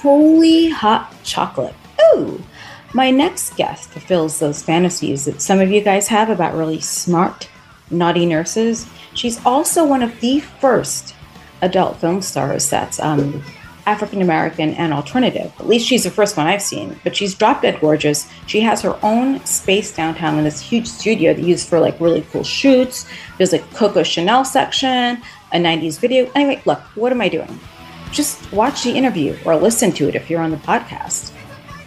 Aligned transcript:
holy 0.00 0.70
hot 0.70 1.14
chocolate. 1.24 1.74
Ooh. 2.14 2.42
My 2.94 3.10
next 3.10 3.56
guest 3.56 3.90
fulfills 3.90 4.38
those 4.38 4.62
fantasies 4.62 5.26
that 5.26 5.42
some 5.42 5.60
of 5.60 5.70
you 5.70 5.80
guys 5.80 6.08
have 6.08 6.30
about 6.30 6.54
really 6.54 6.80
smart, 6.80 7.48
naughty 7.90 8.24
nurses. 8.24 8.86
She's 9.14 9.44
also 9.44 9.84
one 9.84 10.02
of 10.02 10.18
the 10.20 10.40
first 10.40 11.14
adult 11.62 11.96
film 11.98 12.22
stars 12.22 12.70
that's 12.70 13.00
um, 13.00 13.42
African 13.86 14.20
American 14.20 14.70
and 14.74 14.92
alternative. 14.92 15.52
At 15.58 15.68
least 15.68 15.86
she's 15.86 16.04
the 16.04 16.10
first 16.10 16.36
one 16.36 16.46
I've 16.46 16.62
seen. 16.62 16.98
But 17.04 17.14
she's 17.14 17.34
drop 17.34 17.62
dead 17.62 17.80
gorgeous. 17.80 18.28
She 18.46 18.60
has 18.60 18.82
her 18.82 18.98
own 19.02 19.44
space 19.46 19.94
downtown 19.94 20.38
in 20.38 20.44
this 20.44 20.60
huge 20.60 20.88
studio 20.88 21.34
that 21.34 21.42
used 21.42 21.68
for 21.68 21.78
like 21.78 22.00
really 22.00 22.22
cool 22.32 22.44
shoots. 22.44 23.06
There's 23.38 23.52
like 23.52 23.68
Coco 23.74 24.02
Chanel 24.02 24.44
section, 24.44 25.22
a 25.52 25.56
90s 25.56 26.00
video. 26.00 26.30
Anyway, 26.34 26.62
look, 26.66 26.80
what 26.96 27.12
am 27.12 27.20
I 27.20 27.28
doing? 27.28 27.60
Just 28.12 28.52
watch 28.52 28.84
the 28.84 28.92
interview 28.92 29.36
or 29.44 29.56
listen 29.56 29.92
to 29.92 30.08
it 30.08 30.14
if 30.14 30.30
you're 30.30 30.40
on 30.40 30.50
the 30.50 30.56
podcast. 30.58 31.32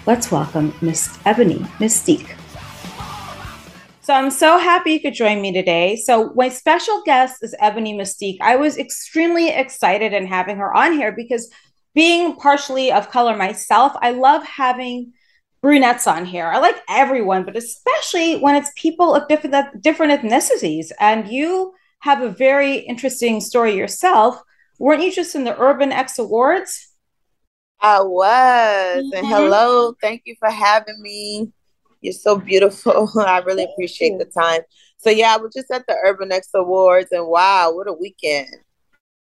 Let's 0.06 0.32
welcome 0.32 0.74
Miss 0.82 1.18
Ebony 1.26 1.60
Mystique. 1.80 2.36
So 4.02 4.14
I'm 4.16 4.32
so 4.32 4.58
happy 4.58 4.94
you 4.94 5.02
could 5.02 5.14
join 5.14 5.40
me 5.40 5.54
today. 5.54 5.96
So 5.96 6.34
my 6.36 6.50
special 6.50 7.04
guest 7.06 7.44
is 7.44 7.56
Ebony 7.60 7.94
Mystique. 7.94 8.38
I 8.42 8.56
was 8.56 8.78
extremely 8.78 9.50
excited 9.50 10.14
in 10.14 10.26
having 10.26 10.58
her 10.58 10.76
on 10.76 10.94
here 10.94 11.12
because 11.12 11.52
being 11.94 12.36
partially 12.36 12.92
of 12.92 13.12
color 13.12 13.38
myself, 13.38 13.94
I 14.02 14.12
love 14.12 14.44
having 14.44 15.14
brunettes 15.62 16.08
on 16.08 16.26
here. 16.26 16.48
I 16.48 16.58
like 16.58 16.78
everyone, 16.90 17.44
but 17.44 17.56
especially 17.56 18.38
when 18.38 18.56
it's 18.56 18.72
people 18.76 19.14
of 19.14 19.28
different 19.28 19.82
different 19.84 20.22
ethnicities. 20.22 20.92
And 21.00 21.28
you 21.28 21.74
have 22.00 22.22
a 22.22 22.30
very 22.30 22.78
interesting 22.78 23.42
story 23.42 23.76
yourself. 23.76 24.42
Weren't 24.80 25.04
you 25.04 25.12
just 25.12 25.36
in 25.36 25.44
the 25.44 25.60
Urban 25.60 25.92
X 25.92 26.18
Awards? 26.18 26.88
I 27.82 28.02
was. 28.02 29.04
Mm-hmm. 29.04 29.18
And 29.18 29.28
hello, 29.28 29.94
thank 30.02 30.24
you 30.26 30.36
for 30.40 30.50
having 30.50 31.02
me. 31.02 31.52
You're 32.02 32.14
so 32.14 32.38
beautiful. 32.38 33.10
I 33.20 33.40
really 33.40 33.66
appreciate 33.66 34.18
the 34.18 34.26
time. 34.26 34.62
So 34.98 35.10
yeah, 35.10 35.36
I 35.36 35.38
was 35.38 35.54
just 35.54 35.70
at 35.72 35.86
the 35.88 35.98
Urban 36.04 36.32
X 36.32 36.50
Awards, 36.56 37.10
and 37.12 37.28
wow, 37.28 37.72
what 37.74 37.88
a 37.88 37.94
weekend! 37.94 38.50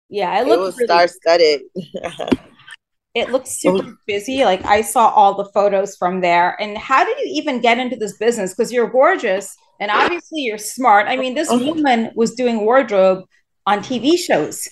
Yeah, 0.10 0.42
it, 0.42 0.48
it 0.48 0.60
was 0.60 0.78
really- 0.78 0.88
star 0.88 1.08
studded. 1.08 1.62
it 3.14 3.30
looks 3.30 3.60
super 3.60 3.98
busy. 4.08 4.46
Like 4.46 4.64
I 4.66 4.82
saw 4.82 5.10
all 5.10 5.36
the 5.36 5.50
photos 5.54 5.96
from 5.96 6.22
there. 6.22 6.60
And 6.62 6.78
how 6.78 7.04
did 7.04 7.18
you 7.20 7.32
even 7.36 7.62
get 7.62 7.78
into 7.78 7.96
this 7.96 8.18
business? 8.18 8.54
Because 8.54 8.72
you're 8.72 8.90
gorgeous 8.90 9.56
and 9.80 9.92
obviously 9.92 10.42
you're 10.42 10.58
smart. 10.58 11.08
I 11.08 11.18
mean, 11.18 11.34
this 11.34 11.50
uh-huh. 11.50 11.66
woman 11.66 12.12
was 12.16 12.36
doing 12.36 12.62
wardrobe 12.62 13.26
on 13.66 13.80
TV 13.80 14.18
shows. 14.18 14.68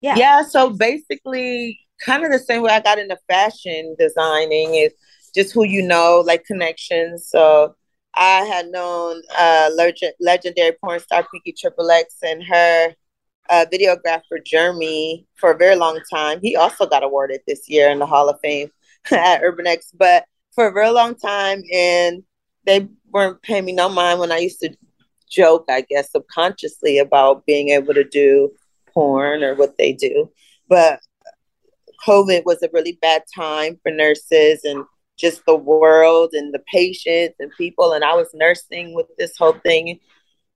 Yeah. 0.00 0.16
Yeah. 0.16 0.42
So 0.42 0.70
basically, 0.70 1.80
kind 2.04 2.24
of 2.24 2.32
the 2.32 2.38
same 2.38 2.62
way 2.62 2.72
I 2.72 2.80
got 2.80 2.98
into 2.98 3.18
fashion 3.28 3.96
designing 3.98 4.74
is 4.74 4.92
just 5.34 5.52
who 5.52 5.64
you 5.64 5.82
know, 5.82 6.22
like 6.24 6.44
connections. 6.44 7.28
So 7.28 7.74
I 8.14 8.40
had 8.44 8.68
known 8.68 9.22
uh, 9.38 9.70
legend- 9.74 10.14
legendary 10.20 10.72
porn 10.82 11.00
star 11.00 11.26
Pinky 11.30 11.52
Triple 11.52 11.90
X 11.90 12.16
and 12.22 12.42
her 12.44 12.94
uh, 13.50 13.66
videographer 13.72 14.44
Jeremy 14.44 15.26
for 15.36 15.52
a 15.52 15.56
very 15.56 15.76
long 15.76 16.00
time. 16.12 16.40
He 16.40 16.56
also 16.56 16.86
got 16.86 17.04
awarded 17.04 17.40
this 17.46 17.68
year 17.68 17.90
in 17.90 17.98
the 17.98 18.06
Hall 18.06 18.28
of 18.28 18.40
Fame 18.40 18.70
at 19.10 19.42
Urban 19.42 19.66
X, 19.66 19.92
but 19.94 20.24
for 20.54 20.68
a 20.68 20.72
very 20.72 20.90
long 20.90 21.14
time, 21.14 21.62
and 21.72 22.22
they 22.64 22.88
weren't 23.10 23.42
paying 23.42 23.66
me 23.66 23.72
no 23.72 23.88
mind 23.88 24.18
when 24.18 24.32
I 24.32 24.38
used 24.38 24.60
to 24.60 24.74
joke, 25.30 25.66
I 25.68 25.82
guess, 25.82 26.10
subconsciously 26.10 26.98
about 26.98 27.44
being 27.46 27.68
able 27.68 27.94
to 27.94 28.04
do 28.04 28.50
porn 28.96 29.44
or 29.44 29.54
what 29.54 29.76
they 29.76 29.92
do. 29.92 30.30
But 30.68 31.00
COVID 32.06 32.44
was 32.46 32.62
a 32.62 32.70
really 32.72 32.98
bad 33.02 33.24
time 33.34 33.78
for 33.82 33.92
nurses 33.92 34.60
and 34.64 34.84
just 35.18 35.44
the 35.46 35.54
world 35.54 36.30
and 36.32 36.52
the 36.52 36.62
patients 36.72 37.36
and 37.38 37.50
people. 37.58 37.92
And 37.92 38.02
I 38.02 38.14
was 38.14 38.28
nursing 38.32 38.94
with 38.94 39.06
this 39.18 39.36
whole 39.36 39.58
thing. 39.64 40.00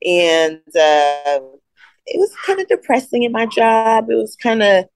And 0.04 0.60
uh, 0.68 1.40
it 2.06 2.18
was 2.18 2.34
kind 2.46 2.60
of 2.60 2.68
depressing 2.68 3.24
in 3.24 3.32
my 3.32 3.46
job. 3.46 4.10
It 4.10 4.16
was 4.16 4.36
kind 4.36 4.62
of 4.62 4.86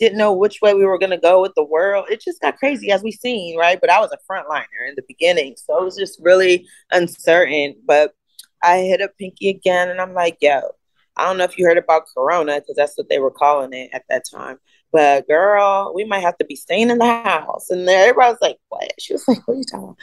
didn't 0.00 0.18
know 0.18 0.32
which 0.32 0.60
way 0.60 0.74
we 0.74 0.84
were 0.84 0.98
going 0.98 1.10
to 1.10 1.18
go 1.18 1.40
with 1.40 1.52
the 1.54 1.64
world. 1.64 2.06
It 2.10 2.20
just 2.20 2.40
got 2.40 2.58
crazy 2.58 2.90
as 2.90 3.02
we 3.02 3.12
seen, 3.12 3.56
right? 3.56 3.80
But 3.80 3.90
I 3.90 4.00
was 4.00 4.10
a 4.12 4.32
frontliner 4.32 4.88
in 4.88 4.94
the 4.96 5.04
beginning, 5.06 5.54
so 5.56 5.80
it 5.80 5.84
was 5.84 5.96
just 5.96 6.18
really 6.20 6.66
uncertain. 6.90 7.76
But 7.86 8.12
I 8.62 8.78
hit 8.78 9.00
up 9.00 9.12
Pinky 9.18 9.50
again, 9.50 9.90
and 9.90 10.00
I'm 10.00 10.12
like, 10.12 10.38
"Yo, 10.40 10.62
I 11.16 11.26
don't 11.26 11.38
know 11.38 11.44
if 11.44 11.58
you 11.58 11.66
heard 11.66 11.78
about 11.78 12.06
Corona 12.12 12.60
because 12.60 12.76
that's 12.76 12.96
what 12.98 13.08
they 13.08 13.18
were 13.18 13.30
calling 13.30 13.72
it 13.72 13.90
at 13.92 14.04
that 14.08 14.24
time." 14.30 14.58
But 14.94 15.26
girl, 15.26 15.92
we 15.92 16.04
might 16.04 16.20
have 16.20 16.38
to 16.38 16.44
be 16.44 16.54
staying 16.54 16.88
in 16.88 16.98
the 16.98 17.04
house. 17.04 17.68
And 17.68 17.88
everybody 17.88 18.30
was 18.30 18.38
like, 18.40 18.58
What? 18.68 18.92
She 19.00 19.12
was 19.12 19.26
like, 19.28 19.46
What 19.46 19.54
are 19.54 19.56
you 19.56 19.64
talking 19.64 19.88
about? 19.88 19.98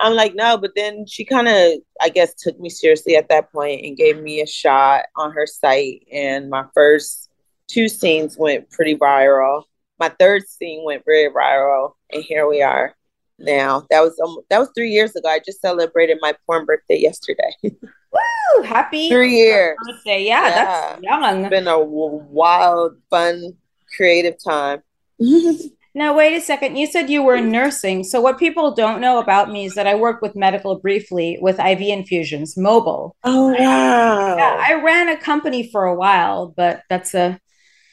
I'm 0.00 0.14
like, 0.14 0.34
No, 0.34 0.56
but 0.56 0.70
then 0.74 1.04
she 1.06 1.26
kind 1.26 1.46
of, 1.46 1.72
I 2.00 2.08
guess, 2.08 2.32
took 2.34 2.58
me 2.58 2.70
seriously 2.70 3.16
at 3.16 3.28
that 3.28 3.52
point 3.52 3.84
and 3.84 3.98
gave 3.98 4.18
me 4.18 4.40
a 4.40 4.46
shot 4.46 5.04
on 5.14 5.32
her 5.32 5.46
site. 5.46 6.06
And 6.10 6.48
my 6.48 6.64
first 6.72 7.28
two 7.68 7.86
scenes 7.86 8.38
went 8.38 8.70
pretty 8.70 8.96
viral. 8.96 9.64
My 9.98 10.08
third 10.08 10.48
scene 10.48 10.84
went 10.86 11.04
very 11.04 11.30
viral. 11.30 11.92
And 12.10 12.24
here 12.24 12.48
we 12.48 12.62
are 12.62 12.96
now. 13.38 13.86
That 13.90 14.00
was 14.00 14.18
um, 14.20 14.38
that 14.48 14.58
was 14.58 14.70
three 14.74 14.90
years 14.90 15.14
ago. 15.16 15.28
I 15.28 15.40
just 15.44 15.60
celebrated 15.60 16.16
my 16.22 16.34
porn 16.46 16.64
birthday 16.64 16.98
yesterday. 16.98 17.54
Woo! 18.12 18.62
Happy 18.62 19.08
three 19.08 19.36
years 19.36 19.76
birthday! 19.86 20.24
Yeah, 20.24 20.48
yeah, 20.48 20.50
that's 20.50 21.02
young. 21.02 21.44
It's 21.44 21.50
been 21.50 21.68
a 21.68 21.78
wild, 21.78 22.96
fun 23.10 23.56
creative 23.96 24.36
time. 24.42 24.82
now, 25.94 26.16
wait 26.16 26.36
a 26.36 26.40
second. 26.40 26.76
You 26.76 26.86
said 26.86 27.10
you 27.10 27.22
were 27.22 27.40
nursing. 27.40 28.04
So, 28.04 28.20
what 28.20 28.38
people 28.38 28.74
don't 28.74 29.00
know 29.00 29.18
about 29.18 29.50
me 29.50 29.66
is 29.66 29.74
that 29.74 29.86
I 29.86 29.94
work 29.94 30.22
with 30.22 30.34
medical 30.36 30.78
briefly 30.78 31.38
with 31.40 31.58
IV 31.58 31.80
infusions, 31.80 32.56
mobile. 32.56 33.16
Oh, 33.24 33.48
wow. 33.52 34.36
Yeah, 34.36 34.56
I 34.58 34.80
ran 34.82 35.08
a 35.08 35.16
company 35.16 35.70
for 35.70 35.84
a 35.84 35.94
while, 35.94 36.52
but 36.56 36.82
that's 36.88 37.14
a. 37.14 37.38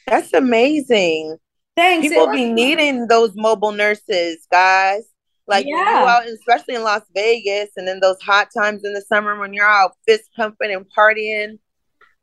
That's 0.06 0.32
amazing. 0.32 1.36
Thanks. 1.76 2.08
People 2.08 2.32
be 2.32 2.50
needing 2.50 3.06
those 3.06 3.32
mobile 3.36 3.72
nurses, 3.72 4.46
guys. 4.50 5.04
Like 5.48 5.66
yeah. 5.66 6.04
out, 6.06 6.28
especially 6.28 6.74
in 6.74 6.82
Las 6.82 7.02
Vegas, 7.14 7.70
and 7.76 7.88
in 7.88 8.00
those 8.00 8.20
hot 8.20 8.48
times 8.56 8.84
in 8.84 8.92
the 8.92 9.00
summer 9.00 9.38
when 9.38 9.54
you're 9.54 9.66
out 9.66 9.92
fist 10.06 10.28
pumping 10.36 10.72
and 10.72 10.86
partying 10.96 11.58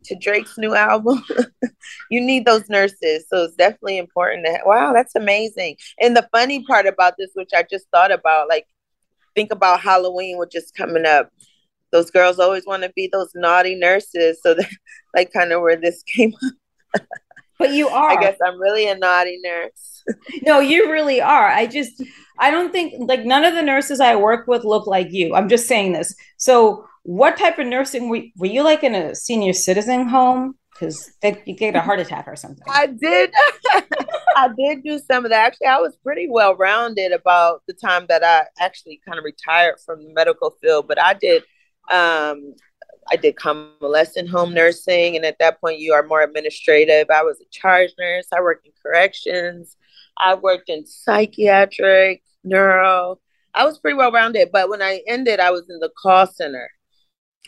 to 0.06 0.16
Drake's 0.16 0.58
new 0.58 0.76
album. 0.76 1.24
you 2.12 2.22
need 2.22 2.46
those 2.46 2.70
nurses. 2.70 3.26
So 3.28 3.44
it's 3.44 3.56
definitely 3.56 3.98
important 3.98 4.46
that 4.46 4.66
wow, 4.66 4.94
that's 4.94 5.16
amazing. 5.16 5.78
And 6.00 6.16
the 6.16 6.30
funny 6.32 6.64
part 6.64 6.86
about 6.86 7.16
this, 7.18 7.32
which 7.34 7.50
I 7.56 7.64
just 7.70 7.88
thought 7.92 8.12
about, 8.12 8.48
like 8.48 8.68
think 9.36 9.52
about 9.52 9.82
Halloween, 9.82 10.38
which 10.38 10.56
is 10.56 10.72
coming 10.72 11.06
up. 11.06 11.30
Those 11.92 12.12
girls 12.12 12.40
always 12.40 12.66
want 12.66 12.84
to 12.84 12.92
be 12.96 13.10
those 13.12 13.32
naughty 13.36 13.76
nurses. 13.76 14.40
So 14.42 14.54
that 14.54 14.70
like 15.16 15.34
kind 15.34 15.52
of 15.52 15.62
where 15.62 15.78
this 15.78 16.04
came 16.04 16.34
up. 16.44 17.02
But 17.58 17.72
you 17.72 17.88
are. 17.88 18.12
I 18.12 18.22
guess 18.22 18.38
I'm 18.46 18.60
really 18.60 18.88
a 18.88 18.98
naughty 18.98 19.40
nurse. 19.42 20.04
no, 20.44 20.60
you 20.60 20.92
really 20.92 21.22
are. 21.22 21.48
I 21.48 21.68
just 21.68 22.04
I 22.38 22.52
don't 22.52 22.72
think 22.72 22.94
like 23.00 23.24
none 23.24 23.46
of 23.46 23.54
the 23.54 23.62
nurses 23.62 24.00
I 24.00 24.16
work 24.16 24.48
with 24.48 24.64
look 24.64 24.88
like 24.88 25.08
you. 25.12 25.36
I'm 25.36 25.50
just 25.50 25.68
saying 25.68 25.94
this. 25.94 26.14
So 26.38 26.86
what 27.04 27.38
type 27.38 27.60
of 27.60 27.68
nursing 27.68 28.10
were, 28.10 28.24
were 28.36 28.48
you 28.48 28.64
like 28.64 28.84
in 28.84 28.96
a 28.96 29.16
senior 29.16 29.54
citizen 29.54 30.08
home? 30.08 30.56
Because 30.74 31.10
you 31.24 31.56
get 31.56 31.76
a 31.76 31.80
heart 31.80 32.02
attack 32.02 32.28
or 32.28 32.36
something. 32.36 32.66
I 32.68 32.88
did. 32.88 33.32
I 34.36 34.50
did 34.58 34.84
do 34.84 35.00
some 35.00 35.24
of 35.24 35.32
that. 35.32 35.46
Actually, 35.46 35.68
I 35.68 35.78
was 35.78 35.96
pretty 36.04 36.28
well 36.30 36.54
rounded 36.56 37.14
about 37.14 37.62
the 37.68 37.74
time 37.74 38.08
that 38.10 38.26
I 38.26 38.48
actually 38.60 39.00
kind 39.08 39.18
of 39.18 39.24
retired 39.24 39.76
from 39.86 40.04
the 40.04 40.14
medical 40.14 40.52
field. 40.62 40.90
But 40.90 41.00
I 41.00 41.14
did, 41.14 41.44
um, 41.90 42.56
I 43.12 43.16
did 43.16 43.36
convalescent 43.36 44.30
home 44.30 44.54
nursing, 44.54 45.16
and 45.16 45.26
at 45.26 45.38
that 45.40 45.62
point, 45.62 45.80
you 45.80 45.94
are 45.94 46.04
more 46.04 46.22
administrative. 46.22 47.08
I 47.10 47.24
was 47.24 47.40
a 47.40 47.46
charge 47.52 47.92
nurse. 48.00 48.28
I 48.36 48.42
worked 48.42 48.66
in 48.66 48.74
corrections. 48.82 49.78
I 50.18 50.36
worked 50.36 50.70
in 50.70 50.86
psychiatric, 50.86 52.24
neuro. 52.44 53.20
I 53.54 53.66
was 53.66 53.80
pretty 53.80 53.98
well 53.98 54.12
rounded. 54.12 54.50
But 54.52 54.70
when 54.70 54.82
I 54.82 55.02
ended, 55.08 55.40
I 55.40 55.52
was 55.52 55.70
in 55.70 55.80
the 55.80 55.92
call 56.02 56.28
center 56.28 56.70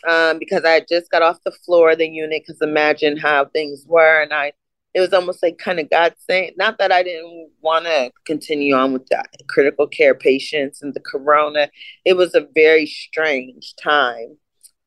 um, 0.08 0.40
because 0.40 0.64
I 0.64 0.86
just 0.88 1.10
got 1.12 1.22
off 1.22 1.44
the 1.44 1.52
floor 1.52 1.92
of 1.92 1.98
the 1.98 2.08
unit. 2.08 2.44
Because 2.46 2.62
imagine 2.62 3.18
how 3.18 3.46
things 3.46 3.84
were, 3.88 4.22
and 4.22 4.34
I, 4.34 4.54
it 4.94 5.00
was 5.00 5.14
almost 5.14 5.44
like 5.44 5.58
kind 5.58 5.80
of 5.80 5.90
God 5.90 6.16
saying, 6.30 6.54
not 6.58 6.78
that 6.80 6.92
I 6.92 7.04
didn't 7.04 7.52
want 7.62 7.86
to 7.86 8.12
continue 8.26 8.76
on 8.76 8.94
with 8.94 9.06
the 9.08 9.24
critical 9.48 9.88
care 9.88 10.16
patients 10.16 10.82
and 10.82 10.94
the 10.94 11.02
corona. 11.02 11.70
It 12.06 12.16
was 12.16 12.36
a 12.36 12.48
very 12.56 12.86
strange 12.86 13.76
time, 13.82 14.38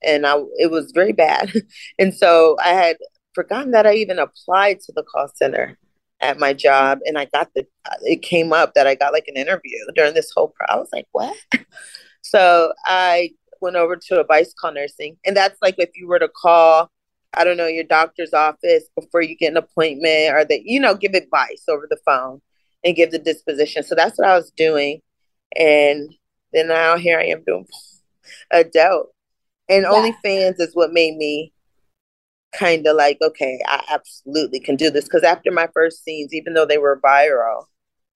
and 0.02 0.26
I, 0.26 0.36
it 0.58 0.70
was 0.70 0.92
very 0.92 1.12
bad, 1.12 1.52
and 1.98 2.14
so 2.14 2.56
I 2.62 2.70
had 2.70 2.96
forgotten 3.34 3.72
that 3.72 3.86
I 3.86 3.94
even 3.94 4.18
applied 4.18 4.80
to 4.80 4.92
the 4.92 5.04
call 5.04 5.28
center 5.34 5.78
at 6.20 6.38
my 6.38 6.52
job 6.52 6.98
and 7.06 7.16
I 7.16 7.24
got 7.26 7.48
the 7.54 7.66
it 8.02 8.20
came 8.20 8.52
up 8.52 8.74
that 8.74 8.86
I 8.86 8.94
got 8.94 9.14
like 9.14 9.24
an 9.28 9.36
interview 9.36 9.78
during 9.94 10.12
this 10.12 10.30
whole 10.34 10.48
pro 10.54 10.66
I 10.68 10.76
was 10.76 10.90
like 10.92 11.06
what 11.12 11.34
so 12.22 12.72
I 12.84 13.30
went 13.60 13.76
over 13.76 13.96
to 13.96 14.20
advice 14.20 14.52
call 14.58 14.72
nursing. 14.72 15.16
And 15.24 15.36
that's 15.36 15.58
like 15.62 15.76
if 15.78 15.90
you 15.94 16.08
were 16.08 16.18
to 16.18 16.28
call, 16.28 16.90
I 17.34 17.44
don't 17.44 17.56
know, 17.56 17.66
your 17.66 17.84
doctor's 17.84 18.32
office 18.32 18.84
before 18.98 19.22
you 19.22 19.36
get 19.36 19.52
an 19.52 19.56
appointment 19.56 20.34
or 20.34 20.44
that, 20.44 20.62
you 20.64 20.80
know, 20.80 20.94
give 20.94 21.14
advice 21.14 21.64
over 21.68 21.86
the 21.88 21.98
phone. 22.04 22.40
and 22.84 22.96
give 22.96 23.10
the 23.10 23.18
disposition. 23.18 23.82
So 23.82 23.94
that's 23.94 24.18
what 24.18 24.28
I 24.28 24.36
was 24.36 24.50
doing. 24.56 25.02
And 25.56 26.14
then 26.52 26.68
now 26.68 26.96
here 26.96 27.18
I 27.18 27.26
am 27.26 27.42
doing 27.46 27.66
adult. 28.50 29.10
And 29.70 29.84
yeah. 29.84 29.90
OnlyFans 29.90 30.56
is 30.58 30.74
what 30.74 30.92
made 30.92 31.16
me 31.16 31.52
kind 32.52 32.86
of 32.86 32.96
like, 32.96 33.18
okay, 33.22 33.60
I 33.66 33.84
absolutely 33.88 34.58
can 34.58 34.74
do 34.74 34.90
this. 34.90 35.04
Because 35.04 35.22
after 35.22 35.52
my 35.52 35.68
first 35.72 36.02
scenes, 36.02 36.34
even 36.34 36.54
though 36.54 36.66
they 36.66 36.78
were 36.78 37.00
viral, 37.00 37.66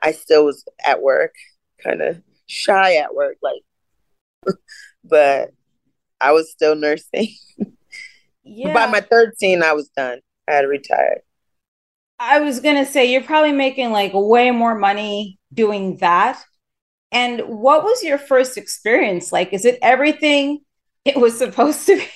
I 0.03 0.13
still 0.13 0.45
was 0.45 0.65
at 0.85 1.01
work, 1.01 1.33
kind 1.83 2.03
of 2.03 2.21
shy 2.47 2.97
at 2.97 3.15
work, 3.15 3.37
like, 3.41 3.63
but 5.05 5.53
I 6.21 6.33
was 6.33 6.51
still 6.51 6.75
nursing. 6.75 7.29
yeah. 8.45 8.75
By 8.75 8.87
my 8.87 9.01
third 9.01 9.39
scene, 9.39 9.63
I 9.63 9.73
was 9.73 9.89
done. 9.97 10.19
I 10.49 10.55
had 10.55 10.69
retired. 10.69 11.21
I 12.19 12.41
was 12.41 12.61
gonna 12.61 12.87
say 12.87 13.11
you're 13.11 13.23
probably 13.23 13.53
making 13.53 13.91
like 13.91 14.13
way 14.15 14.51
more 14.51 14.75
money 14.75 15.39
doing 15.53 15.97
that. 15.99 16.43
And 17.13 17.41
what 17.43 17.85
was 17.85 18.03
your 18.03 18.19
first 18.19 18.57
experience 18.57 19.33
like? 19.33 19.53
Is 19.53 19.65
it 19.65 19.79
everything 19.83 20.64
it 21.05 21.17
was 21.17 21.37
supposed 21.37 21.87
to 21.87 21.97
be? 21.97 22.09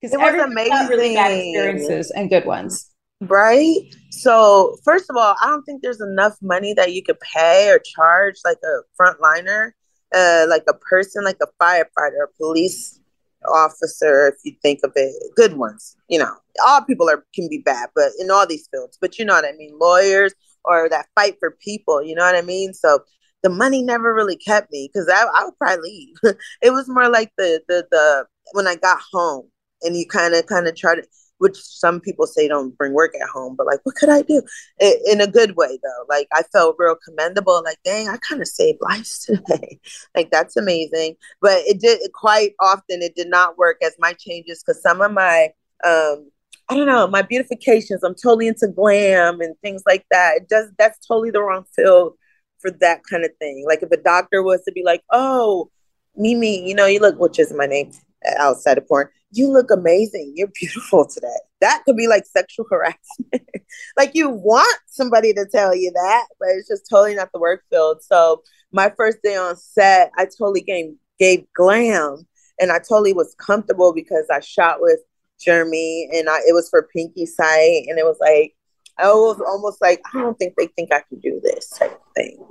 Because 0.00 0.14
it 0.14 0.20
was 0.20 0.34
amazing. 0.34 0.88
Really 0.88 1.14
bad 1.14 1.32
experiences 1.32 2.10
and 2.12 2.30
good 2.30 2.46
ones, 2.46 2.90
right? 3.20 3.76
So 4.10 4.76
first 4.84 5.10
of 5.10 5.16
all, 5.16 5.34
I 5.42 5.46
don't 5.46 5.62
think 5.64 5.82
there's 5.82 6.00
enough 6.00 6.36
money 6.40 6.72
that 6.74 6.92
you 6.92 7.02
could 7.02 7.20
pay 7.20 7.68
or 7.70 7.78
charge 7.78 8.36
like 8.44 8.58
a 8.64 8.80
frontliner, 9.00 9.72
uh, 10.14 10.46
like 10.48 10.64
a 10.68 10.74
person, 10.74 11.24
like 11.24 11.38
a 11.42 11.48
firefighter, 11.62 12.24
a 12.24 12.36
police 12.38 13.00
officer, 13.48 14.28
if 14.28 14.34
you 14.44 14.54
think 14.62 14.80
of 14.84 14.92
it, 14.96 15.14
good 15.36 15.56
ones. 15.56 15.96
You 16.08 16.18
know, 16.20 16.32
all 16.66 16.82
people 16.82 17.08
are 17.08 17.24
can 17.34 17.48
be 17.48 17.58
bad, 17.58 17.90
but 17.94 18.12
in 18.18 18.30
all 18.30 18.46
these 18.46 18.68
fields. 18.70 18.98
But 19.00 19.18
you 19.18 19.24
know 19.24 19.34
what 19.34 19.44
I 19.44 19.52
mean, 19.52 19.78
lawyers 19.78 20.34
or 20.64 20.88
that 20.88 21.06
fight 21.14 21.36
for 21.38 21.56
people. 21.62 22.02
You 22.02 22.14
know 22.14 22.24
what 22.24 22.36
I 22.36 22.42
mean? 22.42 22.74
So 22.74 23.00
the 23.42 23.50
money 23.50 23.82
never 23.82 24.14
really 24.14 24.36
kept 24.36 24.70
me 24.72 24.90
because 24.92 25.08
I, 25.08 25.24
I 25.34 25.44
would 25.44 25.58
probably 25.58 25.90
leave. 26.22 26.34
it 26.62 26.70
was 26.70 26.88
more 26.88 27.08
like 27.08 27.32
the 27.38 27.60
the 27.68 27.86
the 27.90 28.26
when 28.52 28.66
I 28.66 28.76
got 28.76 29.00
home 29.12 29.48
and 29.82 29.96
you 29.96 30.06
kind 30.06 30.34
of 30.34 30.46
kind 30.46 30.66
of 30.66 30.76
try 30.76 30.94
to 30.96 31.02
which 31.40 31.56
some 31.56 32.00
people 32.00 32.26
say 32.26 32.46
don't 32.46 32.76
bring 32.76 32.92
work 32.92 33.14
at 33.20 33.28
home, 33.30 33.54
but 33.56 33.66
like, 33.66 33.80
what 33.84 33.94
could 33.94 34.10
I 34.10 34.20
do? 34.20 34.42
It, 34.78 35.00
in 35.10 35.22
a 35.22 35.26
good 35.26 35.56
way, 35.56 35.78
though. 35.82 36.04
Like, 36.06 36.28
I 36.34 36.42
felt 36.52 36.76
real 36.78 36.96
commendable. 37.02 37.62
Like, 37.64 37.78
dang, 37.82 38.10
I 38.10 38.18
kind 38.18 38.42
of 38.42 38.46
saved 38.46 38.78
lives 38.82 39.18
today. 39.24 39.80
like, 40.14 40.30
that's 40.30 40.58
amazing. 40.58 41.16
But 41.40 41.62
it 41.66 41.80
did 41.80 41.98
quite 42.12 42.52
often, 42.60 43.00
it 43.00 43.14
did 43.16 43.28
not 43.28 43.56
work 43.56 43.78
as 43.82 43.96
my 43.98 44.12
changes 44.12 44.62
because 44.62 44.82
some 44.82 45.00
of 45.00 45.12
my, 45.12 45.48
um, 45.82 46.30
I 46.68 46.76
don't 46.76 46.86
know, 46.86 47.06
my 47.06 47.22
beautifications, 47.22 48.04
I'm 48.04 48.14
totally 48.14 48.46
into 48.46 48.68
glam 48.68 49.40
and 49.40 49.56
things 49.62 49.82
like 49.86 50.04
that. 50.10 50.36
It 50.36 50.48
does, 50.50 50.68
that's 50.78 51.04
totally 51.06 51.30
the 51.30 51.40
wrong 51.40 51.64
field 51.74 52.18
for 52.60 52.70
that 52.80 53.02
kind 53.08 53.24
of 53.24 53.30
thing. 53.38 53.64
Like, 53.66 53.82
if 53.82 53.90
a 53.90 53.96
doctor 53.96 54.42
was 54.42 54.62
to 54.64 54.72
be 54.72 54.82
like, 54.84 55.02
oh, 55.10 55.70
Mimi, 56.16 56.66
you 56.66 56.74
know, 56.74 56.86
you 56.86 57.00
look, 57.00 57.18
which 57.18 57.38
is 57.38 57.52
my 57.52 57.66
name 57.66 57.92
outside 58.38 58.78
of 58.78 58.86
porn 58.86 59.08
you 59.32 59.48
look 59.48 59.70
amazing. 59.70 60.32
You're 60.36 60.50
beautiful 60.54 61.06
today. 61.06 61.28
That 61.60 61.82
could 61.84 61.96
be 61.96 62.08
like 62.08 62.26
sexual 62.26 62.66
harassment. 62.70 63.48
like 63.96 64.12
you 64.14 64.28
want 64.28 64.78
somebody 64.86 65.32
to 65.34 65.46
tell 65.46 65.74
you 65.74 65.92
that, 65.92 66.26
but 66.38 66.48
it's 66.50 66.68
just 66.68 66.88
totally 66.88 67.14
not 67.14 67.30
the 67.32 67.40
work 67.40 67.62
field. 67.70 68.02
So 68.02 68.42
my 68.72 68.92
first 68.96 69.18
day 69.22 69.36
on 69.36 69.56
set, 69.56 70.10
I 70.16 70.24
totally 70.24 70.62
gave 70.62 70.94
gave 71.18 71.44
glam 71.54 72.26
and 72.58 72.72
I 72.72 72.78
totally 72.78 73.12
was 73.12 73.34
comfortable 73.38 73.92
because 73.92 74.26
I 74.30 74.40
shot 74.40 74.80
with 74.80 75.00
Jeremy 75.40 76.08
and 76.12 76.28
I 76.28 76.38
it 76.46 76.54
was 76.54 76.68
for 76.68 76.88
Pinky 76.94 77.26
Sight 77.26 77.84
and 77.88 77.98
it 77.98 78.04
was 78.04 78.16
like 78.20 78.54
I 79.00 79.12
was 79.12 79.40
almost 79.46 79.80
like 79.80 80.00
I 80.12 80.20
don't 80.20 80.38
think 80.38 80.54
they 80.56 80.66
think 80.68 80.92
I 80.92 81.02
can 81.08 81.20
do 81.20 81.40
this 81.42 81.68
type 81.70 81.92
of 81.92 82.14
thing. 82.14 82.46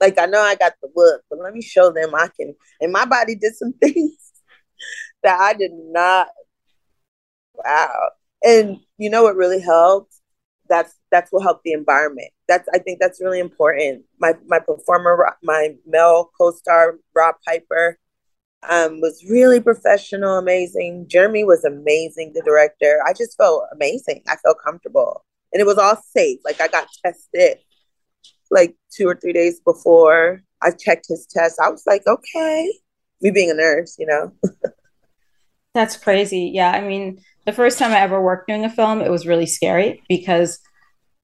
Like 0.00 0.18
I 0.18 0.26
know 0.26 0.40
I 0.40 0.54
got 0.54 0.74
the 0.82 0.88
look, 0.94 1.22
but 1.30 1.38
let 1.40 1.54
me 1.54 1.62
show 1.62 1.90
them 1.92 2.14
I 2.14 2.28
can. 2.38 2.54
And 2.80 2.92
my 2.92 3.04
body 3.04 3.34
did 3.36 3.54
some 3.56 3.72
things 3.82 4.16
that 5.22 5.40
I 5.40 5.54
did 5.54 5.72
not. 5.72 6.28
Wow. 7.54 8.10
And 8.44 8.78
you 8.98 9.10
know 9.10 9.22
what 9.22 9.36
really 9.36 9.60
helped? 9.60 10.14
That's 10.68 10.94
that's 11.10 11.30
what 11.30 11.42
helped 11.42 11.64
the 11.64 11.72
environment. 11.72 12.30
That's 12.48 12.68
I 12.74 12.78
think 12.78 12.98
that's 13.00 13.20
really 13.20 13.40
important. 13.40 14.04
My 14.18 14.34
my 14.46 14.58
performer, 14.58 15.36
my 15.42 15.74
male 15.86 16.30
co-star 16.38 16.98
Rob 17.14 17.36
Piper, 17.46 17.98
um, 18.68 19.00
was 19.00 19.24
really 19.28 19.60
professional, 19.60 20.38
amazing. 20.38 21.06
Jeremy 21.08 21.44
was 21.44 21.64
amazing, 21.64 22.32
the 22.34 22.42
director. 22.42 23.00
I 23.06 23.12
just 23.12 23.36
felt 23.36 23.64
amazing. 23.72 24.22
I 24.28 24.36
felt 24.36 24.58
comfortable, 24.64 25.24
and 25.54 25.60
it 25.60 25.66
was 25.66 25.78
all 25.78 25.96
safe. 26.14 26.40
Like 26.44 26.60
I 26.60 26.68
got 26.68 26.88
tested 27.02 27.58
like 28.50 28.76
two 28.92 29.08
or 29.08 29.14
three 29.14 29.32
days 29.32 29.60
before 29.60 30.42
I 30.60 30.72
checked 30.72 31.06
his 31.08 31.26
test. 31.26 31.60
I 31.62 31.70
was 31.70 31.84
like, 31.86 32.02
okay, 32.06 32.72
me 33.22 33.30
being 33.30 33.50
a 33.50 33.54
nurse, 33.54 33.96
you 33.98 34.06
know. 34.06 34.32
That's 35.74 35.96
crazy. 35.96 36.50
Yeah. 36.54 36.70
I 36.70 36.80
mean, 36.80 37.20
the 37.46 37.52
first 37.52 37.78
time 37.78 37.92
I 37.92 38.00
ever 38.00 38.20
worked 38.20 38.48
doing 38.48 38.64
a 38.64 38.70
film, 38.70 39.00
it 39.00 39.10
was 39.10 39.26
really 39.26 39.46
scary 39.46 40.02
because 40.08 40.58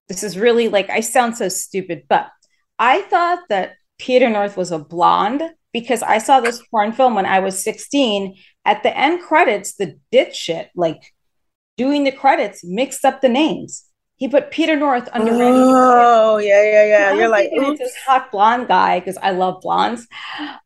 this 0.09 0.23
is 0.23 0.39
really 0.39 0.69
like, 0.69 0.91
I 0.91 1.01
sound 1.01 1.37
so 1.37 1.49
stupid, 1.49 2.05
but 2.09 2.31
I 2.79 3.03
thought 3.03 3.41
that 3.49 3.75
Peter 3.99 4.31
North 4.31 4.57
was 4.57 4.73
a 4.73 4.79
blonde 4.79 5.43
because 5.73 6.03
I 6.03 6.19
saw 6.19 6.41
this 6.41 6.63
porn 6.71 6.93
film 6.93 7.15
when 7.15 7.27
I 7.27 7.41
was 7.41 7.63
16. 7.63 8.37
At 8.65 8.83
the 8.83 8.97
end 8.97 9.23
credits, 9.23 9.75
the 9.75 9.99
ditch 10.11 10.35
shit, 10.35 10.71
like 10.75 11.01
doing 11.77 12.05
the 12.05 12.13
credits, 12.13 12.65
mixed 12.65 13.05
up 13.05 13.21
the 13.21 13.29
names. 13.29 13.85
He 14.21 14.29
put 14.29 14.51
Peter 14.51 14.77
North 14.77 15.09
under. 15.15 15.33
Oh 15.33 16.37
yeah, 16.37 16.63
yeah, 16.63 16.85
yeah. 16.85 17.15
You're 17.15 17.31
like 17.31 17.49
it's 17.51 17.81
this 17.81 17.97
hot 18.05 18.31
blonde 18.31 18.69
guy 18.69 19.01
because 19.01 19.17
I 19.17 19.31
love 19.31 19.63
blondes. 19.63 20.07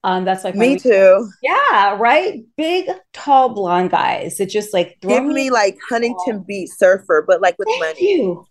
Um, 0.03 0.25
that's 0.25 0.43
like 0.43 0.57
me 0.57 0.77
too. 0.77 1.31
Yeah, 1.41 1.97
right. 1.97 2.43
Big, 2.57 2.91
tall 3.13 3.55
blonde 3.55 3.93
guys 3.93 4.39
that 4.39 4.47
just 4.47 4.75
like 4.75 4.99
give 5.03 5.23
me 5.23 5.51
like 5.51 5.79
Huntington 5.89 6.43
Beach 6.43 6.71
surfer, 6.77 7.25
but 7.25 7.41
like 7.41 7.57
with 7.57 7.69
Thank 7.69 7.81
money. 7.81 8.13
You. 8.15 8.45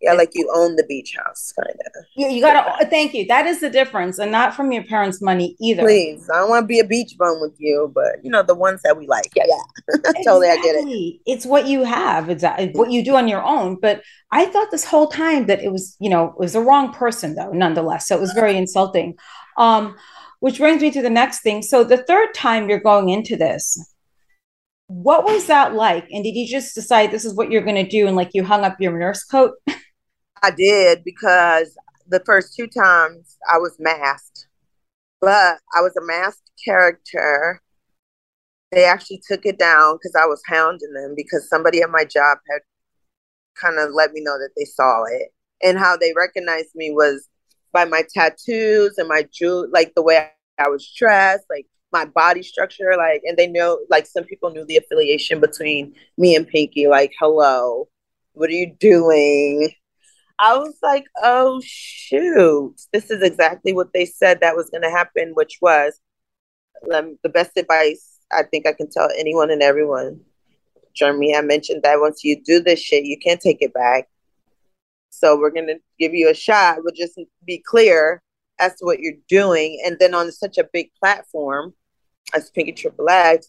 Yeah, 0.00 0.14
like 0.14 0.30
you 0.34 0.50
own 0.54 0.76
the 0.76 0.84
beach 0.84 1.14
house, 1.14 1.52
kind 1.52 1.78
of. 1.78 2.04
Yeah, 2.16 2.28
you 2.28 2.40
gotta. 2.40 2.86
Thank 2.86 3.12
you. 3.12 3.26
That 3.26 3.46
is 3.46 3.60
the 3.60 3.68
difference, 3.68 4.18
and 4.18 4.32
not 4.32 4.54
from 4.54 4.72
your 4.72 4.82
parents' 4.84 5.20
money 5.20 5.56
either. 5.60 5.82
Please, 5.82 6.28
I 6.30 6.38
don't 6.38 6.48
want 6.48 6.62
to 6.62 6.66
be 6.66 6.78
a 6.78 6.84
beach 6.84 7.16
bum 7.18 7.38
with 7.40 7.54
you, 7.58 7.92
but 7.94 8.16
you 8.22 8.30
know 8.30 8.42
the 8.42 8.54
ones 8.54 8.80
that 8.82 8.96
we 8.96 9.06
like. 9.06 9.30
Yeah, 9.36 9.44
yeah. 9.46 10.12
totally, 10.24 10.48
I 10.48 10.56
get 10.56 10.76
it. 10.76 11.20
It's 11.26 11.44
what 11.44 11.66
you 11.66 11.84
have. 11.84 12.30
It's 12.30 12.42
uh, 12.42 12.68
what 12.72 12.90
you 12.90 13.04
do 13.04 13.14
on 13.16 13.28
your 13.28 13.42
own. 13.42 13.78
But 13.78 14.02
I 14.30 14.46
thought 14.46 14.70
this 14.70 14.86
whole 14.86 15.08
time 15.08 15.46
that 15.46 15.62
it 15.62 15.70
was, 15.70 15.96
you 16.00 16.08
know, 16.08 16.28
it 16.28 16.38
was 16.38 16.54
the 16.54 16.60
wrong 16.60 16.94
person, 16.94 17.34
though. 17.34 17.52
Nonetheless, 17.52 18.08
so 18.08 18.16
it 18.16 18.20
was 18.20 18.32
very 18.32 18.56
insulting. 18.56 19.16
Um, 19.58 19.96
which 20.40 20.58
brings 20.58 20.80
me 20.80 20.90
to 20.90 21.02
the 21.02 21.10
next 21.10 21.40
thing. 21.40 21.62
So 21.62 21.84
the 21.84 21.98
third 21.98 22.34
time 22.34 22.68
you're 22.68 22.80
going 22.80 23.10
into 23.10 23.36
this, 23.36 23.78
what 24.86 25.24
was 25.24 25.46
that 25.46 25.74
like? 25.74 26.08
And 26.10 26.24
did 26.24 26.34
you 26.34 26.48
just 26.48 26.74
decide 26.74 27.10
this 27.10 27.24
is 27.24 27.34
what 27.34 27.50
you're 27.50 27.62
going 27.62 27.76
to 27.76 27.88
do, 27.88 28.08
and 28.08 28.16
like 28.16 28.30
you 28.32 28.42
hung 28.42 28.64
up 28.64 28.80
your 28.80 28.98
nurse 28.98 29.22
coat? 29.22 29.52
I 30.42 30.50
did 30.50 31.04
because 31.04 31.76
the 32.08 32.22
first 32.24 32.54
two 32.56 32.66
times 32.66 33.36
I 33.50 33.58
was 33.58 33.76
masked, 33.78 34.48
but 35.20 35.58
I 35.76 35.80
was 35.80 35.96
a 35.96 36.04
masked 36.04 36.50
character. 36.64 37.60
They 38.72 38.84
actually 38.84 39.22
took 39.28 39.44
it 39.44 39.58
down 39.58 39.96
because 39.96 40.14
I 40.14 40.26
was 40.26 40.42
hounding 40.46 40.92
them 40.92 41.14
because 41.16 41.48
somebody 41.48 41.82
at 41.82 41.90
my 41.90 42.04
job 42.04 42.38
had 42.50 42.60
kind 43.60 43.78
of 43.78 43.92
let 43.94 44.12
me 44.12 44.20
know 44.22 44.38
that 44.38 44.50
they 44.56 44.64
saw 44.64 45.04
it. 45.04 45.32
And 45.62 45.78
how 45.78 45.96
they 45.96 46.12
recognized 46.16 46.74
me 46.74 46.90
was 46.90 47.28
by 47.72 47.84
my 47.84 48.02
tattoos 48.12 48.96
and 48.98 49.08
my 49.08 49.26
jewel, 49.32 49.68
like 49.70 49.92
the 49.94 50.02
way 50.02 50.30
I 50.58 50.68
was 50.68 50.90
dressed, 50.96 51.44
like 51.50 51.66
my 51.92 52.04
body 52.04 52.42
structure, 52.42 52.94
like, 52.96 53.22
and 53.24 53.36
they 53.36 53.46
know, 53.46 53.80
like, 53.90 54.06
some 54.06 54.24
people 54.24 54.50
knew 54.50 54.64
the 54.64 54.76
affiliation 54.76 55.40
between 55.40 55.94
me 56.16 56.34
and 56.36 56.46
Pinky, 56.46 56.86
like, 56.86 57.12
hello, 57.18 57.88
what 58.32 58.48
are 58.48 58.54
you 58.54 58.74
doing? 58.78 59.70
I 60.40 60.56
was 60.56 60.74
like, 60.82 61.04
oh 61.22 61.60
shoot, 61.62 62.74
this 62.92 63.10
is 63.10 63.22
exactly 63.22 63.74
what 63.74 63.92
they 63.92 64.06
said 64.06 64.40
that 64.40 64.56
was 64.56 64.70
going 64.70 64.82
to 64.82 64.90
happen, 64.90 65.32
which 65.34 65.58
was 65.60 66.00
um, 66.92 67.18
the 67.22 67.28
best 67.28 67.52
advice 67.56 68.16
I 68.32 68.44
think 68.44 68.66
I 68.66 68.72
can 68.72 68.90
tell 68.90 69.08
anyone 69.18 69.50
and 69.50 69.62
everyone. 69.62 70.20
Jeremy, 70.94 71.36
I 71.36 71.42
mentioned 71.42 71.82
that 71.82 72.00
once 72.00 72.24
you 72.24 72.40
do 72.42 72.60
this 72.60 72.80
shit, 72.80 73.04
you 73.04 73.18
can't 73.18 73.40
take 73.40 73.58
it 73.60 73.74
back. 73.74 74.08
So 75.10 75.38
we're 75.38 75.50
going 75.50 75.66
to 75.66 75.78
give 75.98 76.14
you 76.14 76.30
a 76.30 76.34
shot. 76.34 76.78
We'll 76.78 76.94
just 76.94 77.18
be 77.44 77.58
clear 77.58 78.22
as 78.58 78.74
to 78.76 78.84
what 78.84 79.00
you're 79.00 79.14
doing. 79.28 79.80
And 79.84 79.96
then 79.98 80.14
on 80.14 80.30
such 80.32 80.58
a 80.58 80.68
big 80.72 80.90
platform 80.98 81.74
as 82.34 82.50
Pinky 82.50 82.72
Triple 82.72 83.08
X, 83.08 83.48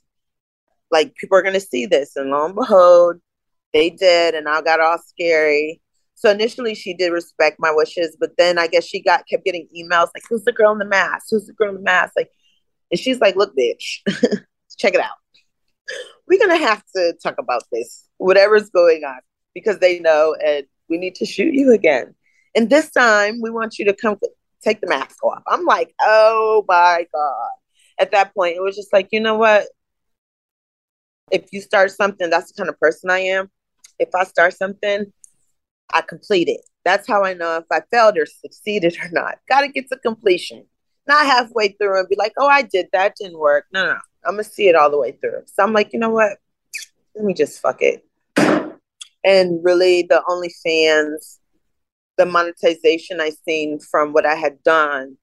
like 0.91 1.15
people 1.15 1.37
are 1.37 1.43
going 1.43 1.53
to 1.53 1.59
see 1.59 1.85
this. 1.85 2.15
And 2.15 2.31
lo 2.31 2.45
and 2.45 2.55
behold, 2.55 3.17
they 3.73 3.89
did. 3.89 4.35
And 4.35 4.47
I 4.47 4.61
got 4.61 4.79
all 4.79 4.97
scary 4.97 5.80
so 6.21 6.29
initially 6.29 6.75
she 6.75 6.93
did 6.93 7.11
respect 7.11 7.57
my 7.59 7.71
wishes, 7.73 8.15
but 8.19 8.37
then 8.37 8.59
I 8.59 8.67
guess 8.67 8.85
she 8.85 9.01
got 9.01 9.27
kept 9.27 9.43
getting 9.43 9.67
emails 9.75 10.09
like, 10.13 10.23
"Who's 10.29 10.43
the 10.43 10.51
girl 10.51 10.71
in 10.71 10.77
the 10.77 10.85
mask? 10.85 11.25
Who's 11.31 11.47
the 11.47 11.53
girl 11.53 11.69
in 11.69 11.75
the 11.75 11.81
mask?" 11.81 12.13
Like, 12.15 12.29
and 12.91 12.99
she's 12.99 13.19
like, 13.19 13.35
"Look, 13.35 13.55
bitch, 13.57 14.01
check 14.77 14.93
it 14.93 15.01
out. 15.01 15.17
We're 16.27 16.39
gonna 16.39 16.57
have 16.57 16.83
to 16.95 17.13
talk 17.23 17.35
about 17.39 17.63
this, 17.71 18.05
whatever's 18.17 18.69
going 18.69 19.03
on, 19.03 19.19
because 19.55 19.79
they 19.79 19.99
know, 19.99 20.35
and 20.45 20.65
we 20.89 20.99
need 20.99 21.15
to 21.15 21.25
shoot 21.25 21.55
you 21.55 21.73
again." 21.73 22.13
And 22.53 22.69
this 22.69 22.91
time 22.91 23.39
we 23.41 23.49
want 23.49 23.79
you 23.79 23.85
to 23.85 23.93
come 23.93 24.19
take 24.63 24.79
the 24.81 24.87
mask 24.87 25.23
off. 25.23 25.41
I'm 25.47 25.65
like, 25.65 25.93
oh 25.99 26.63
my 26.67 27.07
God. 27.11 27.49
At 27.99 28.11
that 28.11 28.33
point, 28.35 28.55
it 28.57 28.61
was 28.61 28.75
just 28.75 28.93
like, 28.93 29.07
you 29.11 29.19
know 29.19 29.37
what? 29.37 29.67
If 31.31 31.45
you 31.51 31.61
start 31.61 31.91
something, 31.91 32.29
that's 32.29 32.51
the 32.51 32.57
kind 32.61 32.69
of 32.69 32.79
person 32.79 33.09
I 33.09 33.19
am. 33.19 33.49
If 33.97 34.09
I 34.13 34.23
start 34.25 34.53
something, 34.53 35.11
I 35.93 36.01
complete 36.01 36.47
it. 36.47 36.61
That's 36.83 37.07
how 37.07 37.23
I 37.23 37.33
know 37.33 37.57
if 37.57 37.65
I 37.71 37.81
failed 37.91 38.17
or 38.17 38.25
succeeded 38.25 38.97
or 39.03 39.09
not. 39.11 39.37
Got 39.47 39.61
to 39.61 39.67
get 39.67 39.89
to 39.89 39.97
completion. 39.97 40.65
Not 41.07 41.25
halfway 41.25 41.69
through 41.69 41.99
and 41.99 42.09
be 42.09 42.15
like, 42.15 42.33
oh, 42.37 42.47
I 42.47 42.61
did 42.61 42.87
that, 42.93 43.15
didn't 43.19 43.39
work. 43.39 43.65
No, 43.73 43.85
no, 43.85 43.97
I'm 44.25 44.33
going 44.35 44.43
to 44.43 44.49
see 44.49 44.67
it 44.67 44.75
all 44.75 44.89
the 44.89 44.99
way 44.99 45.13
through. 45.13 45.43
So 45.47 45.63
I'm 45.63 45.73
like, 45.73 45.93
you 45.93 45.99
know 45.99 46.09
what? 46.09 46.37
Let 47.15 47.25
me 47.25 47.33
just 47.33 47.59
fuck 47.59 47.81
it. 47.81 48.05
And 49.23 49.63
really, 49.63 50.03
the 50.03 50.23
OnlyFans, 50.27 51.37
the 52.17 52.25
monetization 52.25 53.21
I 53.21 53.31
seen 53.45 53.79
from 53.79 54.13
what 54.13 54.25
I 54.25 54.35
had 54.35 54.63
done 54.63 55.17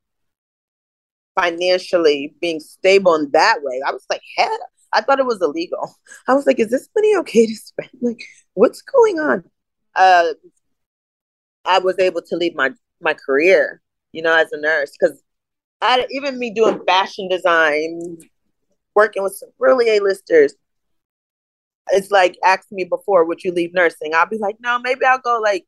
financially 1.40 2.34
being 2.40 2.60
stable 2.60 3.14
in 3.14 3.30
that 3.32 3.58
way, 3.62 3.80
I 3.86 3.92
was 3.92 4.04
like, 4.10 4.22
hell, 4.36 4.58
I 4.92 5.00
thought 5.00 5.20
it 5.20 5.26
was 5.26 5.40
illegal. 5.42 5.94
I 6.28 6.34
was 6.34 6.46
like, 6.46 6.58
is 6.58 6.70
this 6.70 6.88
money 6.94 7.16
okay 7.16 7.46
to 7.46 7.54
spend? 7.54 7.90
Like, 8.00 8.22
what's 8.54 8.82
going 8.82 9.18
on? 9.18 9.44
Uh, 9.94 10.34
I 11.68 11.78
was 11.78 11.98
able 11.98 12.22
to 12.22 12.36
leave 12.36 12.56
my 12.56 12.70
my 13.00 13.14
career, 13.14 13.80
you 14.12 14.22
know, 14.22 14.34
as 14.34 14.50
a 14.52 14.60
nurse, 14.60 14.92
because 14.98 15.22
I 15.80 16.06
even 16.10 16.38
me 16.38 16.52
doing 16.52 16.80
fashion 16.86 17.28
design, 17.28 18.18
working 18.94 19.22
with 19.22 19.34
some 19.34 19.50
really 19.58 19.88
A-listers. 19.90 20.54
It's 21.90 22.10
like 22.10 22.36
ask 22.44 22.66
me 22.70 22.84
before, 22.84 23.24
would 23.24 23.44
you 23.44 23.52
leave 23.52 23.72
nursing? 23.72 24.14
I'll 24.14 24.28
be 24.28 24.38
like, 24.38 24.56
no, 24.60 24.78
maybe 24.78 25.04
I'll 25.04 25.20
go 25.20 25.40
like 25.42 25.66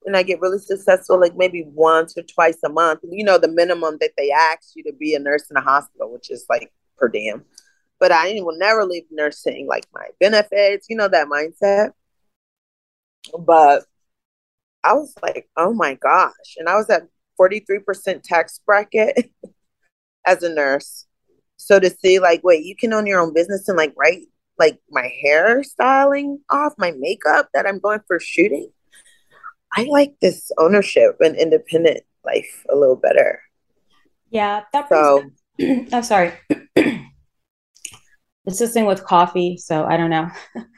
when 0.00 0.16
I 0.16 0.22
get 0.22 0.40
really 0.40 0.58
successful, 0.58 1.20
like 1.20 1.36
maybe 1.36 1.64
once 1.66 2.16
or 2.16 2.22
twice 2.22 2.58
a 2.64 2.68
month. 2.68 3.00
You 3.08 3.24
know, 3.24 3.38
the 3.38 3.48
minimum 3.48 3.98
that 4.00 4.12
they 4.16 4.30
ask 4.30 4.70
you 4.74 4.82
to 4.84 4.92
be 4.92 5.14
a 5.14 5.18
nurse 5.18 5.50
in 5.50 5.56
a 5.56 5.60
hospital, 5.60 6.12
which 6.12 6.30
is 6.30 6.46
like 6.48 6.72
per 6.96 7.08
diem. 7.08 7.44
But 8.00 8.10
I 8.10 8.32
will 8.40 8.58
never 8.58 8.84
leave 8.84 9.04
nursing, 9.10 9.66
like 9.68 9.84
my 9.92 10.06
benefits, 10.18 10.86
you 10.88 10.96
know, 10.96 11.08
that 11.08 11.28
mindset. 11.28 11.90
But 13.38 13.84
I 14.84 14.94
was 14.94 15.14
like, 15.22 15.48
oh 15.56 15.72
my 15.72 15.94
gosh. 15.94 16.56
And 16.56 16.68
I 16.68 16.76
was 16.76 16.90
at 16.90 17.02
43% 17.40 18.22
tax 18.22 18.60
bracket 18.64 19.30
as 20.26 20.42
a 20.42 20.52
nurse. 20.52 21.06
So 21.56 21.78
to 21.78 21.90
see 21.90 22.18
like, 22.18 22.42
wait, 22.42 22.64
you 22.64 22.74
can 22.74 22.92
own 22.92 23.06
your 23.06 23.20
own 23.20 23.32
business 23.32 23.68
and 23.68 23.78
like 23.78 23.94
write 23.96 24.22
like 24.58 24.78
my 24.90 25.10
hair 25.22 25.62
styling 25.62 26.40
off, 26.50 26.74
my 26.78 26.92
makeup 26.98 27.48
that 27.54 27.66
I'm 27.66 27.78
going 27.78 28.00
for 28.06 28.20
shooting. 28.20 28.70
I 29.74 29.84
like 29.84 30.14
this 30.20 30.50
ownership 30.58 31.16
and 31.20 31.36
independent 31.36 32.00
life 32.24 32.64
a 32.70 32.76
little 32.76 32.96
better. 32.96 33.42
Yeah, 34.30 34.64
that 34.72 34.88
so. 34.88 35.30
I'm 35.60 36.02
sorry. 36.02 36.32
Assisting 38.46 38.86
with 38.86 39.04
coffee, 39.04 39.56
so 39.56 39.84
I 39.84 39.96
don't 39.96 40.10
know. 40.10 40.28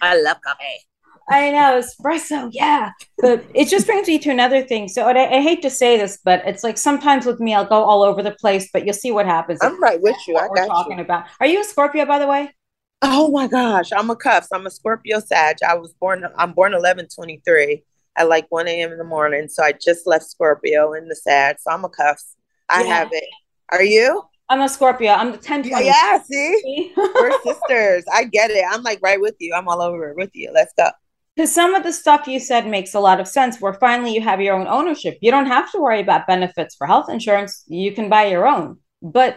I 0.03 0.21
love 0.21 0.37
coffee. 0.45 0.87
I 1.29 1.51
know 1.51 1.81
espresso, 1.81 2.51
yeah. 2.53 2.91
But 3.19 3.45
it 3.55 3.69
just 3.69 3.87
brings 3.87 4.09
me 4.09 4.19
to 4.19 4.31
another 4.31 4.63
thing. 4.63 4.89
So 4.89 5.05
I, 5.05 5.37
I, 5.37 5.41
hate 5.41 5.63
to 5.63 5.71
say 5.71 5.97
this, 5.97 6.19
but 6.23 6.43
it's 6.45 6.63
like 6.63 6.77
sometimes 6.77 7.25
with 7.25 7.41
me, 7.41 7.55
I'll 7.55 7.65
go 7.65 7.83
all 7.83 8.03
over 8.03 8.23
the 8.23 8.33
place, 8.33 8.69
but 8.73 8.85
you'll 8.85 8.95
see 8.95 9.11
what 9.11 9.25
happens. 9.25 9.61
I'm 9.63 9.83
right 9.83 10.01
with 10.01 10.17
you. 10.29 10.37
I 10.37 10.49
got 10.55 10.67
talking 10.67 10.99
you. 10.99 11.05
about. 11.05 11.27
Are 11.41 11.47
you 11.47 11.61
a 11.61 11.65
Scorpio, 11.65 12.05
by 12.05 12.19
the 12.19 12.27
way? 12.27 12.53
Oh 13.01 13.31
my 13.31 13.47
gosh, 13.47 13.91
I'm 13.93 14.11
a 14.11 14.17
cusp. 14.17 14.51
I'm 14.53 14.67
a 14.67 14.71
Scorpio 14.71 15.21
Sag. 15.21 15.57
I 15.67 15.75
was 15.75 15.95
born. 15.95 16.25
I'm 16.37 16.53
born 16.53 16.73
1123 16.73 17.83
at 18.17 18.29
like 18.29 18.47
1 18.51 18.69
a.m. 18.69 18.93
in 18.93 18.99
the 18.99 19.05
morning. 19.05 19.49
So 19.49 19.63
I 19.63 19.73
just 19.73 20.07
left 20.07 20.25
Scorpio 20.25 20.93
in 20.93 21.09
the 21.09 21.17
Sag. 21.17 21.57
So 21.61 21.71
I'm 21.71 21.85
a 21.85 21.89
cusp. 21.89 22.37
I 22.69 22.83
yeah. 22.83 22.89
have 22.89 23.09
it. 23.13 23.25
Are 23.73 23.83
you? 23.83 24.23
I'm 24.49 24.61
a 24.61 24.69
Scorpio. 24.69 25.13
I'm 25.13 25.33
the 25.33 25.39
10 25.39 25.69
20. 25.69 25.87
Yeah, 25.87 26.23
see? 26.23 26.93
We're 26.97 27.43
sisters. 27.43 28.05
I 28.13 28.25
get 28.25 28.51
it. 28.51 28.65
I'm 28.71 28.83
like 28.83 29.01
right 29.03 29.21
with 29.21 29.37
you. 29.41 29.55
I'm 29.55 29.69
all 29.69 29.81
over 29.81 30.11
it 30.11 30.17
with 30.17 30.31
you. 30.35 30.51
Let's 30.53 30.73
go 30.77 30.91
because 31.37 31.53
some 31.53 31.75
of 31.75 31.83
the 31.83 31.93
stuff 31.93 32.29
you 32.29 32.39
said 32.39 32.67
makes 32.67 32.95
a 32.95 33.01
lot 33.01 33.21
of 33.21 33.27
sense 33.27 33.61
where 33.61 33.75
finally 33.75 34.15
you 34.15 34.21
have 34.21 34.41
your 34.41 34.55
own 34.55 34.69
ownership. 34.69 35.19
You 35.21 35.31
don't 35.31 35.47
have 35.47 35.71
to 35.73 35.81
worry 35.81 36.01
about 36.01 36.27
benefits 36.27 36.77
for 36.77 36.87
health 36.87 37.09
insurance. 37.09 37.65
You 37.67 37.93
can 37.93 38.09
buy 38.09 38.27
your 38.27 38.47
own. 38.47 38.79
But 39.03 39.37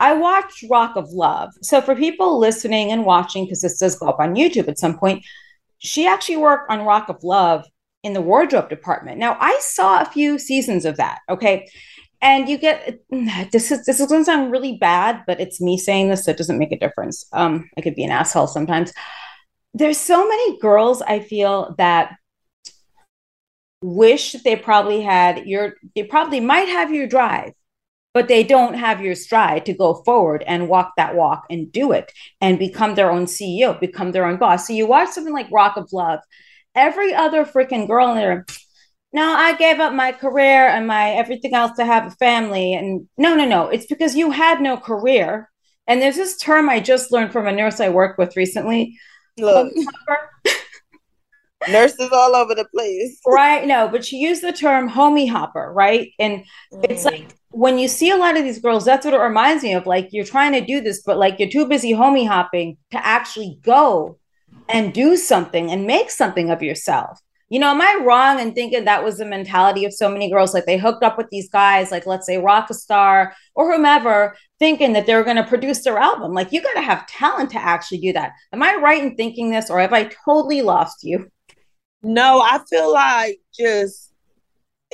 i 0.00 0.12
watched 0.12 0.64
rock 0.68 0.96
of 0.96 1.08
love. 1.10 1.50
So 1.62 1.80
for 1.80 1.94
people 1.94 2.38
listening 2.38 2.90
and 2.90 3.04
watching 3.04 3.44
because 3.44 3.60
this 3.60 3.78
does 3.78 3.96
go 3.96 4.08
up 4.08 4.18
on 4.18 4.34
youtube 4.34 4.68
at 4.68 4.78
some 4.78 4.98
point 4.98 5.24
she 5.78 6.06
actually 6.06 6.38
worked 6.38 6.70
on 6.70 6.84
rock 6.84 7.08
of 7.08 7.22
love 7.22 7.64
in 8.02 8.12
the 8.12 8.20
wardrobe 8.20 8.68
department. 8.68 9.18
Now 9.18 9.36
i 9.40 9.56
saw 9.60 10.00
a 10.00 10.06
few 10.06 10.38
seasons 10.38 10.84
of 10.84 10.96
that 10.96 11.20
okay? 11.28 11.68
And 12.20 12.48
you 12.48 12.58
get 12.58 13.00
this 13.52 13.70
is 13.70 13.84
this 13.84 14.00
is 14.00 14.08
going 14.08 14.22
to 14.22 14.24
sound 14.24 14.50
really 14.50 14.76
bad 14.78 15.22
but 15.26 15.40
it's 15.40 15.60
me 15.60 15.78
saying 15.78 16.08
this 16.08 16.24
so 16.24 16.32
it 16.32 16.38
doesn't 16.38 16.58
make 16.58 16.72
a 16.72 16.78
difference. 16.78 17.26
Um 17.32 17.70
i 17.78 17.80
could 17.80 17.94
be 17.94 18.04
an 18.04 18.10
asshole 18.10 18.46
sometimes 18.48 18.92
there's 19.74 19.98
so 19.98 20.26
many 20.26 20.58
girls 20.58 21.02
I 21.02 21.20
feel 21.20 21.74
that 21.78 22.16
wish 23.82 24.32
they 24.44 24.56
probably 24.56 25.02
had 25.02 25.46
your 25.46 25.74
they 25.94 26.04
probably 26.04 26.40
might 26.40 26.68
have 26.68 26.90
your 26.90 27.06
drive 27.06 27.52
but 28.14 28.28
they 28.28 28.44
don't 28.44 28.74
have 28.74 29.02
your 29.02 29.16
stride 29.16 29.66
to 29.66 29.74
go 29.74 29.94
forward 30.04 30.42
and 30.46 30.68
walk 30.68 30.92
that 30.96 31.16
walk 31.16 31.44
and 31.50 31.70
do 31.72 31.90
it 31.92 32.12
and 32.40 32.60
become 32.60 32.94
their 32.94 33.10
own 33.10 33.26
CEO, 33.26 33.78
become 33.78 34.12
their 34.12 34.24
own 34.24 34.36
boss. 34.36 34.68
So 34.68 34.72
you 34.72 34.86
watch 34.86 35.10
something 35.10 35.34
like 35.34 35.50
Rock 35.50 35.76
of 35.76 35.92
Love, 35.92 36.20
every 36.76 37.12
other 37.12 37.44
freaking 37.44 37.88
girl 37.88 38.10
in 38.10 38.16
there, 38.16 38.46
no, 39.12 39.32
I 39.32 39.54
gave 39.56 39.80
up 39.80 39.92
my 39.92 40.12
career 40.12 40.68
and 40.68 40.86
my 40.86 41.10
everything 41.10 41.54
else 41.54 41.76
to 41.76 41.84
have 41.84 42.06
a 42.06 42.10
family. 42.16 42.74
And 42.74 43.08
no, 43.18 43.34
no, 43.34 43.44
no, 43.44 43.68
it's 43.68 43.86
because 43.86 44.16
you 44.16 44.30
had 44.30 44.60
no 44.60 44.76
career. 44.76 45.50
And 45.86 46.00
there's 46.00 46.16
this 46.16 46.36
term 46.36 46.68
I 46.68 46.80
just 46.80 47.12
learned 47.12 47.32
from 47.32 47.46
a 47.46 47.52
nurse 47.52 47.80
I 47.80 47.90
worked 47.90 48.18
with 48.18 48.36
recently 48.36 48.98
Look. 49.38 49.72
Nurses 51.68 52.10
all 52.12 52.36
over 52.36 52.54
the 52.54 52.66
place. 52.66 53.18
Right. 53.26 53.66
No, 53.66 53.88
but 53.88 54.04
she 54.04 54.18
used 54.18 54.42
the 54.42 54.52
term 54.52 54.88
homie 54.88 55.30
hopper, 55.30 55.72
right? 55.72 56.10
And 56.18 56.44
mm. 56.72 56.84
it's 56.90 57.04
like 57.04 57.34
when 57.50 57.78
you 57.78 57.88
see 57.88 58.10
a 58.10 58.16
lot 58.16 58.36
of 58.36 58.44
these 58.44 58.58
girls, 58.58 58.84
that's 58.84 59.04
what 59.04 59.14
it 59.14 59.18
reminds 59.18 59.62
me 59.62 59.72
of. 59.72 59.86
Like 59.86 60.08
you're 60.12 60.24
trying 60.24 60.52
to 60.52 60.60
do 60.60 60.80
this, 60.80 61.02
but 61.02 61.16
like 61.16 61.38
you're 61.38 61.48
too 61.48 61.66
busy 61.66 61.92
homie 61.92 62.28
hopping 62.28 62.76
to 62.90 63.04
actually 63.04 63.58
go 63.62 64.18
and 64.68 64.92
do 64.92 65.16
something 65.16 65.70
and 65.70 65.86
make 65.86 66.10
something 66.10 66.50
of 66.50 66.62
yourself. 66.62 67.18
You 67.54 67.60
know, 67.60 67.68
am 67.68 67.80
I 67.80 68.00
wrong 68.04 68.40
in 68.40 68.52
thinking 68.52 68.84
that 68.84 69.04
was 69.04 69.18
the 69.18 69.24
mentality 69.24 69.84
of 69.84 69.92
so 69.92 70.08
many 70.08 70.28
girls? 70.28 70.52
Like 70.52 70.66
they 70.66 70.76
hooked 70.76 71.04
up 71.04 71.16
with 71.16 71.28
these 71.30 71.48
guys, 71.48 71.92
like 71.92 72.04
let's 72.04 72.26
say 72.26 72.34
Rockstar 72.34 73.30
or 73.54 73.72
whomever, 73.72 74.36
thinking 74.58 74.92
that 74.94 75.06
they 75.06 75.14
were 75.14 75.22
going 75.22 75.36
to 75.36 75.46
produce 75.46 75.84
their 75.84 75.96
album. 75.96 76.32
Like 76.32 76.50
you 76.50 76.60
got 76.60 76.72
to 76.72 76.80
have 76.80 77.06
talent 77.06 77.50
to 77.50 77.58
actually 77.58 77.98
do 77.98 78.12
that. 78.14 78.32
Am 78.52 78.60
I 78.60 78.74
right 78.82 79.00
in 79.00 79.14
thinking 79.14 79.50
this, 79.50 79.70
or 79.70 79.78
have 79.78 79.92
I 79.92 80.10
totally 80.24 80.62
lost 80.62 81.04
you? 81.04 81.30
No, 82.02 82.40
I 82.40 82.58
feel 82.68 82.92
like 82.92 83.38
just 83.56 84.12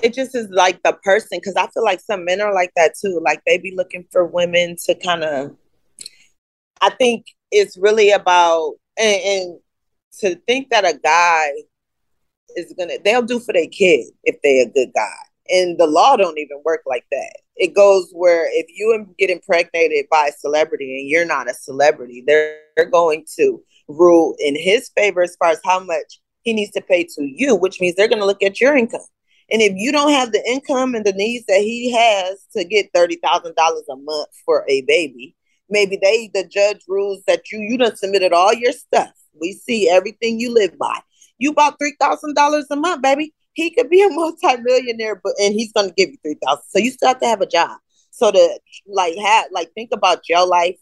it 0.03 0.13
just 0.13 0.35
is 0.35 0.51
like 0.51 0.83
the 0.83 0.93
person 1.03 1.39
because 1.41 1.57
I 1.57 1.67
feel 1.69 1.83
like 1.83 2.01
some 2.01 2.27
men 2.27 2.43
are 2.43 2.53
like 2.53 2.73
that 2.77 2.93
too. 3.03 3.23
Like 3.25 3.41
they 3.47 3.57
be 3.57 3.73
looking 3.75 4.05
for 4.13 4.27
women 4.27 4.77
to 4.85 4.95
kind 4.97 5.25
of. 5.25 5.57
I 6.83 6.91
think 6.91 7.25
it's 7.51 7.79
really 7.79 8.11
about 8.11 8.75
and, 8.99 9.23
and 9.23 9.61
to 10.19 10.35
think 10.47 10.69
that 10.69 10.85
a 10.85 10.99
guy 11.03 11.53
is 12.57 12.75
gonna 12.79 12.95
they'll 13.05 13.23
do 13.23 13.41
for 13.41 13.53
their 13.53 13.69
kid 13.69 14.07
if 14.25 14.37
they're 14.43 14.67
a 14.67 14.71
good 14.71 14.93
guy. 14.95 15.17
And 15.51 15.79
the 15.79 15.87
law 15.87 16.17
don't 16.17 16.39
even 16.39 16.63
work 16.65 16.83
like 16.87 17.05
that. 17.11 17.37
It 17.57 17.75
goes 17.75 18.11
where 18.13 18.49
if 18.53 18.67
you 18.69 19.07
get 19.19 19.31
impregnated 19.31 20.07
by 20.11 20.29
a 20.29 20.39
celebrity 20.39 21.01
and 21.01 21.09
you're 21.09 21.27
not 21.27 21.51
a 21.51 21.55
celebrity, 21.55 22.23
they're, 22.27 22.59
going 22.91 23.27
to 23.37 23.63
rule 23.89 24.35
in 24.39 24.57
his 24.57 24.91
favor 24.97 25.23
as 25.23 25.37
far 25.37 25.51
as 25.51 25.61
how 25.67 25.79
much 25.81 26.19
he 26.45 26.55
needs 26.55 26.71
to 26.71 26.81
pay 26.81 27.05
to 27.05 27.25
you, 27.25 27.55
which 27.55 27.79
means 27.79 27.95
they're 27.95 28.09
going 28.09 28.21
to 28.21 28.25
look 28.25 28.43
at 28.43 28.59
your 28.59 28.75
income. 28.75 29.03
And 29.51 29.61
if 29.61 29.73
you 29.75 29.93
don't 29.93 30.13
have 30.13 30.33
the 30.33 30.43
income 30.49 30.95
and 30.95 31.05
the 31.05 31.13
needs 31.13 31.45
that 31.47 31.61
he 31.61 31.93
has 31.93 32.43
to 32.57 32.65
get 32.65 32.91
thirty 32.95 33.17
thousand 33.17 33.55
dollars 33.57 33.85
a 33.91 33.97
month 33.97 34.29
for 34.45 34.65
a 34.69 34.83
baby, 34.83 35.37
maybe 35.69 35.99
they 36.01 36.31
the 36.33 36.47
judge 36.47 36.81
rules 36.89 37.23
that 37.27 37.51
you 37.51 37.59
you 37.61 37.77
done 37.77 37.97
submitted 37.97 38.33
all 38.33 38.55
your 38.55 38.73
stuff. 38.73 39.11
We 39.41 39.53
see 39.53 39.91
everything 39.91 40.39
you 40.39 40.55
live 40.55 40.79
by. 40.79 41.01
You 41.41 41.53
bought 41.53 41.77
three 41.81 41.97
thousand 41.99 42.35
dollars 42.37 42.67
a 42.71 42.77
month, 42.77 43.03
baby. 43.03 43.35
He 43.55 43.75
could 43.75 43.91
be 43.91 44.03
a 44.03 44.11
multimillionaire, 44.11 45.21
but 45.25 45.33
and 45.41 45.53
he's 45.55 45.73
gonna 45.73 45.91
give 45.97 46.11
you 46.11 46.19
three 46.23 46.39
thousand. 46.45 46.65
So 46.69 46.79
you 46.79 46.93
still 46.93 47.09
have 47.09 47.21
to 47.21 47.27
have 47.27 47.41
a 47.41 47.47
job. 47.47 47.79
So 48.13 48.31
to 48.31 48.61
like 48.87 49.17
have 49.17 49.47
like 49.51 49.73
think 49.75 49.91
about 49.93 50.29
your 50.29 50.47
life 50.47 50.77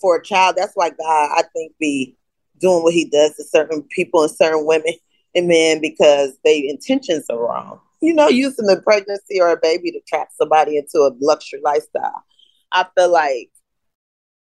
for 0.00 0.16
a 0.16 0.22
child. 0.22 0.56
That's 0.56 0.74
why 0.74 0.90
God, 0.90 1.30
I 1.36 1.42
think, 1.54 1.72
be 1.80 2.16
doing 2.60 2.82
what 2.82 2.94
He 2.94 3.06
does 3.06 3.34
to 3.36 3.44
certain 3.44 3.82
people 3.84 4.22
and 4.22 4.30
certain 4.30 4.66
women 4.66 4.94
and 5.34 5.48
men 5.48 5.80
because 5.80 6.36
their 6.44 6.56
intentions 6.56 7.26
are 7.30 7.38
wrong. 7.38 7.80
You 8.02 8.14
know, 8.14 8.28
using 8.28 8.68
a 8.70 8.80
pregnancy 8.80 9.40
or 9.40 9.50
a 9.52 9.56
baby 9.60 9.90
to 9.92 10.00
trap 10.06 10.28
somebody 10.36 10.76
into 10.76 10.98
a 10.98 11.16
luxury 11.20 11.60
lifestyle. 11.64 12.22
I 12.70 12.86
feel 12.96 13.10
like 13.10 13.50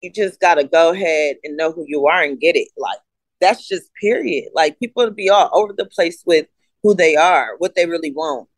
you 0.00 0.11
just 0.11 0.40
gotta 0.40 0.64
go 0.64 0.93
ahead 0.93 1.37
and 1.45 1.57
know 1.57 1.73
who 1.73 1.85
you 1.87 2.07
are 2.07 2.23
and 2.23 2.40
get 2.40 2.57
it. 2.57 2.69
Like 2.76 2.99
that's 3.40 3.66
just 3.66 3.93
period. 4.00 4.50
Like 4.55 4.78
people 4.78 5.11
be 5.11 5.28
all 5.28 5.50
over 5.52 5.73
the 5.76 5.87
place 5.87 6.23
with 6.26 6.47
who 6.83 6.95
they 6.95 7.16
are, 7.16 7.57
what 7.59 7.75
they 7.75 7.87
really 7.87 8.12
want. 8.12 8.49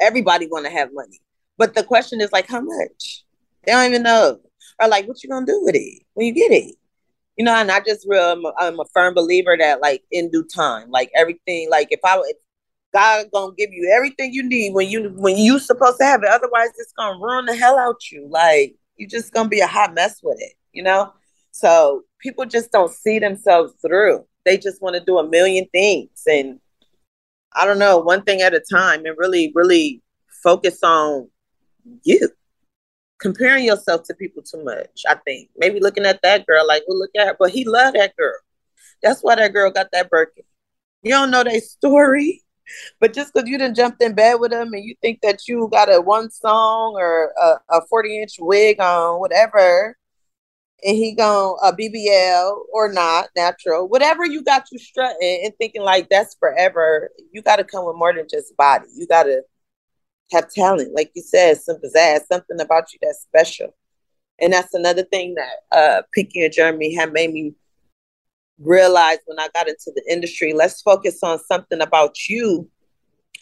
everybody 0.00 0.46
want 0.46 0.66
to 0.66 0.72
have 0.72 0.90
money. 0.92 1.20
But 1.58 1.74
the 1.74 1.84
question 1.84 2.20
is 2.20 2.32
like, 2.32 2.48
how 2.48 2.60
much? 2.60 3.24
They 3.64 3.72
don't 3.72 3.86
even 3.86 4.02
know. 4.02 4.40
Or 4.80 4.88
like, 4.88 5.06
what 5.06 5.22
you 5.22 5.28
gonna 5.28 5.46
do 5.46 5.60
with 5.64 5.74
it 5.74 6.02
when 6.14 6.26
you 6.26 6.32
get 6.32 6.52
it? 6.52 6.76
You 7.36 7.44
know, 7.44 7.54
and 7.54 7.70
I 7.70 7.80
just 7.80 8.06
real 8.08 8.22
I'm 8.22 8.44
a, 8.44 8.52
I'm 8.58 8.80
a 8.80 8.84
firm 8.92 9.14
believer 9.14 9.56
that 9.58 9.80
like 9.80 10.02
in 10.10 10.30
due 10.30 10.44
time, 10.44 10.90
like 10.90 11.10
everything, 11.14 11.68
like 11.70 11.88
if 11.90 12.00
I 12.04 12.16
if 12.18 12.36
God 12.92 13.26
gonna 13.32 13.54
give 13.56 13.72
you 13.72 13.92
everything 13.94 14.32
you 14.32 14.42
need 14.42 14.74
when 14.74 14.88
you 14.88 15.10
when 15.16 15.36
you 15.36 15.58
supposed 15.58 15.98
to 15.98 16.04
have 16.04 16.22
it. 16.22 16.28
Otherwise, 16.28 16.70
it's 16.78 16.92
gonna 16.96 17.18
ruin 17.18 17.46
the 17.46 17.56
hell 17.56 17.78
out 17.78 18.10
you. 18.10 18.28
Like 18.30 18.76
you 18.96 19.06
just 19.08 19.32
gonna 19.32 19.48
be 19.48 19.60
a 19.60 19.66
hot 19.66 19.94
mess 19.94 20.20
with 20.22 20.38
it, 20.40 20.54
you 20.72 20.82
know. 20.82 21.12
So 21.52 22.02
people 22.18 22.44
just 22.46 22.72
don't 22.72 22.92
see 22.92 23.18
themselves 23.18 23.74
through. 23.80 24.26
They 24.44 24.58
just 24.58 24.82
want 24.82 24.96
to 24.96 25.04
do 25.04 25.18
a 25.18 25.28
million 25.28 25.66
things, 25.72 26.22
and 26.26 26.58
I 27.54 27.64
don't 27.66 27.78
know, 27.78 27.98
one 27.98 28.22
thing 28.22 28.40
at 28.40 28.54
a 28.54 28.60
time, 28.60 29.04
and 29.04 29.16
really, 29.16 29.52
really 29.54 30.02
focus 30.42 30.78
on 30.82 31.28
you. 32.02 32.28
Comparing 33.20 33.64
yourself 33.64 34.02
to 34.04 34.14
people 34.14 34.42
too 34.42 34.64
much, 34.64 35.02
I 35.06 35.14
think. 35.14 35.50
Maybe 35.56 35.78
looking 35.78 36.06
at 36.06 36.20
that 36.22 36.44
girl 36.46 36.66
like, 36.66 36.82
well, 36.88 36.98
look 36.98 37.10
at 37.16 37.26
her, 37.28 37.36
but 37.38 37.50
he 37.50 37.64
loved 37.64 37.96
that 37.96 38.16
girl. 38.16 38.34
That's 39.02 39.20
why 39.20 39.36
that 39.36 39.52
girl 39.52 39.70
got 39.70 39.88
that 39.92 40.10
Birkin. 40.10 40.44
You 41.02 41.12
don't 41.12 41.30
know 41.30 41.44
their 41.44 41.60
story. 41.60 42.42
But 43.00 43.12
just 43.12 43.34
because 43.34 43.48
you 43.48 43.58
didn't 43.58 43.76
jump 43.76 43.96
in 44.00 44.14
bed 44.14 44.36
with 44.40 44.52
him 44.52 44.72
and 44.72 44.84
you 44.84 44.94
think 45.02 45.20
that 45.22 45.46
you 45.46 45.68
got 45.70 45.92
a 45.92 46.00
one 46.00 46.30
song 46.30 46.94
or 46.96 47.32
a, 47.40 47.76
a 47.76 47.86
40 47.88 48.22
inch 48.22 48.36
wig 48.38 48.80
on, 48.80 49.20
whatever, 49.20 49.96
and 50.84 50.96
he 50.96 51.14
gone 51.14 51.56
a 51.62 51.72
BBL 51.72 52.64
or 52.72 52.92
not 52.92 53.28
natural, 53.36 53.88
whatever 53.88 54.26
you 54.26 54.42
got 54.42 54.66
you 54.72 54.78
strutting 54.78 55.42
and 55.44 55.52
thinking 55.58 55.82
like 55.82 56.08
that's 56.08 56.34
forever, 56.34 57.10
you 57.32 57.40
got 57.40 57.56
to 57.56 57.64
come 57.64 57.86
with 57.86 57.96
more 57.96 58.12
than 58.12 58.26
just 58.28 58.56
body. 58.56 58.86
You 58.94 59.06
got 59.06 59.24
to 59.24 59.42
have 60.32 60.50
talent, 60.50 60.92
like 60.94 61.12
you 61.14 61.22
said, 61.22 61.58
some 61.60 61.76
pizzazz, 61.76 62.26
something 62.30 62.60
about 62.60 62.92
you 62.92 62.98
that's 63.00 63.20
special. 63.20 63.74
And 64.40 64.52
that's 64.52 64.74
another 64.74 65.04
thing 65.04 65.36
that 65.36 65.76
uh, 65.76 66.02
Pinky 66.12 66.44
and 66.44 66.52
Jeremy 66.52 66.94
have 66.96 67.12
made 67.12 67.32
me 67.32 67.54
realize 68.58 69.18
when 69.26 69.38
I 69.38 69.48
got 69.54 69.68
into 69.68 69.92
the 69.94 70.02
industry, 70.10 70.52
let's 70.52 70.82
focus 70.82 71.20
on 71.22 71.38
something 71.38 71.80
about 71.80 72.28
you 72.28 72.68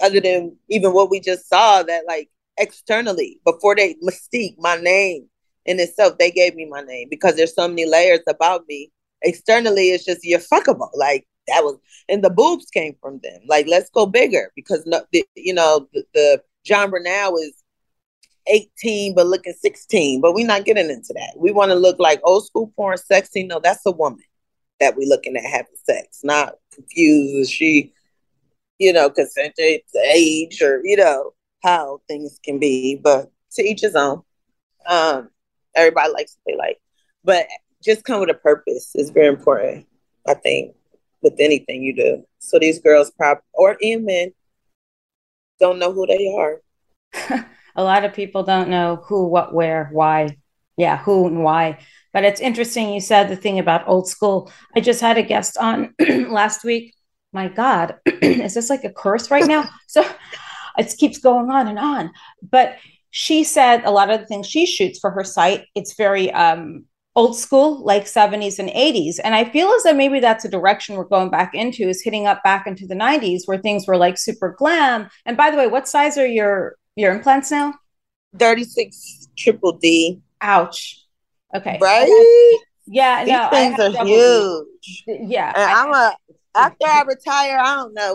other 0.02 0.20
than 0.20 0.56
even 0.68 0.92
what 0.92 1.10
we 1.10 1.20
just 1.20 1.48
saw 1.48 1.82
that 1.82 2.04
like 2.06 2.28
externally 2.58 3.40
before 3.46 3.74
they 3.74 3.94
mystique 4.06 4.56
my 4.58 4.76
name 4.76 5.29
in 5.66 5.80
itself 5.80 6.18
they 6.18 6.30
gave 6.30 6.54
me 6.54 6.66
my 6.66 6.80
name 6.82 7.08
because 7.10 7.36
there's 7.36 7.54
so 7.54 7.68
many 7.68 7.86
layers 7.86 8.20
about 8.28 8.64
me. 8.68 8.90
Externally 9.22 9.90
it's 9.90 10.04
just 10.04 10.20
you're 10.24 10.40
fuckable. 10.40 10.90
Like 10.94 11.26
that 11.48 11.62
was 11.62 11.78
and 12.08 12.24
the 12.24 12.30
boobs 12.30 12.66
came 12.66 12.94
from 13.00 13.20
them. 13.22 13.40
Like 13.46 13.66
let's 13.66 13.90
go 13.90 14.06
bigger 14.06 14.52
because 14.56 14.84
no, 14.86 15.02
the, 15.12 15.24
you 15.34 15.54
know 15.54 15.88
the, 15.92 16.04
the 16.14 16.42
genre 16.66 17.02
now 17.02 17.34
is 17.36 17.54
18 18.46 19.14
but 19.14 19.26
looking 19.26 19.52
16 19.52 20.20
but 20.20 20.34
we're 20.34 20.46
not 20.46 20.64
getting 20.64 20.90
into 20.90 21.12
that. 21.14 21.34
We 21.36 21.52
want 21.52 21.70
to 21.70 21.76
look 21.76 21.98
like 21.98 22.20
old 22.24 22.46
school 22.46 22.72
porn 22.76 22.98
sexy. 22.98 23.44
No 23.44 23.60
that's 23.60 23.84
a 23.86 23.90
woman 23.90 24.24
that 24.80 24.96
we 24.96 25.06
looking 25.06 25.36
at 25.36 25.44
having 25.44 25.66
sex, 25.84 26.20
not 26.24 26.54
confused 26.74 27.52
she, 27.52 27.92
you 28.78 28.92
know, 28.92 29.10
consented 29.10 29.82
age 30.12 30.60
or, 30.62 30.80
you 30.82 30.96
know, 30.96 31.32
how 31.62 32.00
things 32.08 32.40
can 32.42 32.58
be, 32.58 32.96
but 32.96 33.30
to 33.52 33.62
each 33.62 33.82
his 33.82 33.94
own. 33.94 34.22
Um, 34.86 35.30
everybody 35.74 36.12
likes 36.12 36.36
what 36.36 36.52
they 36.52 36.58
like. 36.58 36.78
But 37.24 37.46
just 37.82 38.04
come 38.04 38.20
with 38.20 38.30
a 38.30 38.34
purpose 38.34 38.94
is 38.94 39.10
very 39.10 39.28
important, 39.28 39.86
I 40.26 40.34
think, 40.34 40.74
with 41.22 41.34
anything 41.38 41.82
you 41.82 41.94
do. 41.94 42.24
So 42.38 42.58
these 42.58 42.78
girls 42.78 43.10
probably 43.10 43.42
or 43.54 43.76
even 43.80 44.04
men 44.06 44.32
don't 45.58 45.78
know 45.78 45.92
who 45.92 46.06
they 46.06 46.34
are. 46.36 47.46
a 47.76 47.82
lot 47.82 48.04
of 48.04 48.14
people 48.14 48.42
don't 48.42 48.68
know 48.68 48.96
who, 49.06 49.26
what, 49.26 49.54
where, 49.54 49.88
why. 49.92 50.36
Yeah, 50.76 50.96
who 50.96 51.26
and 51.26 51.44
why. 51.44 51.78
But 52.12 52.24
it's 52.24 52.40
interesting 52.40 52.92
you 52.92 53.00
said 53.00 53.28
the 53.28 53.36
thing 53.36 53.58
about 53.58 53.86
old 53.86 54.08
school. 54.08 54.50
I 54.74 54.80
just 54.80 55.00
had 55.00 55.18
a 55.18 55.22
guest 55.22 55.58
on 55.58 55.94
last 56.28 56.64
week. 56.64 56.94
My 57.32 57.48
God, 57.48 57.96
is 58.06 58.54
this 58.54 58.70
like 58.70 58.84
a 58.84 58.92
curse 58.92 59.30
right 59.30 59.46
now? 59.46 59.68
So 59.88 60.04
it 60.78 60.94
keeps 60.98 61.18
going 61.18 61.50
on 61.50 61.66
and 61.66 61.78
on. 61.78 62.12
But 62.48 62.76
she 63.10 63.44
said 63.44 63.84
a 63.84 63.90
lot 63.90 64.10
of 64.10 64.20
the 64.20 64.26
things 64.26 64.46
she 64.46 64.66
shoots 64.66 64.98
for 64.98 65.10
her 65.10 65.24
site, 65.24 65.66
it's 65.74 65.94
very 65.94 66.32
um, 66.32 66.84
old 67.16 67.36
school, 67.36 67.84
like 67.84 68.04
70s 68.04 68.58
and 68.58 68.68
80s. 68.68 69.16
And 69.22 69.34
I 69.34 69.44
feel 69.44 69.68
as 69.68 69.82
though 69.82 69.94
maybe 69.94 70.20
that's 70.20 70.44
a 70.44 70.48
direction 70.50 70.96
we're 70.96 71.04
going 71.04 71.30
back 71.30 71.54
into, 71.54 71.88
is 71.88 72.02
hitting 72.02 72.26
up 72.26 72.42
back 72.44 72.66
into 72.66 72.86
the 72.86 72.94
90s 72.94 73.42
where 73.46 73.58
things 73.58 73.86
were 73.86 73.96
like 73.96 74.18
super 74.18 74.54
glam. 74.56 75.08
And 75.26 75.36
by 75.36 75.50
the 75.50 75.56
way, 75.56 75.66
what 75.66 75.88
size 75.88 76.16
are 76.18 76.26
your 76.26 76.76
your 76.96 77.12
implants 77.12 77.50
now? 77.50 77.74
36 78.38 79.28
triple 79.36 79.72
D. 79.72 80.20
Ouch. 80.40 81.04
Okay. 81.54 81.78
Right? 81.80 82.58
Yeah, 82.86 83.24
These 83.24 83.32
no, 83.32 83.48
things 83.50 83.78
are 83.80 84.04
huge. 84.04 85.04
Yeah. 85.06 85.52
And 85.54 85.64
I'm 85.64 85.92
a 85.92 86.16
after 86.56 86.86
I 86.86 87.02
retire, 87.02 87.58
I 87.58 87.76
don't 87.76 87.94
know. 87.94 88.14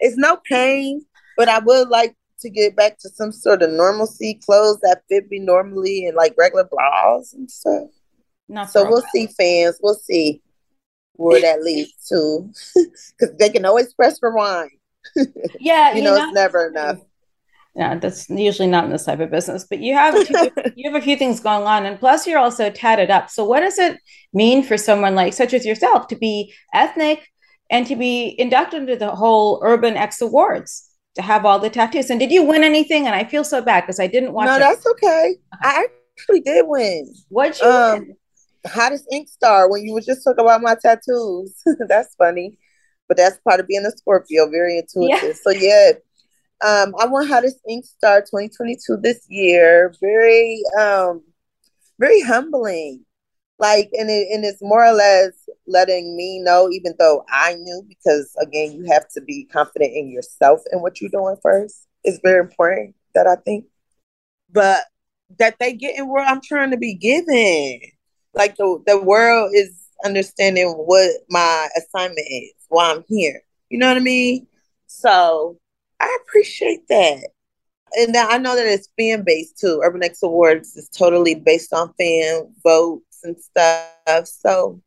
It's 0.00 0.16
no 0.16 0.38
pain, 0.48 1.04
but 1.36 1.48
I 1.48 1.58
would 1.58 1.88
like 1.88 2.16
to 2.40 2.50
get 2.50 2.76
back 2.76 2.98
to 2.98 3.08
some 3.08 3.32
sort 3.32 3.62
of 3.62 3.70
normalcy, 3.70 4.40
clothes 4.44 4.80
that 4.82 5.02
fit 5.08 5.30
me 5.30 5.38
normally 5.38 6.06
and 6.06 6.16
like 6.16 6.34
regular 6.38 6.64
bras 6.64 7.32
and 7.32 7.50
stuff. 7.50 7.88
Not 8.48 8.70
so 8.70 8.88
we'll 8.88 9.04
see, 9.12 9.26
fans. 9.26 9.78
We'll 9.82 9.94
see 9.94 10.42
where 11.14 11.40
that 11.40 11.62
leads 11.62 11.92
to, 12.08 12.50
because 12.74 13.36
they 13.38 13.48
can 13.48 13.64
always 13.64 13.94
press 13.94 14.18
rewind. 14.22 14.70
Yeah, 15.60 15.94
you 15.94 16.02
know, 16.02 16.16
it's 16.16 16.34
never 16.34 16.68
enough 16.68 16.98
yeah, 17.74 17.98
that's 17.98 18.30
usually 18.30 18.68
not 18.68 18.84
in 18.84 18.90
this 18.90 19.04
type 19.04 19.18
of 19.18 19.30
business, 19.30 19.66
but 19.68 19.80
you 19.80 19.94
have 19.94 20.14
two, 20.26 20.50
you 20.76 20.90
have 20.90 21.00
a 21.00 21.04
few 21.04 21.16
things 21.16 21.40
going 21.40 21.66
on, 21.66 21.86
and 21.86 21.98
plus 21.98 22.26
you're 22.26 22.38
also 22.38 22.70
tatted 22.70 23.10
up. 23.10 23.30
So 23.30 23.44
what 23.44 23.60
does 23.60 23.78
it 23.78 23.98
mean 24.32 24.62
for 24.62 24.76
someone 24.76 25.14
like 25.14 25.32
such 25.32 25.52
as 25.52 25.66
yourself 25.66 26.06
to 26.08 26.16
be 26.16 26.54
ethnic 26.72 27.26
and 27.70 27.86
to 27.88 27.96
be 27.96 28.38
inducted 28.38 28.82
into 28.82 28.96
the 28.96 29.10
whole 29.10 29.60
Urban 29.62 29.96
X 29.96 30.20
Awards? 30.20 30.88
To 31.16 31.22
have 31.22 31.44
all 31.44 31.60
the 31.60 31.70
tattoos, 31.70 32.10
and 32.10 32.18
did 32.18 32.32
you 32.32 32.42
win 32.42 32.64
anything? 32.64 33.06
And 33.06 33.14
I 33.14 33.22
feel 33.22 33.44
so 33.44 33.62
bad 33.62 33.82
because 33.82 34.00
I 34.00 34.08
didn't 34.08 34.32
watch. 34.32 34.46
No, 34.46 34.56
it. 34.56 34.58
that's 34.58 34.84
okay. 34.84 35.36
I 35.62 35.86
actually 36.16 36.40
did 36.40 36.64
win. 36.66 37.14
What'd 37.28 37.60
you 37.60 37.68
um, 37.68 37.98
win? 38.00 38.16
Hottest 38.66 39.06
ink 39.12 39.28
star 39.28 39.70
when 39.70 39.84
you 39.84 39.94
were 39.94 40.00
just 40.00 40.24
talking 40.24 40.44
about 40.44 40.60
my 40.60 40.74
tattoos. 40.74 41.54
that's 41.88 42.16
funny, 42.16 42.58
but 43.06 43.16
that's 43.16 43.38
part 43.48 43.60
of 43.60 43.68
being 43.68 43.86
a 43.86 43.92
Scorpio. 43.92 44.50
Very 44.50 44.78
intuitive. 44.78 45.22
Yeah. 45.22 45.32
So 45.40 45.50
yeah, 45.50 45.92
um, 46.64 46.94
I 46.98 47.06
won 47.06 47.26
Hottest 47.26 47.58
Ink 47.68 47.84
Star 47.84 48.20
2022 48.20 48.98
this 49.02 49.26
year. 49.28 49.92
Very, 50.00 50.62
um, 50.80 51.22
very 51.98 52.22
humbling. 52.22 53.04
Like, 53.64 53.88
and 53.94 54.10
it, 54.10 54.28
and 54.30 54.44
it's 54.44 54.60
more 54.62 54.84
or 54.84 54.92
less 54.92 55.32
letting 55.66 56.16
me 56.16 56.38
know, 56.40 56.68
even 56.70 56.94
though 56.98 57.24
I 57.30 57.54
knew, 57.54 57.82
because 57.88 58.30
again, 58.42 58.72
you 58.72 58.84
have 58.92 59.08
to 59.14 59.22
be 59.22 59.44
confident 59.46 59.92
in 59.94 60.10
yourself 60.10 60.60
and 60.70 60.82
what 60.82 61.00
you're 61.00 61.10
doing 61.10 61.36
first. 61.42 61.86
It's 62.04 62.20
very 62.22 62.40
important 62.40 62.94
that 63.14 63.26
I 63.26 63.36
think, 63.36 63.64
but 64.52 64.82
that 65.38 65.56
they 65.60 65.72
get 65.72 65.96
in 65.98 66.08
where 66.10 66.24
I'm 66.24 66.42
trying 66.42 66.72
to 66.72 66.76
be 66.76 66.94
given. 66.94 67.80
Like 68.34 68.56
the 68.56 68.82
the 68.86 69.00
world 69.00 69.52
is 69.54 69.88
understanding 70.04 70.68
what 70.70 71.10
my 71.30 71.68
assignment 71.78 72.26
is, 72.30 72.52
why 72.68 72.90
I'm 72.92 73.04
here. 73.08 73.40
You 73.70 73.78
know 73.78 73.88
what 73.88 73.96
I 73.96 74.00
mean? 74.00 74.46
So 74.88 75.58
I 76.00 76.18
appreciate 76.22 76.86
that. 76.88 77.28
And 77.96 78.16
I 78.16 78.38
know 78.38 78.56
that 78.56 78.66
it's 78.66 78.90
fan 78.98 79.22
based 79.24 79.58
too. 79.58 79.80
Urban 79.82 80.02
X 80.04 80.22
Awards 80.22 80.76
is 80.76 80.88
totally 80.88 81.34
based 81.36 81.72
on 81.72 81.94
fan 81.94 82.52
votes 82.62 83.13
and 83.24 83.36
stuff. 83.40 84.26
So 84.26 84.80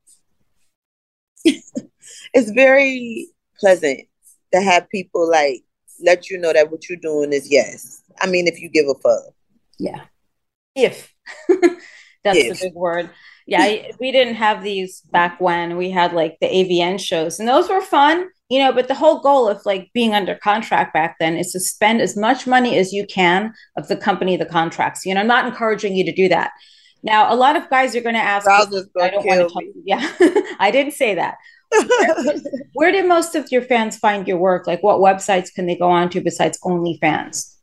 it's 1.43 2.51
very 2.51 3.27
pleasant 3.59 4.01
to 4.53 4.61
have 4.61 4.89
people 4.89 5.29
like 5.29 5.63
let 5.99 6.29
you 6.29 6.37
know 6.37 6.53
that 6.53 6.71
what 6.71 6.87
you're 6.87 6.99
doing 6.99 7.33
is 7.33 7.51
yes. 7.51 8.03
I 8.19 8.27
mean, 8.27 8.47
if 8.47 8.61
you 8.61 8.69
give 8.69 8.87
a 8.87 8.95
fuck. 8.95 9.33
Yeah. 9.79 10.05
If 10.75 11.13
that's 12.23 12.37
if. 12.37 12.59
the 12.59 12.67
big 12.67 12.73
word. 12.73 13.09
Yeah, 13.45 13.91
we 13.99 14.11
didn't 14.11 14.35
have 14.35 14.63
these 14.63 15.01
back 15.11 15.39
when 15.39 15.77
we 15.77 15.89
had 15.89 16.13
like 16.13 16.37
the 16.41 16.47
AVN 16.47 16.99
shows, 16.99 17.39
and 17.39 17.47
those 17.47 17.69
were 17.69 17.81
fun 17.81 18.29
you 18.49 18.59
know 18.59 18.71
but 18.71 18.87
the 18.87 18.95
whole 18.95 19.19
goal 19.19 19.47
of 19.47 19.61
like 19.65 19.89
being 19.93 20.13
under 20.13 20.35
contract 20.35 20.93
back 20.93 21.17
then 21.19 21.35
is 21.37 21.51
to 21.51 21.59
spend 21.59 22.01
as 22.01 22.15
much 22.15 22.47
money 22.47 22.77
as 22.77 22.93
you 22.93 23.05
can 23.05 23.53
of 23.77 23.87
the 23.87 23.97
company 23.97 24.37
the 24.37 24.45
contracts 24.45 25.05
you 25.05 25.13
know 25.13 25.21
i'm 25.21 25.27
not 25.27 25.45
encouraging 25.45 25.95
you 25.95 26.05
to 26.05 26.13
do 26.13 26.27
that 26.29 26.51
now 27.07 27.33
a 27.33 27.35
lot 27.35 27.55
of 27.55 27.69
guys 27.69 27.95
are 27.95 28.01
going 28.01 28.15
to 28.15 28.21
ask 28.21 28.47
i 28.47 28.65
don't 29.09 29.25
want 29.25 29.39
to 29.39 29.47
talk 29.47 29.63
yeah 29.85 30.11
i 30.59 30.69
didn't 30.71 30.93
say 30.93 31.15
that. 31.15 31.37
Where, 31.73 32.35
where 32.73 32.91
did 32.93 33.09
most 33.09 33.35
of 33.35 33.51
your 33.51 33.61
fans 33.61 33.97
find 33.97 34.25
your 34.25 34.37
work? 34.37 34.67
Like 34.67 34.81
what 34.83 34.99
websites 35.01 35.53
can 35.53 35.65
they 35.65 35.75
go 35.75 35.89
on 35.89 36.09
to 36.11 36.21
besides 36.21 36.57
onlyfans? 36.63 37.55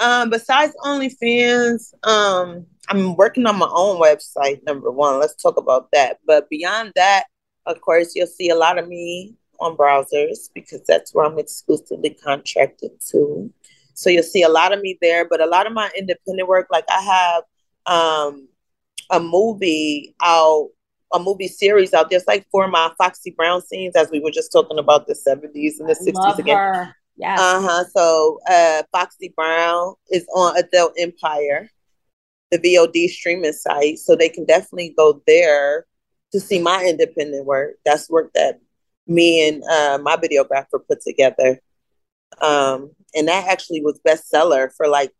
Um 0.00 0.28
besides 0.28 0.74
onlyfans 0.84 1.94
um 2.02 2.66
i'm 2.90 3.16
working 3.16 3.46
on 3.46 3.56
my 3.58 3.70
own 3.70 3.98
website 3.98 4.60
number 4.66 4.90
one. 4.90 5.18
Let's 5.18 5.34
talk 5.42 5.56
about 5.56 5.88
that. 5.92 6.18
But 6.26 6.50
beyond 6.50 6.92
that 6.96 7.24
of 7.64 7.80
course 7.80 8.14
you'll 8.14 8.26
see 8.26 8.50
a 8.50 8.54
lot 8.56 8.78
of 8.78 8.86
me 8.86 9.34
on 9.60 9.76
Brazzers 9.76 10.50
because 10.54 10.82
that's 10.86 11.14
where 11.14 11.24
I'm 11.24 11.38
exclusively 11.38 12.10
contracted 12.10 12.90
to. 13.12 13.50
So 13.94 14.10
you'll 14.10 14.24
see 14.24 14.42
a 14.42 14.48
lot 14.48 14.72
of 14.72 14.80
me 14.80 14.98
there, 15.00 15.26
but 15.26 15.40
a 15.40 15.46
lot 15.46 15.66
of 15.66 15.72
my 15.72 15.90
independent 15.96 16.48
work, 16.48 16.66
like 16.70 16.84
I 16.90 17.00
have 17.00 17.42
um, 17.86 18.48
a 19.12 19.20
movie 19.20 20.16
out, 20.20 20.70
a 21.12 21.20
movie 21.20 21.46
series 21.46 21.94
out. 21.94 22.10
There's 22.10 22.26
like 22.26 22.46
four 22.50 22.64
of 22.64 22.70
my 22.70 22.90
Foxy 22.98 23.30
Brown 23.30 23.62
scenes, 23.62 23.94
as 23.94 24.10
we 24.10 24.18
were 24.18 24.30
just 24.30 24.50
talking 24.50 24.78
about 24.78 25.06
the 25.06 25.14
70s 25.14 25.78
and 25.78 25.88
the 25.88 25.94
60s 25.94 26.38
again. 26.38 26.92
Yeah. 27.16 27.36
Uh 27.38 27.60
huh. 27.60 27.84
So 27.94 28.40
uh, 28.48 28.82
Foxy 28.90 29.32
Brown 29.36 29.94
is 30.10 30.26
on 30.34 30.56
Adult 30.56 30.94
Empire, 30.98 31.68
the 32.50 32.58
VOD 32.58 33.08
streaming 33.08 33.52
site. 33.52 33.98
So 33.98 34.16
they 34.16 34.30
can 34.30 34.46
definitely 34.46 34.94
go 34.96 35.22
there 35.26 35.86
to 36.32 36.40
see 36.40 36.58
my 36.58 36.84
independent 36.84 37.44
work. 37.44 37.74
That's 37.84 38.08
work 38.08 38.32
that 38.34 38.60
me 39.06 39.46
and 39.46 39.62
uh, 39.64 39.98
my 40.02 40.16
videographer 40.16 40.80
put 40.88 41.02
together. 41.02 41.60
Um, 42.40 42.92
and 43.14 43.28
that 43.28 43.46
actually 43.46 43.82
was 43.82 44.00
bestseller 44.08 44.70
for 44.74 44.88
like 44.88 45.12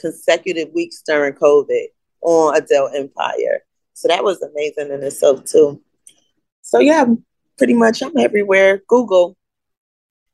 consecutive 0.00 0.72
weeks 0.74 1.00
during 1.06 1.34
COVID 1.34 1.86
on 2.22 2.56
Adult 2.56 2.94
Empire. 2.94 3.62
So 3.94 4.08
that 4.08 4.24
was 4.24 4.40
amazing 4.42 4.92
in 4.92 5.02
itself 5.02 5.44
too. 5.44 5.82
So 6.62 6.78
yeah, 6.78 7.04
pretty 7.58 7.74
much 7.74 8.02
I'm 8.02 8.16
everywhere. 8.18 8.82
Google. 8.88 9.36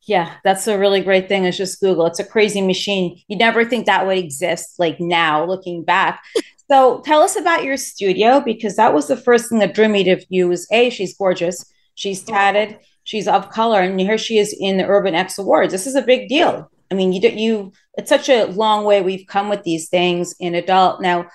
Yeah, 0.03 0.35
that's 0.45 0.69
a 0.69 0.79
really 0.79 1.01
great 1.01 1.29
thing. 1.29 1.45
It's 1.45 1.57
just 1.57 1.81
Google. 1.81 2.07
It's 2.07 2.21
a 2.21 2.25
crazy 2.25 2.63
machine. 2.63 3.21
You 3.27 3.37
never 3.37 3.65
think 3.65 3.87
that 3.87 4.07
would 4.07 4.19
exist 4.19 4.79
like 4.79 5.01
now, 5.01 5.45
looking 5.45 5.83
back. 5.83 6.23
So 6.71 7.01
tell 7.01 7.23
us 7.23 7.37
about 7.37 7.65
your 7.65 7.77
studio 7.77 8.41
because 8.41 8.77
that 8.77 8.95
was 8.95 9.09
the 9.09 9.17
first 9.17 9.49
thing 9.49 9.59
that 9.61 9.75
drew 9.75 9.89
me 9.89 10.05
to 10.05 10.25
you 10.29 10.49
was 10.49 10.69
A, 10.73 10.91
she's 10.91 11.17
gorgeous. 11.17 11.65
She's 11.95 12.23
tatted, 12.23 12.79
she's 13.05 13.27
of 13.27 13.51
color, 13.51 13.81
and 13.81 13.99
here 13.99 14.19
she 14.19 14.39
is 14.39 14.55
in 14.59 14.77
the 14.77 14.87
Urban 14.87 15.15
X 15.15 15.39
Awards. 15.39 15.73
This 15.73 15.87
is 15.87 15.95
a 15.95 16.03
big 16.03 16.29
deal. 16.29 16.71
I 16.91 16.95
mean, 16.95 17.13
you 17.13 17.29
you 17.31 17.73
it's 17.95 18.11
such 18.11 18.29
a 18.29 18.45
long 18.45 18.85
way 18.85 19.01
we've 19.01 19.27
come 19.27 19.49
with 19.49 19.63
these 19.63 19.89
things 19.89 20.35
in 20.39 20.55
adult. 20.55 21.01
Now, 21.01 21.27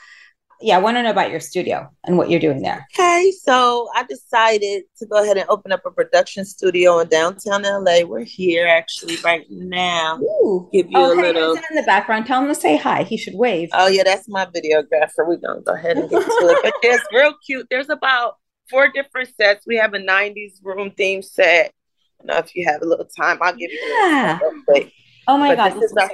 yeah, 0.61 0.75
I 0.75 0.79
want 0.79 0.97
to 0.97 1.03
know 1.03 1.09
about 1.09 1.31
your 1.31 1.39
studio 1.39 1.89
and 2.05 2.17
what 2.17 2.29
you're 2.29 2.39
doing 2.39 2.61
there. 2.61 2.87
Okay, 2.93 3.31
so 3.43 3.89
I 3.95 4.03
decided 4.03 4.83
to 4.97 5.05
go 5.05 5.23
ahead 5.23 5.37
and 5.37 5.47
open 5.49 5.71
up 5.71 5.85
a 5.85 5.91
production 5.91 6.45
studio 6.45 6.99
in 6.99 7.07
downtown 7.07 7.63
LA. 7.63 8.01
We're 8.03 8.23
here 8.23 8.67
actually 8.67 9.17
right 9.23 9.45
now. 9.49 10.19
Ooh. 10.19 10.69
Give 10.71 10.87
you 10.89 10.97
oh, 10.97 11.11
a 11.11 11.15
hey, 11.15 11.33
little 11.33 11.53
in 11.53 11.75
the 11.75 11.83
background. 11.83 12.25
Tell 12.25 12.41
him 12.41 12.47
to 12.47 12.55
say 12.55 12.77
hi. 12.77 13.03
He 13.03 13.17
should 13.17 13.35
wave. 13.35 13.69
Oh 13.73 13.87
yeah, 13.87 14.03
that's 14.03 14.27
my 14.27 14.45
videographer. 14.45 15.27
We're 15.27 15.37
gonna 15.37 15.61
go 15.61 15.73
ahead 15.73 15.97
and 15.97 16.09
get 16.09 16.23
to 16.23 16.29
it. 16.29 16.59
But 16.63 16.73
there's 16.81 17.01
real 17.13 17.33
cute. 17.45 17.67
There's 17.69 17.89
about 17.89 18.35
four 18.69 18.89
different 18.91 19.29
sets. 19.35 19.65
We 19.65 19.77
have 19.77 19.93
a 19.93 19.99
90s 19.99 20.59
room 20.63 20.91
theme 20.91 21.21
set. 21.21 21.73
I 22.21 22.25
know 22.25 22.37
if 22.37 22.55
you 22.55 22.65
have 22.65 22.81
a 22.81 22.85
little 22.85 23.05
time, 23.05 23.39
I'll 23.41 23.55
give 23.55 23.71
you 23.71 23.79
yeah. 23.79 24.39
Oh 25.27 25.37
my 25.37 25.49
but 25.49 25.57
god, 25.57 25.69
this, 25.73 25.81
this, 25.81 25.91
is 25.91 25.97
our, 25.97 26.11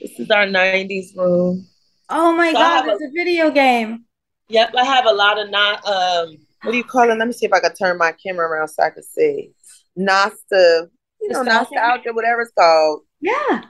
this 0.00 0.20
is 0.20 0.30
our 0.30 0.46
90s 0.46 1.16
room. 1.16 1.66
Oh 2.08 2.36
my 2.36 2.52
so 2.52 2.58
god, 2.58 2.88
it's 2.88 3.02
a, 3.02 3.06
a, 3.06 3.10
video 3.10 3.50
game. 3.50 4.04
Yep, 4.48 4.74
I 4.76 4.84
have 4.84 5.06
a 5.06 5.12
lot 5.12 5.38
of 5.38 5.50
not 5.50 5.86
um 5.86 6.36
what 6.62 6.72
do 6.72 6.78
you 6.78 6.84
call 6.84 7.10
it? 7.10 7.16
Let 7.16 7.26
me 7.26 7.32
see 7.32 7.46
if 7.46 7.52
I 7.52 7.60
can 7.60 7.74
turn 7.74 7.98
my 7.98 8.12
camera 8.12 8.48
around 8.48 8.68
so 8.68 8.82
I 8.82 8.90
can 8.90 9.02
see. 9.02 9.50
Nostalgia, 9.96 10.88
you 11.20 11.28
know, 11.30 11.42
nostalgia, 11.42 12.12
whatever 12.12 12.42
it's 12.42 12.52
called. 12.58 13.02
Yeah. 13.20 13.62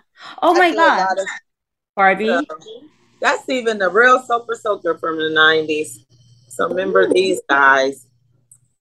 Oh 0.43 0.55
I 0.55 0.59
my 0.59 0.75
god. 0.75 1.19
Of, 1.19 1.27
Barbie. 1.95 2.31
Uh, 2.31 2.43
that's 3.21 3.49
even 3.49 3.79
the 3.79 3.91
real 3.91 4.23
super 4.23 4.55
Soaker 4.55 4.99
from 4.99 5.17
the 5.17 5.25
90s. 5.25 6.05
So 6.49 6.69
remember 6.69 7.03
Ooh. 7.03 7.13
these 7.13 7.41
guys. 7.49 8.07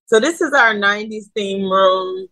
So 0.08 0.20
this 0.20 0.42
is 0.42 0.54
our 0.54 0.74
90s 0.74 1.26
theme 1.34 1.70
room. 1.70 2.28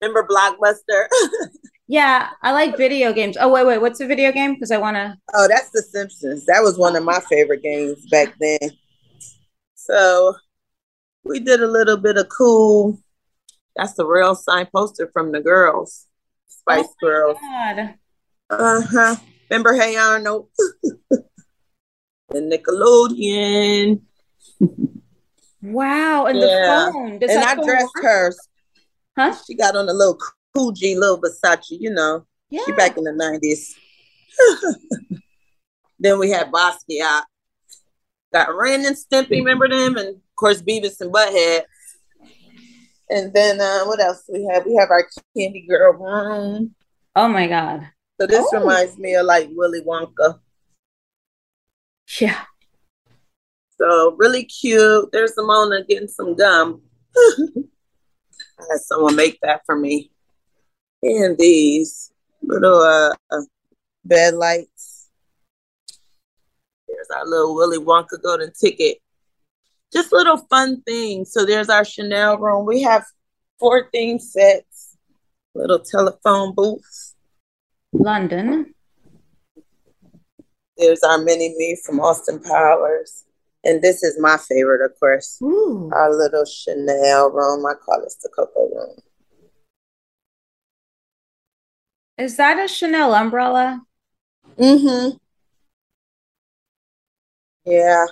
Remember 0.00 0.26
Blockbuster? 0.26 1.06
Yeah, 1.88 2.30
I 2.42 2.52
like 2.52 2.76
video 2.76 3.12
games. 3.12 3.36
Oh 3.38 3.48
wait, 3.48 3.66
wait, 3.66 3.80
what's 3.80 4.00
a 4.00 4.06
video 4.06 4.32
game? 4.32 4.54
Because 4.54 4.70
I 4.70 4.78
want 4.78 4.96
to. 4.96 5.16
Oh, 5.34 5.48
that's 5.48 5.70
The 5.70 5.82
Simpsons. 5.82 6.46
That 6.46 6.62
was 6.62 6.78
one 6.78 6.96
of 6.96 7.04
my 7.04 7.20
favorite 7.28 7.62
games 7.62 8.06
back 8.08 8.34
then. 8.38 8.70
So 9.74 10.34
we 11.24 11.40
did 11.40 11.60
a 11.60 11.66
little 11.66 11.96
bit 11.96 12.16
of 12.16 12.28
cool. 12.28 12.98
That's 13.76 13.94
the 13.94 14.06
real 14.06 14.34
sign 14.34 14.68
poster 14.74 15.10
from 15.12 15.32
the 15.32 15.40
girls, 15.40 16.06
Spice 16.46 16.86
oh 16.86 16.94
Girls. 17.00 17.38
Uh 18.48 18.82
huh. 18.82 19.16
Remember 19.50 19.74
Hey 19.74 19.96
Arnold? 19.96 20.48
the 21.10 21.24
Nickelodeon. 22.34 24.00
Wow, 25.62 26.26
and 26.26 26.38
yeah. 26.38 26.46
the 26.46 26.92
phone. 26.92 27.18
Does 27.18 27.30
and 27.30 27.44
I 27.44 27.54
dressed 27.54 27.94
work? 27.96 28.04
her. 28.04 28.34
Huh? 29.16 29.36
She 29.46 29.54
got 29.54 29.76
on 29.76 29.88
a 29.88 29.92
little 29.92 30.18
Fuji, 30.54 30.94
little 30.94 31.20
Versace, 31.20 31.70
you 31.70 31.90
know. 31.90 32.26
Yeah. 32.50 32.62
She 32.66 32.72
back 32.72 32.96
in 32.96 33.04
the 33.04 33.12
90s. 33.12 33.74
then 35.98 36.18
we 36.18 36.30
had 36.30 36.52
Basquiat. 36.52 37.22
Got 38.32 38.54
Ren 38.54 38.84
and 38.86 38.96
Stimpy, 38.96 39.38
remember 39.38 39.68
them? 39.68 39.96
And 39.96 40.08
of 40.08 40.36
course 40.36 40.62
Beavis 40.62 41.00
and 41.00 41.12
Butthead. 41.12 41.62
And 43.10 43.32
then 43.34 43.60
uh, 43.60 43.84
what 43.84 44.00
else 44.00 44.24
we 44.32 44.48
have? 44.52 44.64
We 44.64 44.74
have 44.76 44.90
our 44.90 45.06
Candy 45.36 45.66
Girl 45.68 45.92
room. 45.92 46.74
Oh 47.14 47.28
my 47.28 47.46
god. 47.46 47.88
So 48.20 48.26
this 48.26 48.46
oh. 48.52 48.60
reminds 48.60 48.96
me 48.98 49.14
of 49.14 49.26
like 49.26 49.48
Willy 49.52 49.82
Wonka. 49.82 50.38
Yeah. 52.20 52.42
So 53.78 54.14
really 54.18 54.44
cute. 54.44 55.10
There's 55.12 55.34
Simona 55.34 55.86
getting 55.86 56.08
some 56.08 56.36
gum. 56.36 56.82
I 57.16 58.64
had 58.70 58.80
someone 58.80 59.16
make 59.16 59.38
that 59.42 59.62
for 59.66 59.76
me 59.76 60.11
and 61.02 61.36
these 61.38 62.12
little 62.42 62.80
uh, 62.80 63.14
bed 64.04 64.34
lights. 64.34 65.08
There's 66.88 67.08
our 67.10 67.26
little 67.26 67.54
Willy 67.54 67.78
Wonka 67.78 68.22
golden 68.22 68.52
ticket. 68.52 68.98
Just 69.92 70.12
little 70.12 70.38
fun 70.38 70.82
things. 70.82 71.32
So 71.32 71.44
there's 71.44 71.68
our 71.68 71.84
Chanel 71.84 72.38
room. 72.38 72.66
We 72.66 72.82
have 72.82 73.04
four 73.58 73.88
theme 73.92 74.18
sets, 74.18 74.96
little 75.54 75.80
telephone 75.80 76.54
booths. 76.54 77.14
London. 77.92 78.74
There's 80.78 81.02
our 81.02 81.18
mini 81.18 81.54
me 81.56 81.78
from 81.84 82.00
Austin 82.00 82.40
Powers. 82.40 83.24
And 83.64 83.80
this 83.80 84.02
is 84.02 84.18
my 84.18 84.36
favorite, 84.36 84.84
of 84.84 84.98
course. 84.98 85.38
Ooh. 85.42 85.90
Our 85.92 86.12
little 86.12 86.44
Chanel 86.44 87.30
room. 87.30 87.64
I 87.66 87.74
call 87.74 88.00
this 88.02 88.16
the 88.16 88.28
Coco 88.34 88.68
room. 88.74 88.96
Is 92.22 92.36
that 92.36 92.64
a 92.64 92.68
Chanel 92.68 93.14
umbrella? 93.14 93.82
Mm-hmm. 94.56 95.16
Yeah. 97.64 98.06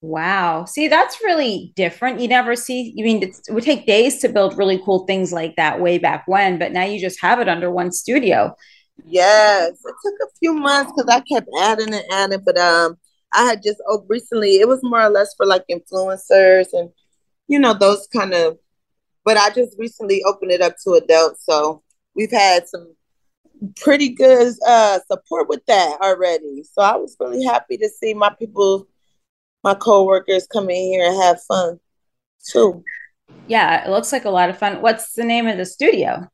Wow. 0.00 0.64
See, 0.64 0.88
that's 0.88 1.22
really 1.22 1.74
different. 1.76 2.20
You 2.20 2.28
never 2.28 2.56
see, 2.56 2.94
I 2.98 3.02
mean, 3.02 3.22
it 3.22 3.36
would 3.50 3.64
take 3.64 3.86
days 3.86 4.18
to 4.20 4.30
build 4.30 4.56
really 4.56 4.80
cool 4.82 5.04
things 5.04 5.30
like 5.30 5.56
that 5.56 5.78
way 5.78 5.98
back 5.98 6.26
when, 6.26 6.58
but 6.58 6.72
now 6.72 6.84
you 6.84 6.98
just 6.98 7.20
have 7.20 7.38
it 7.38 7.48
under 7.48 7.70
one 7.70 7.92
studio. 7.92 8.56
Yes. 9.04 9.72
It 9.72 9.94
took 10.02 10.14
a 10.22 10.32
few 10.38 10.54
months 10.54 10.92
because 10.96 11.14
I 11.14 11.20
kept 11.20 11.48
adding 11.60 11.92
and 11.92 12.04
adding, 12.12 12.42
but 12.46 12.56
um, 12.56 12.96
I 13.34 13.44
had 13.44 13.62
just 13.62 13.82
oh, 13.88 14.06
recently, 14.08 14.56
it 14.56 14.68
was 14.68 14.80
more 14.82 15.02
or 15.02 15.10
less 15.10 15.34
for 15.36 15.44
like 15.44 15.64
influencers 15.70 16.68
and, 16.72 16.88
you 17.48 17.58
know, 17.58 17.74
those 17.74 18.08
kind 18.10 18.32
of, 18.32 18.56
but 19.22 19.36
I 19.36 19.50
just 19.50 19.78
recently 19.78 20.22
opened 20.24 20.52
it 20.52 20.62
up 20.62 20.76
to 20.84 20.92
adults. 20.92 21.44
So 21.44 21.82
we've 22.14 22.32
had 22.32 22.66
some 22.68 22.94
pretty 23.76 24.10
good 24.10 24.54
uh, 24.66 24.98
support 25.10 25.48
with 25.48 25.64
that 25.66 25.98
already. 26.00 26.64
So 26.72 26.82
I 26.82 26.96
was 26.96 27.16
really 27.20 27.44
happy 27.44 27.76
to 27.78 27.88
see 27.88 28.14
my 28.14 28.30
people, 28.38 28.86
my 29.62 29.74
coworkers 29.74 30.46
come 30.46 30.70
in 30.70 30.76
here 30.76 31.06
and 31.06 31.22
have 31.22 31.42
fun 31.42 31.78
too. 32.44 32.84
Yeah, 33.46 33.84
it 33.84 33.90
looks 33.90 34.12
like 34.12 34.24
a 34.24 34.30
lot 34.30 34.50
of 34.50 34.58
fun. 34.58 34.80
What's 34.80 35.14
the 35.14 35.24
name 35.24 35.46
of 35.46 35.56
the 35.56 35.66
studio? 35.66 36.28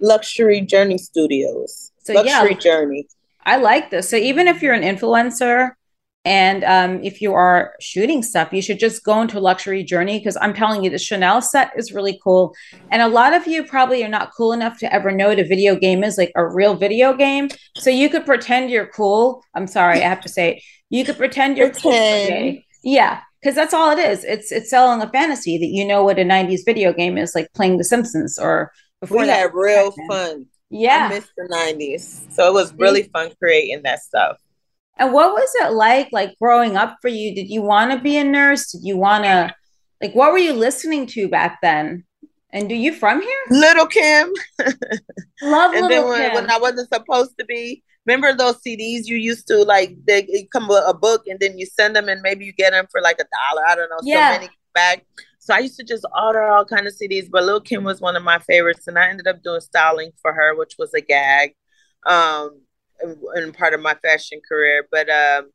Luxury 0.00 0.60
Journey 0.60 0.98
Studios. 0.98 1.92
So 2.00 2.14
Luxury 2.14 2.52
yeah, 2.52 2.58
Journey. 2.58 3.08
I 3.44 3.56
like 3.56 3.90
this. 3.90 4.08
So 4.08 4.16
even 4.16 4.48
if 4.48 4.62
you're 4.62 4.74
an 4.74 4.82
influencer 4.82 5.72
and 6.24 6.64
um, 6.64 7.02
if 7.02 7.22
you 7.22 7.32
are 7.32 7.74
shooting 7.80 8.22
stuff, 8.22 8.52
you 8.52 8.60
should 8.60 8.78
just 8.78 9.04
go 9.04 9.22
into 9.22 9.40
luxury 9.40 9.82
journey 9.82 10.18
because 10.18 10.36
I'm 10.40 10.52
telling 10.52 10.84
you, 10.84 10.90
the 10.90 10.98
Chanel 10.98 11.40
set 11.40 11.72
is 11.76 11.92
really 11.92 12.20
cool. 12.22 12.54
And 12.90 13.00
a 13.00 13.08
lot 13.08 13.32
of 13.32 13.46
you 13.46 13.64
probably 13.64 14.04
are 14.04 14.08
not 14.08 14.32
cool 14.36 14.52
enough 14.52 14.78
to 14.80 14.92
ever 14.92 15.10
know 15.10 15.28
what 15.28 15.38
a 15.38 15.44
video 15.46 15.76
game 15.76 16.04
is, 16.04 16.18
like 16.18 16.32
a 16.34 16.46
real 16.46 16.74
video 16.74 17.14
game. 17.14 17.48
So 17.76 17.90
you 17.90 18.10
could 18.10 18.26
pretend 18.26 18.70
you're 18.70 18.88
cool. 18.88 19.42
I'm 19.54 19.66
sorry, 19.66 20.02
I 20.02 20.08
have 20.08 20.20
to 20.22 20.28
say 20.28 20.56
it. 20.56 20.62
You 20.90 21.04
could 21.04 21.16
pretend 21.16 21.56
you're 21.56 21.70
cool. 21.70 22.58
Yeah, 22.82 23.20
because 23.40 23.54
that's 23.54 23.74
all 23.74 23.90
it 23.90 23.98
is. 23.98 24.24
It's 24.24 24.50
it's 24.52 24.70
selling 24.70 25.00
a 25.02 25.10
fantasy 25.10 25.58
that 25.58 25.66
you 25.66 25.86
know 25.86 26.04
what 26.04 26.18
a 26.18 26.24
'90s 26.24 26.60
video 26.64 26.92
game 26.92 27.18
is, 27.18 27.34
like 27.34 27.52
playing 27.54 27.78
The 27.78 27.84
Simpsons 27.84 28.38
or 28.38 28.72
before. 29.00 29.20
We 29.20 29.26
that 29.26 29.38
had 29.38 29.54
real 29.54 29.92
fun. 30.08 30.46
Yeah, 30.70 31.08
I 31.10 31.14
missed 31.14 31.32
the 31.36 31.48
'90s, 31.50 32.32
so 32.32 32.48
it 32.48 32.54
was 32.54 32.72
really 32.74 33.04
fun 33.04 33.30
creating 33.38 33.82
that 33.84 34.00
stuff. 34.00 34.38
And 34.98 35.12
what 35.12 35.32
was 35.32 35.50
it 35.60 35.72
like, 35.72 36.08
like 36.12 36.34
growing 36.40 36.76
up 36.76 36.96
for 37.00 37.08
you? 37.08 37.34
Did 37.34 37.48
you 37.48 37.62
want 37.62 37.92
to 37.92 37.98
be 37.98 38.16
a 38.16 38.24
nurse? 38.24 38.72
Did 38.72 38.82
you 38.82 38.96
want 38.96 39.24
to, 39.24 39.54
like, 40.02 40.14
what 40.14 40.32
were 40.32 40.38
you 40.38 40.52
listening 40.52 41.06
to 41.08 41.28
back 41.28 41.58
then? 41.62 42.04
And 42.50 42.68
do 42.68 42.74
you 42.74 42.92
from 42.92 43.20
here? 43.20 43.38
Lil' 43.50 43.86
Kim. 43.86 44.32
Love 45.42 45.74
and 45.74 45.86
Little 45.86 45.88
then 45.88 46.04
when, 46.08 46.20
Kim. 46.20 46.34
when 46.34 46.50
I 46.50 46.58
wasn't 46.58 46.92
supposed 46.92 47.38
to 47.38 47.44
be, 47.44 47.82
remember 48.06 48.34
those 48.34 48.56
CDs 48.62 49.02
you 49.04 49.16
used 49.16 49.46
to 49.48 49.62
like 49.64 49.94
they 50.06 50.48
come 50.50 50.66
with 50.66 50.82
a 50.86 50.94
book 50.94 51.26
and 51.26 51.38
then 51.40 51.58
you 51.58 51.66
send 51.66 51.94
them 51.94 52.08
and 52.08 52.22
maybe 52.22 52.46
you 52.46 52.52
get 52.52 52.70
them 52.70 52.86
for 52.90 53.02
like 53.02 53.20
a 53.20 53.24
dollar. 53.24 53.66
I 53.68 53.74
don't 53.76 53.90
know, 53.90 53.98
yeah. 54.02 54.32
so 54.32 54.40
many 54.40 54.50
back. 54.74 55.04
So 55.38 55.54
I 55.54 55.60
used 55.60 55.76
to 55.76 55.84
just 55.84 56.04
order 56.18 56.42
all 56.42 56.64
kind 56.64 56.86
of 56.86 56.92
CDs, 56.92 57.28
but 57.30 57.44
Lil' 57.44 57.60
Kim 57.60 57.84
was 57.84 58.00
one 58.00 58.16
of 58.16 58.22
my 58.22 58.38
favorites, 58.38 58.86
and 58.86 58.98
I 58.98 59.08
ended 59.08 59.26
up 59.26 59.42
doing 59.42 59.60
styling 59.60 60.12
for 60.20 60.32
her, 60.32 60.54
which 60.54 60.74
was 60.78 60.92
a 60.94 61.00
gag, 61.00 61.54
um, 62.06 62.60
and 63.00 63.54
part 63.54 63.74
of 63.74 63.80
my 63.80 63.94
fashion 63.94 64.40
career. 64.48 64.86
But 64.90 65.08
um, 65.08 65.50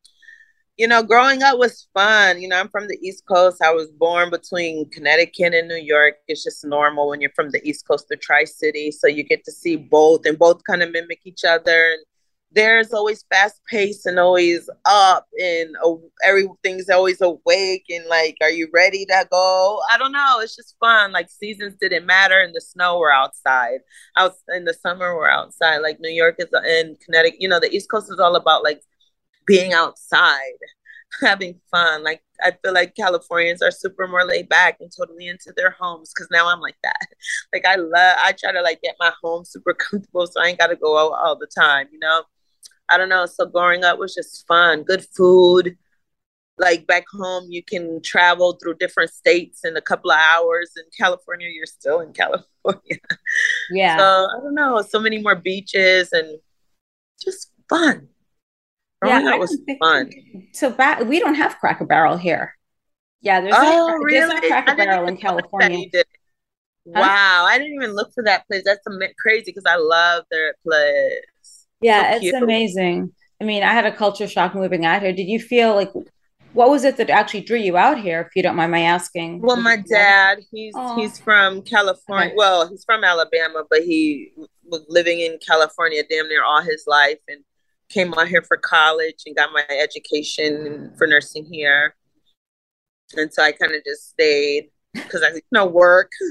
you 0.77 0.87
know, 0.87 1.03
growing 1.03 1.43
up 1.43 1.59
was 1.59 1.87
fun. 1.93 2.41
You 2.41 2.47
know, 2.47 2.59
I'm 2.59 2.69
from 2.69 2.87
the 2.87 2.97
East 3.01 3.25
Coast. 3.27 3.61
I 3.61 3.71
was 3.71 3.89
born 3.91 4.29
between 4.31 4.89
Connecticut 4.89 5.53
and 5.53 5.67
New 5.67 5.75
York. 5.75 6.15
It's 6.27 6.43
just 6.43 6.65
normal 6.65 7.09
when 7.09 7.21
you're 7.21 7.29
from 7.35 7.51
the 7.51 7.61
East 7.67 7.87
Coast 7.87 8.07
to 8.09 8.17
Tri 8.17 8.45
City, 8.45 8.91
so 8.91 9.07
you 9.07 9.23
get 9.23 9.43
to 9.45 9.51
see 9.51 9.75
both, 9.75 10.25
and 10.25 10.37
both 10.39 10.63
kind 10.63 10.81
of 10.81 10.91
mimic 10.91 11.19
each 11.25 11.43
other. 11.43 11.91
And 11.91 12.05
there's 12.53 12.93
always 12.93 13.23
fast 13.31 13.61
pace 13.69 14.05
and 14.05 14.19
always 14.19 14.69
up 14.85 15.27
and 15.41 15.75
uh, 15.83 15.95
everything's 16.23 16.89
always 16.89 17.19
awake 17.21 17.85
and 17.89 18.05
like 18.07 18.37
are 18.41 18.51
you 18.51 18.69
ready 18.73 19.05
to 19.05 19.27
go? 19.31 19.79
I 19.91 19.97
don't 19.97 20.11
know. 20.11 20.39
It's 20.39 20.55
just 20.55 20.75
fun. 20.79 21.11
Like 21.11 21.29
seasons 21.29 21.75
didn't 21.79 22.05
matter 22.05 22.41
in 22.41 22.53
the 22.53 22.61
snow 22.61 22.99
we're 22.99 23.11
outside. 23.11 23.79
Out 24.17 24.33
in 24.55 24.65
the 24.65 24.73
summer 24.73 25.15
we're 25.15 25.29
outside. 25.29 25.77
Like 25.79 25.99
new 25.99 26.11
york 26.11 26.35
is 26.39 26.47
in 26.67 26.95
connecticut 27.03 27.41
you 27.41 27.47
know 27.47 27.59
the 27.59 27.71
east 27.71 27.89
coast 27.89 28.11
is 28.11 28.19
all 28.19 28.35
about 28.35 28.63
like 28.63 28.81
being 29.47 29.73
outside 29.73 30.57
having 31.21 31.59
fun. 31.71 32.03
Like 32.03 32.23
i 32.43 32.51
feel 32.63 32.73
like 32.73 32.95
californians 32.95 33.61
are 33.61 33.71
super 33.71 34.07
more 34.07 34.25
laid 34.25 34.49
back 34.49 34.77
and 34.79 34.91
totally 34.95 35.27
into 35.27 35.53
their 35.55 35.71
homes 35.71 36.11
because 36.13 36.27
now 36.31 36.47
i'm 36.49 36.59
like 36.59 36.75
that. 36.83 37.07
Like 37.53 37.65
i 37.65 37.75
love 37.75 38.17
i 38.19 38.33
try 38.37 38.51
to 38.51 38.61
like 38.61 38.81
get 38.81 38.95
my 38.99 39.11
home 39.23 39.45
super 39.45 39.73
comfortable 39.79 40.27
so 40.27 40.41
i 40.41 40.47
ain't 40.47 40.59
gotta 40.59 40.75
go 40.75 40.97
out 40.97 41.13
all 41.13 41.35
the 41.37 41.47
time 41.47 41.87
you 41.91 41.99
know 41.99 42.23
I 42.93 42.97
don't 42.97 43.09
know. 43.09 43.25
So 43.25 43.45
growing 43.45 43.83
up 43.83 43.97
was 43.97 44.13
just 44.13 44.45
fun, 44.47 44.83
good 44.83 45.05
food. 45.15 45.77
Like 46.59 46.85
back 46.85 47.05
home, 47.11 47.47
you 47.49 47.63
can 47.63 47.99
travel 48.03 48.59
through 48.61 48.75
different 48.75 49.11
states 49.11 49.65
in 49.65 49.75
a 49.75 49.81
couple 49.81 50.11
of 50.11 50.19
hours. 50.19 50.71
In 50.77 50.83
California, 50.97 51.47
you're 51.51 51.65
still 51.65 51.99
in 52.01 52.13
California. 52.13 52.99
Yeah. 53.71 53.97
So 53.97 54.03
I 54.03 54.39
don't 54.41 54.53
know. 54.53 54.81
So 54.83 54.99
many 54.99 55.19
more 55.19 55.35
beaches 55.35 56.11
and 56.11 56.37
just 57.19 57.51
fun. 57.67 58.09
Growing 59.01 59.25
yeah, 59.25 59.33
up 59.33 59.39
was 59.39 59.59
fun. 59.79 60.11
So 60.53 60.69
back, 60.69 61.03
we 61.05 61.19
don't 61.19 61.35
have 61.35 61.57
Cracker 61.59 61.85
Barrel 61.85 62.17
here. 62.17 62.55
Yeah, 63.21 63.41
there's 63.41 63.55
oh, 63.57 63.87
a, 63.87 64.03
really? 64.03 64.19
there's 64.19 64.31
a 64.31 64.47
Cracker 64.47 64.75
Barrel 64.75 65.07
in 65.07 65.17
California. 65.17 65.89
Wow, 66.85 67.45
I 67.47 67.57
didn't 67.57 67.75
even 67.75 67.95
look 67.95 68.13
for 68.13 68.23
that 68.25 68.45
place. 68.47 68.63
That's 68.65 68.85
crazy 69.17 69.45
because 69.45 69.63
I 69.65 69.77
love 69.77 70.25
their 70.29 70.55
place. 70.63 71.62
Yeah, 71.83 72.17
it's 72.19 72.33
amazing. 72.33 73.13
I 73.41 73.45
mean, 73.45 73.63
I 73.63 73.73
had 73.73 73.85
a 73.85 73.91
culture 73.91 74.27
shock 74.27 74.55
moving 74.55 74.85
out 74.85 75.01
here. 75.01 75.11
Did 75.11 75.27
you 75.27 75.39
feel 75.39 75.75
like 75.75 75.91
what 76.53 76.69
was 76.69 76.83
it 76.83 76.97
that 76.97 77.09
actually 77.09 77.41
drew 77.41 77.57
you 77.57 77.77
out 77.77 77.99
here, 77.99 78.21
if 78.21 78.35
you 78.35 78.43
don't 78.43 78.55
mind 78.55 78.71
my 78.71 78.81
asking? 78.81 79.41
Well, 79.41 79.57
my 79.57 79.77
dad, 79.77 80.39
he's 80.51 80.73
oh. 80.77 80.95
he's 80.95 81.19
from 81.19 81.61
California. 81.63 82.27
Okay. 82.27 82.35
Well, 82.37 82.69
he's 82.69 82.85
from 82.85 83.03
Alabama, 83.03 83.63
but 83.69 83.83
he 83.83 84.31
was 84.65 84.85
living 84.87 85.19
in 85.19 85.39
California 85.45 86.03
damn 86.09 86.29
near 86.29 86.43
all 86.43 86.61
his 86.61 86.85
life 86.87 87.19
and 87.27 87.43
came 87.89 88.13
out 88.13 88.27
here 88.27 88.43
for 88.43 88.57
college 88.57 89.23
and 89.25 89.35
got 89.35 89.51
my 89.51 89.65
education 89.69 90.93
for 90.97 91.07
nursing 91.07 91.45
here. 91.51 91.95
And 93.15 93.33
so 93.33 93.43
I 93.43 93.51
kind 93.51 93.73
of 93.73 93.83
just 93.83 94.09
stayed 94.09 94.69
because 94.93 95.23
I 95.23 95.33
you 95.33 95.41
know 95.51 95.65
work. 95.65 96.11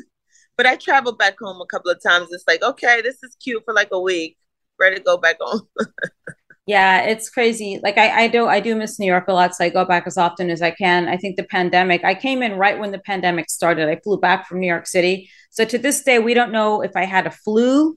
But 0.55 0.67
I 0.67 0.77
traveled 0.77 1.17
back 1.17 1.37
home 1.41 1.63
a 1.63 1.67
couple 1.67 1.91
of 1.91 2.01
times. 2.03 2.29
It's 2.31 2.45
like, 2.47 2.63
okay, 2.63 3.01
this 3.01 3.23
is 3.23 3.35
cute 3.43 3.63
for 3.65 3.73
like 3.73 3.89
a 3.91 3.99
week 3.99 4.37
ready 4.83 4.97
to 4.97 5.03
go 5.03 5.17
back 5.17 5.37
home. 5.41 5.63
yeah, 6.67 7.03
it's 7.03 7.31
crazy. 7.31 7.81
Like 7.83 7.97
I, 7.97 8.25
I 8.25 8.29
do 8.29 8.47
I 8.47 8.61
do 8.61 8.77
miss 8.77 8.99
New 8.99 9.07
York 9.07 9.25
a 9.29 9.33
lot, 9.33 9.55
so 9.55 9.65
I 9.65 9.69
go 9.71 9.85
back 9.85 10.07
as 10.07 10.19
often 10.19 10.51
as 10.51 10.61
I 10.61 10.73
can. 10.73 11.09
I 11.09 11.17
think 11.17 11.37
the 11.37 11.45
pandemic, 11.45 12.05
I 12.05 12.15
came 12.15 12.43
in 12.43 12.57
right 12.57 12.79
when 12.79 12.93
the 12.93 12.99
pandemic 12.99 13.49
started. 13.49 13.89
I 13.89 13.97
flew 13.97 14.19
back 14.19 14.47
from 14.47 14.61
New 14.61 14.67
York 14.67 14.87
City. 14.87 15.31
So 15.51 15.65
to 15.65 15.79
this 15.79 16.03
day, 16.03 16.19
we 16.19 16.35
don't 16.35 16.53
know 16.53 16.83
if 16.83 16.97
I 16.97 17.05
had 17.05 17.27
a 17.27 17.31
flu 17.31 17.97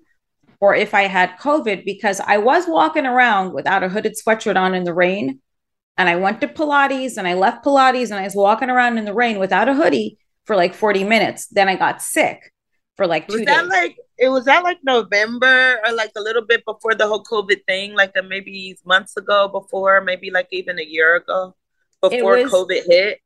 or 0.60 0.76
if 0.76 0.94
I 0.94 1.04
had 1.04 1.38
COVID 1.40 1.86
because 1.86 2.20
I 2.20 2.38
was 2.38 2.66
walking 2.68 3.06
around 3.06 3.54
without 3.54 3.84
a 3.84 3.90
hooded 3.90 4.16
sweatshirt 4.16 4.58
on 4.58 4.74
in 4.74 4.84
the 4.84 4.94
rain. 4.94 5.42
And 5.98 6.10
I 6.10 6.18
went 6.18 6.42
to 6.42 6.48
Pilates 6.48 7.18
and 7.18 7.28
I 7.28 7.36
left 7.36 7.64
Pilates 7.64 8.12
and 8.12 8.20
I 8.20 8.24
was 8.24 8.36
walking 8.36 8.70
around 8.70 8.98
in 8.98 9.06
the 9.06 9.14
rain 9.14 9.40
without 9.40 9.70
a 9.70 9.74
hoodie 9.74 10.18
for 10.46 10.56
like 10.56 10.74
40 10.74 11.04
minutes. 11.06 11.48
Then 11.48 11.70
I 11.70 11.76
got 11.76 12.02
sick 12.02 12.52
for 12.98 13.08
like 13.08 13.28
two 13.28 13.38
was 13.38 13.46
that 13.46 13.62
days. 13.62 13.70
like 13.70 13.96
it 14.18 14.30
was 14.30 14.46
that 14.46 14.64
like 14.64 14.80
November 14.84 15.80
or 15.86 15.94
like 15.94 16.12
a 16.16 16.22
little 16.22 16.42
bit 16.42 16.64
before 16.66 16.96
the 16.96 17.08
whole 17.08 17.24
COVID 17.24 17.66
thing, 17.66 17.94
like 17.94 18.14
a 18.18 18.24
maybe 18.24 18.78
months 18.86 19.18
ago 19.18 19.48
before, 19.48 20.02
maybe 20.02 20.32
like 20.32 20.48
even 20.52 20.80
a 20.80 20.84
year 20.84 21.18
ago 21.18 21.56
before 22.02 22.38
was, 22.38 22.52
COVID 22.52 22.84
hit. 22.88 23.20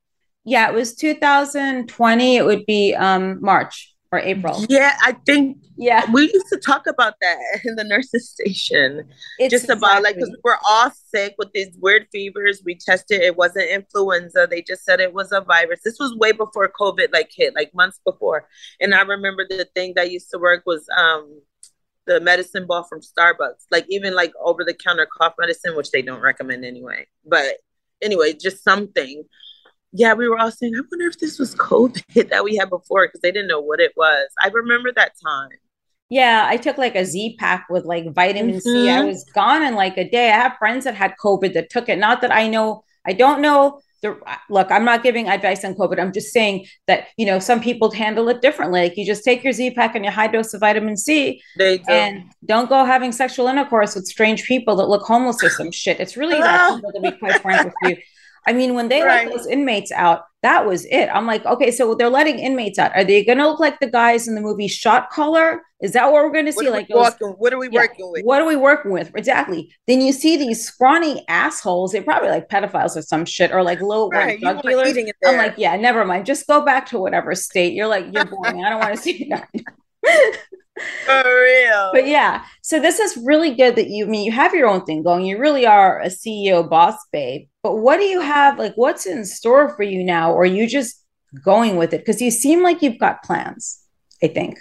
Yeah, 0.45 0.69
it 0.69 0.73
was 0.73 0.95
2020. 0.95 2.37
It 2.37 2.45
would 2.45 2.65
be 2.65 2.95
um 2.95 3.39
March 3.41 3.88
or 4.11 4.19
April. 4.19 4.65
Yeah, 4.69 4.97
I 5.01 5.13
think. 5.25 5.57
Yeah, 5.77 6.09
we 6.11 6.23
used 6.23 6.47
to 6.51 6.57
talk 6.57 6.87
about 6.87 7.13
that 7.21 7.37
in 7.63 7.75
the 7.75 7.83
nurses 7.83 8.29
station. 8.29 9.03
It's 9.37 9.51
just 9.51 9.65
exactly. 9.65 9.87
about 9.87 10.03
like 10.03 10.15
because 10.15 10.35
we're 10.43 10.57
all 10.67 10.91
sick 11.13 11.35
with 11.37 11.49
these 11.53 11.69
weird 11.79 12.07
fevers. 12.11 12.61
We 12.65 12.75
tested; 12.75 13.21
it 13.21 13.37
wasn't 13.37 13.69
influenza. 13.69 14.47
They 14.49 14.61
just 14.61 14.83
said 14.83 14.99
it 14.99 15.13
was 15.13 15.31
a 15.31 15.41
virus. 15.41 15.81
This 15.83 15.99
was 15.99 16.15
way 16.15 16.31
before 16.31 16.71
COVID 16.79 17.13
like 17.13 17.29
hit, 17.33 17.53
like 17.55 17.73
months 17.73 17.99
before. 18.05 18.47
And 18.79 18.93
I 18.93 19.01
remember 19.01 19.45
the 19.47 19.67
thing 19.75 19.93
that 19.95 20.11
used 20.11 20.29
to 20.31 20.39
work 20.39 20.63
was 20.65 20.85
um 20.97 21.41
the 22.07 22.19
medicine 22.19 22.65
ball 22.65 22.83
from 22.83 23.01
Starbucks, 23.01 23.65
like 23.69 23.85
even 23.89 24.15
like 24.15 24.33
over 24.43 24.65
the 24.65 24.73
counter 24.73 25.07
cough 25.17 25.35
medicine, 25.39 25.75
which 25.75 25.91
they 25.91 26.01
don't 26.01 26.21
recommend 26.21 26.65
anyway. 26.65 27.05
But 27.25 27.57
anyway, 28.01 28.33
just 28.33 28.63
something 28.63 29.23
yeah, 29.91 30.13
we 30.13 30.27
were 30.27 30.37
all 30.37 30.51
saying, 30.51 30.73
I 30.75 30.81
wonder 30.91 31.07
if 31.07 31.19
this 31.19 31.39
was 31.39 31.55
COVID 31.55 32.29
that 32.29 32.43
we 32.43 32.55
had 32.55 32.69
before 32.69 33.07
because 33.07 33.21
they 33.21 33.31
didn't 33.31 33.47
know 33.47 33.61
what 33.61 33.79
it 33.79 33.93
was. 33.95 34.27
I 34.41 34.49
remember 34.49 34.91
that 34.93 35.13
time. 35.23 35.49
Yeah, 36.09 36.45
I 36.47 36.57
took 36.57 36.77
like 36.77 36.95
a 36.95 37.05
Z 37.05 37.35
pack 37.37 37.67
with 37.69 37.85
like 37.85 38.11
vitamin 38.13 38.55
mm-hmm. 38.55 38.59
C. 38.59 38.89
I 38.89 38.97
mm-hmm. 38.97 39.07
was 39.07 39.23
gone 39.25 39.63
in 39.63 39.75
like 39.75 39.97
a 39.97 40.09
day. 40.09 40.29
I 40.29 40.37
have 40.37 40.57
friends 40.57 40.85
that 40.85 40.95
had 40.95 41.13
COVID 41.23 41.53
that 41.53 41.69
took 41.69 41.87
it. 41.87 41.99
Not 41.99 42.21
that 42.21 42.33
I 42.33 42.47
know, 42.47 42.83
I 43.05 43.13
don't 43.13 43.41
know. 43.41 43.81
The, 44.01 44.17
look, 44.49 44.71
I'm 44.71 44.85
not 44.85 45.03
giving 45.03 45.27
advice 45.27 45.65
on 45.65 45.75
COVID. 45.75 45.99
I'm 45.99 46.13
just 46.13 46.31
saying 46.31 46.65
that 46.87 47.07
you 47.17 47.25
know 47.25 47.37
some 47.37 47.59
people 47.59 47.91
handle 47.91 48.29
it 48.29 48.41
differently. 48.41 48.81
Like 48.81 48.97
you 48.97 49.05
just 49.05 49.25
take 49.25 49.43
your 49.43 49.51
Z 49.51 49.71
pack 49.71 49.93
and 49.93 50.05
your 50.05 50.13
high 50.13 50.27
dose 50.27 50.53
of 50.53 50.61
vitamin 50.61 50.95
C, 50.95 51.41
and 51.59 52.23
don't 52.45 52.69
go 52.69 52.85
having 52.85 53.11
sexual 53.11 53.47
intercourse 53.47 53.95
with 53.95 54.07
strange 54.07 54.45
people 54.45 54.77
that 54.77 54.87
look 54.87 55.03
homeless 55.03 55.43
or 55.43 55.49
some 55.49 55.69
shit. 55.69 55.99
It's 55.99 56.15
really 56.15 56.39
that 56.39 56.69
simple 56.69 56.93
to 56.93 57.01
be 57.01 57.11
quite 57.11 57.41
frank 57.41 57.65
with 57.65 57.73
you. 57.83 57.97
I 58.47 58.53
mean, 58.53 58.73
when 58.73 58.89
they 58.89 59.01
right. 59.01 59.27
let 59.27 59.35
those 59.35 59.47
inmates 59.47 59.91
out, 59.91 60.23
that 60.41 60.65
was 60.65 60.85
it. 60.85 61.07
I'm 61.07 61.25
like, 61.25 61.45
okay, 61.45 61.71
so 61.71 61.93
they're 61.95 62.09
letting 62.09 62.39
inmates 62.39 62.79
out. 62.79 62.95
Are 62.95 63.03
they 63.03 63.23
going 63.25 63.39
to 63.39 63.47
look 63.47 63.59
like 63.59 63.79
the 63.79 63.89
guys 63.89 64.27
in 64.27 64.35
the 64.35 64.41
movie 64.41 64.67
Shot 64.67 65.09
Caller? 65.09 65.61
Is 65.81 65.93
that 65.93 66.05
what 66.05 66.23
we're 66.23 66.31
going 66.31 66.45
to 66.45 66.53
see? 66.53 66.69
Like, 66.69 66.87
those, 66.87 67.13
what 67.19 67.53
are 67.53 67.57
we 67.57 67.69
yeah, 67.69 67.81
working 67.81 68.11
with? 68.11 68.25
What 68.25 68.41
are 68.41 68.47
we 68.47 68.55
working 68.55 68.91
with? 68.91 69.11
Exactly. 69.15 69.73
Then 69.87 70.01
you 70.01 70.13
see 70.13 70.37
these 70.37 70.65
scrawny 70.65 71.25
assholes. 71.27 71.91
They're 71.91 72.03
probably 72.03 72.29
like 72.29 72.49
pedophiles 72.49 72.95
or 72.95 73.01
some 73.01 73.25
shit, 73.25 73.51
or 73.51 73.63
like 73.63 73.81
low 73.81 74.09
right, 74.09 74.39
drug 74.39 74.61
dealers. 74.61 74.97
I'm 75.25 75.37
like, 75.37 75.55
yeah, 75.57 75.75
never 75.75 76.05
mind. 76.05 76.25
Just 76.25 76.47
go 76.47 76.63
back 76.63 76.85
to 76.87 76.99
whatever 76.99 77.35
state. 77.35 77.73
You're 77.73 77.87
like, 77.87 78.05
you're 78.11 78.25
boring. 78.25 78.63
I 78.63 78.69
don't 78.69 78.79
want 78.79 78.95
to 78.95 79.01
see 79.01 79.29
that. 79.29 79.49
For 81.05 81.23
real. 81.23 81.89
But 81.93 82.07
yeah, 82.07 82.45
so 82.61 82.79
this 82.79 82.99
is 82.99 83.17
really 83.17 83.55
good 83.55 83.75
that 83.75 83.89
you 83.89 84.05
I 84.05 84.09
mean 84.09 84.25
you 84.25 84.31
have 84.31 84.53
your 84.53 84.67
own 84.67 84.85
thing 84.85 85.03
going. 85.03 85.25
You 85.25 85.37
really 85.37 85.65
are 85.65 86.01
a 86.01 86.07
CEO 86.07 86.67
boss 86.67 86.95
babe. 87.11 87.47
But 87.63 87.77
what 87.77 87.97
do 87.97 88.05
you 88.05 88.21
have 88.21 88.59
like 88.59 88.73
what's 88.75 89.05
in 89.05 89.25
store 89.25 89.75
for 89.75 89.83
you 89.83 90.03
now 90.03 90.31
or 90.31 90.43
are 90.43 90.45
you 90.45 90.67
just 90.67 91.03
going 91.43 91.75
with 91.75 91.93
it 91.93 91.99
because 91.99 92.21
you 92.21 92.31
seem 92.31 92.63
like 92.63 92.81
you've 92.81 92.99
got 92.99 93.23
plans, 93.23 93.83
I 94.23 94.27
think. 94.27 94.57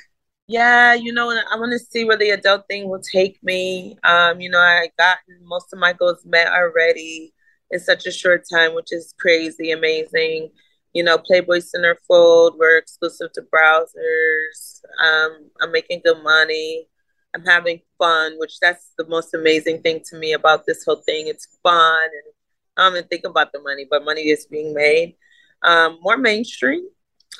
Yeah, 0.46 0.94
you 0.94 1.12
know, 1.12 1.30
I 1.30 1.56
want 1.58 1.72
to 1.72 1.78
see 1.78 2.04
where 2.04 2.16
the 2.16 2.30
adult 2.30 2.66
thing 2.68 2.88
will 2.88 3.02
take 3.02 3.38
me. 3.42 3.98
Um, 4.02 4.40
you 4.40 4.48
know, 4.48 4.58
I 4.58 4.88
got 4.96 5.18
most 5.42 5.72
of 5.72 5.78
my 5.78 5.92
goals 5.92 6.24
met 6.24 6.48
already 6.48 7.34
in 7.70 7.78
such 7.78 8.06
a 8.06 8.10
short 8.10 8.44
time, 8.50 8.74
which 8.74 8.90
is 8.90 9.14
crazy, 9.18 9.72
amazing 9.72 10.50
you 10.94 11.02
know, 11.02 11.18
Playboy 11.18 11.58
Centerfold, 11.58 12.58
we're 12.58 12.78
exclusive 12.78 13.32
to 13.32 13.42
Brazzers. 13.42 14.82
Um, 15.02 15.50
I'm 15.60 15.72
making 15.72 16.02
good 16.04 16.22
money. 16.22 16.88
I'm 17.34 17.44
having 17.44 17.80
fun, 17.98 18.38
which 18.38 18.58
that's 18.60 18.92
the 18.96 19.06
most 19.06 19.34
amazing 19.34 19.82
thing 19.82 20.00
to 20.06 20.16
me 20.16 20.32
about 20.32 20.64
this 20.66 20.84
whole 20.84 21.02
thing. 21.06 21.28
It's 21.28 21.58
fun 21.62 22.04
and 22.04 22.32
I 22.76 22.82
don't 22.82 22.96
even 22.96 23.08
think 23.08 23.24
about 23.24 23.52
the 23.52 23.60
money, 23.60 23.86
but 23.90 24.04
money 24.04 24.30
is 24.30 24.46
being 24.46 24.72
made. 24.72 25.16
Um, 25.62 25.98
more 26.00 26.16
mainstream. 26.16 26.88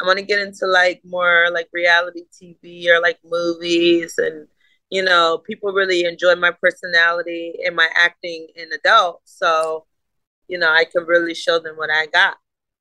I 0.00 0.06
want 0.06 0.18
to 0.18 0.24
get 0.24 0.40
into 0.40 0.66
like 0.66 1.00
more 1.04 1.46
like 1.52 1.68
reality 1.72 2.22
TV 2.30 2.88
or 2.88 3.00
like 3.00 3.18
movies 3.24 4.14
and 4.18 4.46
you 4.90 5.02
know, 5.02 5.38
people 5.46 5.72
really 5.72 6.04
enjoy 6.04 6.34
my 6.34 6.50
personality 6.50 7.54
and 7.64 7.76
my 7.76 7.88
acting 7.94 8.46
in 8.56 8.72
adult. 8.72 9.20
So, 9.26 9.84
you 10.48 10.58
know, 10.58 10.70
I 10.70 10.84
can 10.84 11.04
really 11.04 11.34
show 11.34 11.58
them 11.58 11.76
what 11.76 11.90
I 11.90 12.06
got 12.06 12.38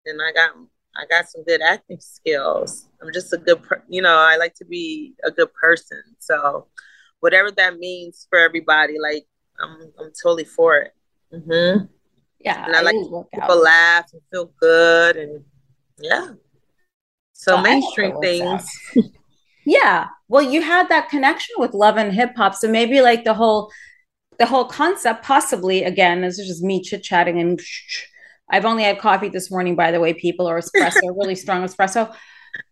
and 0.08 0.22
I 0.22 0.32
got 0.32 0.52
I 0.96 1.06
got 1.06 1.30
some 1.30 1.44
good 1.44 1.62
acting 1.62 2.00
skills. 2.00 2.90
I'm 3.02 3.14
just 3.14 3.32
a 3.32 3.38
good, 3.38 3.62
per- 3.62 3.84
you 3.88 4.02
know, 4.02 4.16
I 4.16 4.38
like 4.38 4.56
to 4.56 4.66
be 4.66 5.14
a 5.24 5.30
good 5.30 5.54
person. 5.54 6.02
So, 6.18 6.68
whatever 7.20 7.52
that 7.52 7.78
means 7.78 8.28
for 8.30 8.40
everybody, 8.40 8.96
like 9.00 9.28
I'm 9.60 9.92
I'm 10.00 10.12
totally 10.22 10.46
for 10.46 10.78
it. 10.78 10.94
Mm-hmm. 11.34 11.86
Yeah, 12.40 12.66
and 12.66 12.76
I, 12.76 12.80
I 12.80 12.82
like 12.82 12.96
people 12.96 13.52
out. 13.52 13.64
laugh 13.64 14.06
and 14.14 14.22
feel 14.32 14.52
good, 14.60 15.18
and 15.18 15.44
yeah. 16.00 16.30
So 17.34 17.58
oh, 17.58 17.62
mainstream 17.62 18.20
things. 18.20 18.68
yeah, 19.66 20.08
well, 20.28 20.42
you 20.42 20.62
had 20.62 20.90
that 20.90 21.10
connection 21.10 21.56
with 21.60 21.74
love 21.74 21.98
and 21.98 22.12
hip 22.12 22.36
hop, 22.36 22.56
so 22.56 22.68
maybe 22.68 23.02
like 23.02 23.24
the 23.24 23.34
whole 23.36 23.72
the 24.40 24.46
whole 24.46 24.66
concept 24.66 25.24
possibly 25.24 25.84
again 25.84 26.22
this 26.22 26.38
is 26.38 26.48
just 26.48 26.64
me 26.64 26.82
chit 26.82 27.04
chatting 27.04 27.40
and 27.40 27.60
I've 28.50 28.66
only 28.66 28.84
had 28.84 29.00
coffee 29.00 29.30
this 29.30 29.52
morning, 29.52 29.76
by 29.76 29.92
the 29.92 30.00
way, 30.00 30.14
people, 30.14 30.50
or 30.50 30.60
espresso, 30.60 31.02
really 31.18 31.36
strong 31.36 31.64
espresso. 31.64 32.14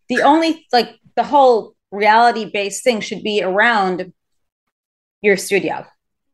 The 0.10 0.22
only 0.22 0.66
like 0.72 1.00
the 1.16 1.24
whole 1.24 1.76
reality 1.92 2.50
based 2.52 2.84
thing 2.84 3.02
should 3.02 3.24
be 3.24 3.42
around 3.42 4.14
your 5.22 5.38
studio. 5.38 5.86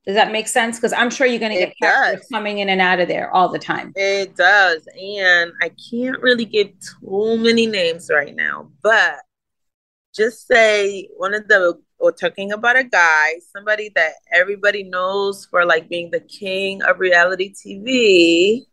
Does 0.06 0.16
that 0.16 0.32
make 0.32 0.48
sense? 0.48 0.78
Because 0.78 0.94
I'm 0.94 1.12
sure 1.12 1.28
you're 1.28 1.40
going 1.40 1.52
to 1.52 1.60
get 1.60 1.76
characters 1.80 2.26
coming 2.32 2.58
in 2.58 2.70
and 2.70 2.82
out 2.82 3.00
of 3.00 3.08
there 3.08 3.32
all 3.32 3.50
the 3.50 3.60
time. 3.60 3.94
It 3.96 4.36
does. 4.36 4.88
And 5.00 5.52
I 5.62 5.70
can't 5.92 6.20
really 6.22 6.46
give 6.46 6.70
too 6.80 7.38
many 7.38 7.68
names 7.68 8.10
right 8.12 8.36
now, 8.36 8.72
but 8.82 9.20
just 10.14 10.48
say 10.48 11.08
one 11.18 11.36
of 11.36 11.48
the, 11.48 11.80
or 12.00 12.12
talking 12.12 12.52
about 12.52 12.78
a 12.78 12.84
guy, 12.84 13.34
somebody 13.56 13.92
that 13.94 14.14
everybody 14.34 14.82
knows 14.82 15.46
for 15.46 15.66
like 15.66 15.88
being 15.88 16.10
the 16.10 16.20
king 16.20 16.82
of 16.82 17.00
reality 17.00 17.54
TV 17.54 18.66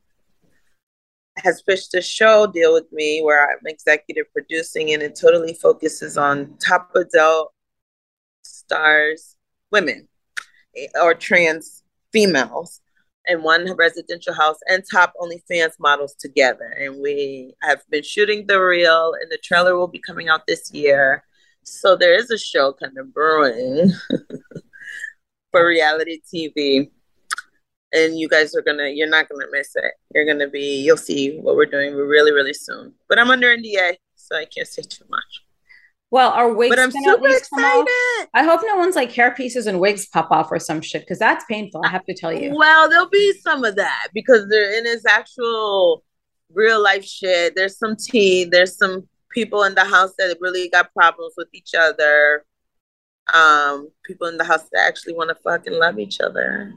has 1.38 1.62
pitched 1.62 1.94
a 1.94 2.02
show 2.02 2.46
deal 2.46 2.72
with 2.72 2.90
me 2.92 3.22
where 3.22 3.50
I'm 3.50 3.66
executive 3.66 4.26
producing 4.32 4.92
and 4.92 5.02
it 5.02 5.18
totally 5.20 5.54
focuses 5.54 6.16
on 6.16 6.56
top 6.58 6.90
adult 6.94 7.52
stars, 8.42 9.36
women 9.70 10.08
eh, 10.76 10.86
or 11.00 11.14
trans 11.14 11.82
females 12.12 12.80
in 13.26 13.42
one 13.42 13.74
residential 13.76 14.32
house 14.34 14.58
and 14.66 14.82
top 14.90 15.12
OnlyFans 15.20 15.72
models 15.78 16.14
together. 16.14 16.74
And 16.78 17.00
we 17.00 17.54
have 17.62 17.82
been 17.90 18.02
shooting 18.02 18.46
the 18.46 18.58
reel, 18.60 19.12
and 19.20 19.30
the 19.30 19.38
trailer 19.38 19.76
will 19.76 19.88
be 19.88 20.00
coming 20.00 20.28
out 20.28 20.46
this 20.46 20.72
year. 20.72 21.24
So 21.62 21.94
there 21.94 22.14
is 22.14 22.30
a 22.30 22.38
show 22.38 22.72
kind 22.72 22.96
of 22.96 23.12
brewing 23.12 23.92
for 25.52 25.66
reality 25.66 26.20
TV. 26.32 26.90
And 27.92 28.18
you 28.18 28.28
guys 28.28 28.54
are 28.54 28.62
gonna, 28.62 28.88
you're 28.88 29.08
not 29.08 29.28
gonna 29.28 29.46
miss 29.50 29.74
it. 29.74 29.92
You're 30.14 30.26
gonna 30.26 30.48
be, 30.48 30.82
you'll 30.82 30.96
see 30.96 31.38
what 31.38 31.56
we're 31.56 31.66
doing 31.66 31.94
really, 31.94 32.32
really 32.32 32.54
soon. 32.54 32.94
But 33.08 33.18
I'm 33.18 33.30
under 33.30 33.56
NDA, 33.56 33.96
so 34.14 34.36
I 34.36 34.44
can't 34.44 34.68
say 34.68 34.82
too 34.82 35.04
much. 35.08 35.42
Well, 36.10 36.30
our 36.30 36.52
wigs 36.52 36.74
but 36.74 36.82
I'm 36.82 36.90
super 36.90 37.28
excited. 37.28 38.28
I 38.32 38.42
hope 38.42 38.62
no 38.64 38.76
one's 38.76 38.96
like 38.96 39.12
hair 39.12 39.34
pieces 39.34 39.66
and 39.66 39.78
wigs 39.78 40.06
pop 40.06 40.30
off 40.30 40.50
or 40.50 40.58
some 40.58 40.80
shit 40.80 41.02
because 41.02 41.18
that's 41.18 41.44
painful. 41.44 41.82
I 41.84 41.88
have 41.88 42.04
to 42.06 42.14
tell 42.14 42.32
you. 42.32 42.54
Well, 42.56 42.88
there'll 42.88 43.10
be 43.10 43.34
some 43.40 43.62
of 43.64 43.76
that 43.76 44.08
because 44.14 44.48
they're 44.48 44.78
in 44.78 44.86
his 44.86 45.04
actual 45.04 46.02
real 46.54 46.82
life 46.82 47.04
shit. 47.04 47.54
There's 47.54 47.78
some 47.78 47.94
tea. 47.96 48.44
There's 48.44 48.78
some 48.78 49.06
people 49.30 49.64
in 49.64 49.74
the 49.74 49.84
house 49.84 50.12
that 50.18 50.38
really 50.40 50.70
got 50.70 50.92
problems 50.94 51.34
with 51.36 51.48
each 51.52 51.74
other. 51.78 52.44
Um, 53.34 53.90
people 54.06 54.28
in 54.28 54.38
the 54.38 54.44
house 54.44 54.66
that 54.72 54.86
actually 54.86 55.12
want 55.12 55.28
to 55.28 55.34
fucking 55.34 55.78
love 55.78 55.98
each 55.98 56.20
other. 56.20 56.72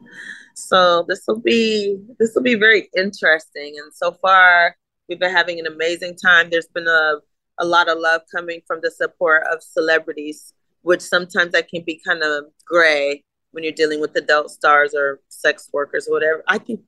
So 0.56 1.06
this 1.08 1.24
will 1.28 1.40
be 1.40 1.98
this 2.20 2.34
will 2.36 2.44
be 2.44 2.56
very 2.56 2.90
interesting. 2.96 3.76
And 3.82 3.94
so 3.94 4.12
far, 4.12 4.76
we've 5.08 5.20
been 5.20 5.32
having 5.32 5.60
an 5.60 5.68
amazing 5.68 6.16
time. 6.16 6.50
There's 6.50 6.68
been 6.68 6.88
a 6.88 7.16
a 7.60 7.66
lot 7.66 7.90
of 7.90 8.00
love 8.00 8.22
coming 8.34 8.62
from 8.66 8.80
the 8.82 8.92
support 8.92 9.44
of 9.52 9.62
celebrities, 9.62 10.54
which 10.82 11.02
sometimes 11.02 11.52
that 11.52 11.70
can 11.70 11.84
be 11.84 12.02
kind 12.06 12.24
of 12.24 12.46
gray 12.66 13.24
when 13.52 13.64
you're 13.64 13.74
dealing 13.74 14.02
with 14.02 14.16
adult 14.16 14.50
stars 14.50 14.94
or 14.96 15.20
sex 15.30 15.70
workers 15.72 16.08
or 16.08 16.14
whatever. 16.14 16.44
I 16.48 16.58
think 16.58 16.82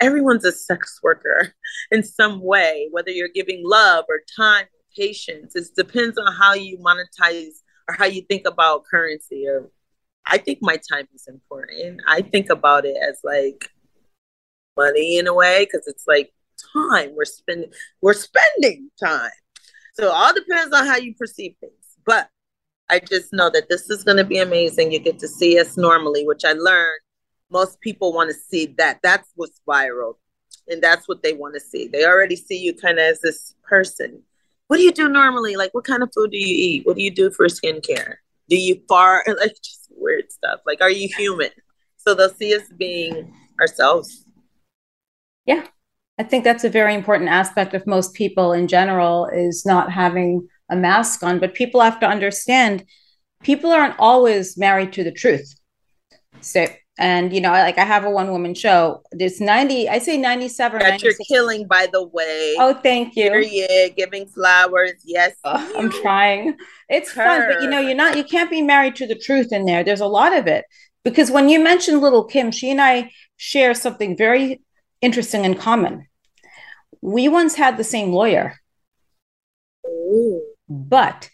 everyone's 0.00 0.44
a 0.44 0.52
sex 0.52 1.00
worker 1.02 1.52
in 1.90 2.02
some 2.02 2.40
way, 2.42 2.88
whether 2.90 3.10
you're 3.10 3.28
giving 3.28 3.62
love 3.64 4.04
or 4.08 4.20
time, 4.36 4.64
or 4.64 4.80
patience. 4.96 5.56
It 5.56 5.66
depends 5.76 6.18
on 6.18 6.32
how 6.32 6.54
you 6.54 6.78
monetize 6.78 7.62
or 7.88 7.94
how 7.94 8.06
you 8.06 8.22
think 8.22 8.46
about 8.46 8.84
currency. 8.90 9.46
Or 9.48 9.70
I 10.26 10.38
think 10.38 10.58
my 10.62 10.78
time 10.92 11.08
is 11.14 11.26
important. 11.26 12.00
I 12.06 12.22
think 12.22 12.50
about 12.50 12.84
it 12.84 12.96
as 13.02 13.20
like 13.24 13.70
money 14.76 15.18
in 15.18 15.26
a 15.26 15.34
way 15.34 15.64
because 15.64 15.86
it's 15.86 16.04
like 16.06 16.32
time 16.74 17.14
we're 17.14 17.24
spending. 17.24 17.72
We're 18.00 18.14
spending 18.14 18.90
time 19.02 19.30
so 20.00 20.10
all 20.10 20.32
depends 20.32 20.74
on 20.74 20.86
how 20.86 20.96
you 20.96 21.14
perceive 21.14 21.54
things. 21.60 21.72
But 22.04 22.28
I 22.88 23.00
just 23.00 23.32
know 23.32 23.50
that 23.50 23.68
this 23.68 23.90
is 23.90 24.02
going 24.02 24.16
to 24.16 24.24
be 24.24 24.38
amazing. 24.38 24.92
You 24.92 24.98
get 24.98 25.18
to 25.20 25.28
see 25.28 25.58
us 25.58 25.76
normally, 25.76 26.26
which 26.26 26.44
I 26.44 26.52
learned 26.52 27.00
most 27.50 27.80
people 27.80 28.12
want 28.12 28.30
to 28.30 28.34
see 28.34 28.74
that. 28.78 29.00
That's 29.02 29.28
what's 29.34 29.60
viral. 29.68 30.14
And 30.68 30.82
that's 30.82 31.08
what 31.08 31.22
they 31.22 31.32
want 31.32 31.54
to 31.54 31.60
see. 31.60 31.88
They 31.88 32.04
already 32.04 32.36
see 32.36 32.56
you 32.56 32.74
kind 32.74 32.98
of 32.98 33.04
as 33.04 33.20
this 33.20 33.54
person. 33.62 34.22
What 34.68 34.76
do 34.76 34.82
you 34.84 34.92
do 34.92 35.08
normally? 35.08 35.56
Like, 35.56 35.74
what 35.74 35.84
kind 35.84 36.02
of 36.02 36.10
food 36.14 36.30
do 36.30 36.38
you 36.38 36.46
eat? 36.46 36.86
What 36.86 36.96
do 36.96 37.02
you 37.02 37.10
do 37.10 37.30
for 37.30 37.46
skincare? 37.46 38.16
Do 38.48 38.56
you 38.56 38.80
fart? 38.88 39.26
Like, 39.40 39.56
just 39.62 39.79
weird 40.00 40.32
stuff. 40.32 40.60
Like, 40.66 40.80
are 40.80 40.90
you 40.90 41.08
human? 41.08 41.50
So 41.96 42.14
they'll 42.14 42.34
see 42.34 42.54
us 42.54 42.62
being 42.76 43.34
ourselves. 43.60 44.24
Yeah. 45.46 45.66
I 46.18 46.22
think 46.22 46.44
that's 46.44 46.64
a 46.64 46.70
very 46.70 46.94
important 46.94 47.30
aspect 47.30 47.74
of 47.74 47.86
most 47.86 48.14
people 48.14 48.52
in 48.52 48.68
general 48.68 49.26
is 49.26 49.64
not 49.64 49.90
having 49.90 50.48
a 50.70 50.76
mask 50.76 51.22
on. 51.22 51.38
But 51.38 51.54
people 51.54 51.80
have 51.80 52.00
to 52.00 52.06
understand 52.06 52.84
people 53.42 53.70
aren't 53.70 53.98
always 53.98 54.56
married 54.56 54.92
to 54.94 55.04
the 55.04 55.12
truth. 55.12 55.54
So, 56.40 56.66
and 57.00 57.32
you 57.34 57.40
know, 57.40 57.50
like 57.50 57.78
I 57.78 57.84
have 57.84 58.04
a 58.04 58.10
one 58.10 58.30
woman 58.30 58.54
show. 58.54 59.02
There's 59.10 59.40
90, 59.40 59.88
I 59.88 59.98
say 59.98 60.16
97. 60.16 60.78
That 60.78 61.02
you're 61.02 61.14
killing, 61.28 61.66
by 61.66 61.88
the 61.92 62.06
way. 62.06 62.54
Oh, 62.58 62.74
thank 62.74 63.16
you. 63.16 63.30
Period. 63.30 63.96
Giving 63.96 64.26
flowers. 64.26 65.02
Yes. 65.04 65.34
Oh, 65.44 65.72
I'm 65.76 65.90
trying. 65.90 66.56
It's 66.88 67.12
Her. 67.12 67.24
fun, 67.24 67.48
but 67.48 67.62
you 67.62 67.68
know, 67.68 67.80
you're 67.80 67.94
not, 67.94 68.16
you 68.16 68.24
can't 68.24 68.50
be 68.50 68.62
married 68.62 68.96
to 68.96 69.06
the 69.06 69.14
truth 69.18 69.52
in 69.52 69.64
there. 69.64 69.82
There's 69.82 70.00
a 70.00 70.06
lot 70.06 70.36
of 70.36 70.46
it. 70.46 70.64
Because 71.02 71.30
when 71.30 71.48
you 71.48 71.58
mentioned 71.58 72.00
Lil' 72.00 72.24
Kim, 72.24 72.50
she 72.50 72.70
and 72.70 72.80
I 72.80 73.10
share 73.36 73.72
something 73.74 74.16
very 74.16 74.60
interesting 75.00 75.46
in 75.46 75.54
common 75.54 76.06
we 77.02 77.28
once 77.28 77.54
had 77.54 77.76
the 77.76 77.84
same 77.84 78.12
lawyer. 78.12 78.60
Ooh. 79.86 80.42
But 80.68 81.30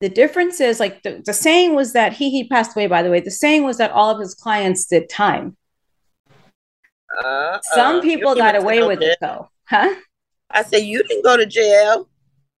the 0.00 0.08
difference 0.08 0.60
is 0.60 0.78
like 0.78 1.02
the, 1.02 1.22
the 1.24 1.32
saying 1.32 1.74
was 1.74 1.92
that 1.94 2.12
he 2.12 2.30
he 2.30 2.48
passed 2.48 2.76
away 2.76 2.86
by 2.86 3.02
the 3.02 3.10
way. 3.10 3.20
The 3.20 3.30
saying 3.30 3.64
was 3.64 3.78
that 3.78 3.90
all 3.92 4.10
of 4.10 4.20
his 4.20 4.34
clients 4.34 4.86
did 4.86 5.08
time. 5.08 5.56
Uh, 7.24 7.58
some 7.74 8.02
people 8.02 8.34
got 8.34 8.56
away 8.56 8.82
with 8.82 9.00
it 9.00 9.18
though. 9.20 9.48
Huh? 9.68 9.94
I 10.50 10.62
say 10.62 10.80
you 10.80 11.02
didn't 11.02 11.24
go 11.24 11.36
to 11.36 11.46
jail. 11.46 12.08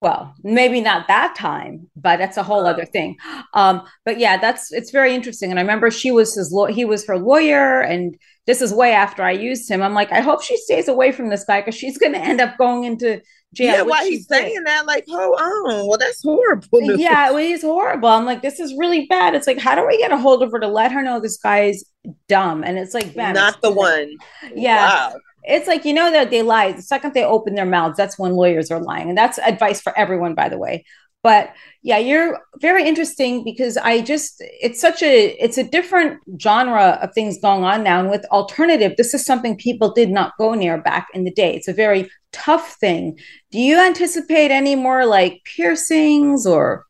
Well 0.00 0.34
maybe 0.42 0.80
not 0.80 1.08
that 1.08 1.34
time 1.34 1.90
but 1.96 2.18
that's 2.18 2.36
a 2.36 2.42
whole 2.42 2.66
uh, 2.66 2.70
other 2.70 2.84
thing. 2.84 3.16
Um 3.54 3.82
but 4.04 4.18
yeah 4.18 4.38
that's 4.38 4.72
it's 4.72 4.90
very 4.90 5.14
interesting. 5.14 5.50
And 5.50 5.58
i 5.58 5.62
remember 5.62 5.90
she 5.90 6.10
was 6.10 6.34
his 6.34 6.52
law 6.52 6.66
he 6.66 6.84
was 6.84 7.06
her 7.06 7.18
lawyer 7.18 7.80
and 7.80 8.16
this 8.46 8.62
is 8.62 8.72
way 8.72 8.92
after 8.92 9.22
I 9.22 9.32
used 9.32 9.68
him. 9.68 9.82
I'm 9.82 9.94
like, 9.94 10.12
I 10.12 10.20
hope 10.20 10.42
she 10.42 10.56
stays 10.56 10.88
away 10.88 11.12
from 11.12 11.28
this 11.28 11.44
guy 11.44 11.60
because 11.60 11.74
she's 11.74 11.98
going 11.98 12.12
to 12.12 12.18
end 12.18 12.40
up 12.40 12.56
going 12.56 12.84
into 12.84 13.20
jail. 13.54 13.74
Yeah, 13.74 13.82
why 13.82 14.04
he's 14.04 14.26
saying 14.28 14.64
that? 14.64 14.86
Like, 14.86 15.04
oh, 15.08 15.36
oh, 15.38 15.86
well, 15.86 15.98
that's 15.98 16.22
horrible. 16.22 16.98
Yeah, 16.98 17.30
well, 17.30 17.38
he's 17.38 17.62
horrible. 17.62 18.08
I'm 18.08 18.24
like, 18.24 18.42
this 18.42 18.60
is 18.60 18.74
really 18.76 19.06
bad. 19.06 19.34
It's 19.34 19.46
like, 19.46 19.58
how 19.58 19.74
do 19.74 19.86
we 19.86 19.98
get 19.98 20.12
a 20.12 20.18
hold 20.18 20.42
of 20.42 20.52
her 20.52 20.60
to 20.60 20.68
let 20.68 20.92
her 20.92 21.02
know 21.02 21.20
this 21.20 21.38
guy's 21.38 21.84
dumb? 22.28 22.64
And 22.64 22.78
it's 22.78 22.94
like, 22.94 23.14
bam, 23.14 23.34
not 23.34 23.60
the 23.62 23.70
one. 23.70 24.16
Yeah. 24.54 24.86
Wow. 24.86 25.14
It's 25.48 25.68
like 25.68 25.84
you 25.84 25.94
know 25.94 26.10
that 26.10 26.30
they 26.30 26.42
lie. 26.42 26.72
The 26.72 26.82
second 26.82 27.14
they 27.14 27.24
open 27.24 27.54
their 27.54 27.66
mouths, 27.66 27.96
that's 27.96 28.18
when 28.18 28.32
lawyers 28.32 28.72
are 28.72 28.80
lying, 28.80 29.08
and 29.08 29.16
that's 29.16 29.38
advice 29.38 29.80
for 29.80 29.96
everyone, 29.96 30.34
by 30.34 30.48
the 30.48 30.58
way 30.58 30.84
but 31.26 31.52
yeah 31.82 31.98
you're 31.98 32.38
very 32.60 32.86
interesting 32.86 33.42
because 33.42 33.76
i 33.78 34.00
just 34.00 34.36
it's 34.38 34.80
such 34.80 35.02
a 35.02 35.30
it's 35.44 35.58
a 35.58 35.64
different 35.64 36.20
genre 36.40 37.00
of 37.02 37.12
things 37.14 37.36
going 37.40 37.64
on 37.64 37.82
now 37.82 37.98
and 37.98 38.10
with 38.10 38.24
alternative 38.26 38.94
this 38.96 39.12
is 39.12 39.26
something 39.26 39.56
people 39.56 39.92
did 39.92 40.08
not 40.08 40.32
go 40.38 40.54
near 40.54 40.80
back 40.80 41.08
in 41.14 41.24
the 41.24 41.32
day 41.32 41.52
it's 41.56 41.66
a 41.66 41.72
very 41.72 42.08
tough 42.36 42.74
thing 42.74 43.18
do 43.50 43.58
you 43.58 43.78
anticipate 43.78 44.50
any 44.50 44.74
more 44.74 45.06
like 45.06 45.40
piercings 45.44 46.46
or 46.46 46.84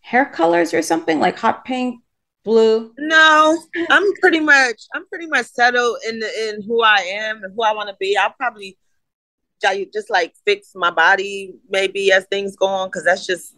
hair 0.00 0.26
colors 0.26 0.72
or 0.72 0.82
something 0.82 1.18
like 1.18 1.38
hot 1.38 1.64
pink 1.64 2.00
blue 2.44 2.92
no 2.98 3.58
i'm 3.90 4.12
pretty 4.20 4.40
much 4.40 4.82
i'm 4.94 5.06
pretty 5.08 5.26
much 5.26 5.46
settled 5.46 5.96
in 6.08 6.18
the, 6.18 6.48
in 6.48 6.62
who 6.62 6.82
i 6.82 6.98
am 6.98 7.42
and 7.42 7.52
who 7.56 7.62
i 7.62 7.72
want 7.72 7.88
to 7.88 7.96
be 7.98 8.16
i'll 8.16 8.34
probably 8.38 8.76
just 9.92 10.10
like 10.10 10.34
fix 10.44 10.72
my 10.74 10.90
body 10.90 11.54
maybe 11.70 12.12
as 12.12 12.26
things 12.26 12.54
go 12.54 12.66
on 12.66 12.88
because 12.88 13.02
that's 13.04 13.26
just 13.26 13.54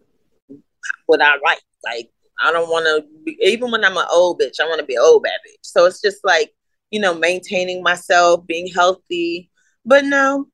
what 1.07 1.23
I 1.23 1.33
like. 1.45 1.63
Like 1.85 2.11
I 2.43 2.53
don't 2.53 2.69
want 2.69 2.87
to 2.87 3.33
even 3.41 3.71
when 3.71 3.85
I'm 3.85 3.97
an 3.97 4.07
old 4.13 4.41
bitch, 4.41 4.61
I 4.61 4.69
want 4.69 4.81
to 4.81 4.87
be 4.87 4.95
an 4.95 5.03
old 5.03 5.23
bad 5.23 5.39
bitch. 5.47 5.63
So 5.63 5.87
it's 5.87 6.01
just 6.01 6.19
like 6.25 6.53
you 6.91 7.01
know 7.01 7.15
maintaining 7.15 7.83
myself, 7.83 8.47
being 8.47 8.69
healthy. 8.69 9.51
But 9.85 10.05
no, 10.05 10.47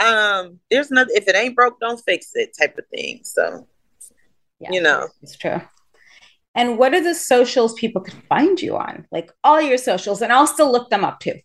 um, 0.00 0.58
there's 0.70 0.90
nothing. 0.90 1.14
If 1.16 1.28
it 1.28 1.36
ain't 1.36 1.56
broke, 1.56 1.80
don't 1.80 2.00
fix 2.04 2.30
it, 2.34 2.56
type 2.58 2.76
of 2.78 2.86
thing. 2.88 3.20
So 3.24 3.66
yeah, 4.60 4.70
you 4.72 4.82
know, 4.82 5.08
it's 5.22 5.36
true. 5.36 5.60
And 6.54 6.78
what 6.78 6.94
are 6.94 7.02
the 7.02 7.14
socials 7.14 7.74
people 7.74 8.00
can 8.00 8.20
find 8.28 8.60
you 8.60 8.76
on? 8.76 9.06
Like 9.10 9.32
all 9.42 9.60
your 9.60 9.78
socials, 9.78 10.22
and 10.22 10.32
I'll 10.32 10.46
still 10.46 10.70
look 10.70 10.90
them 10.90 11.04
up 11.04 11.20
too. 11.20 11.40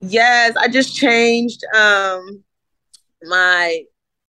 Yes, 0.00 0.54
I 0.56 0.68
just 0.68 0.94
changed 0.94 1.62
um 1.74 2.44
my 3.22 3.82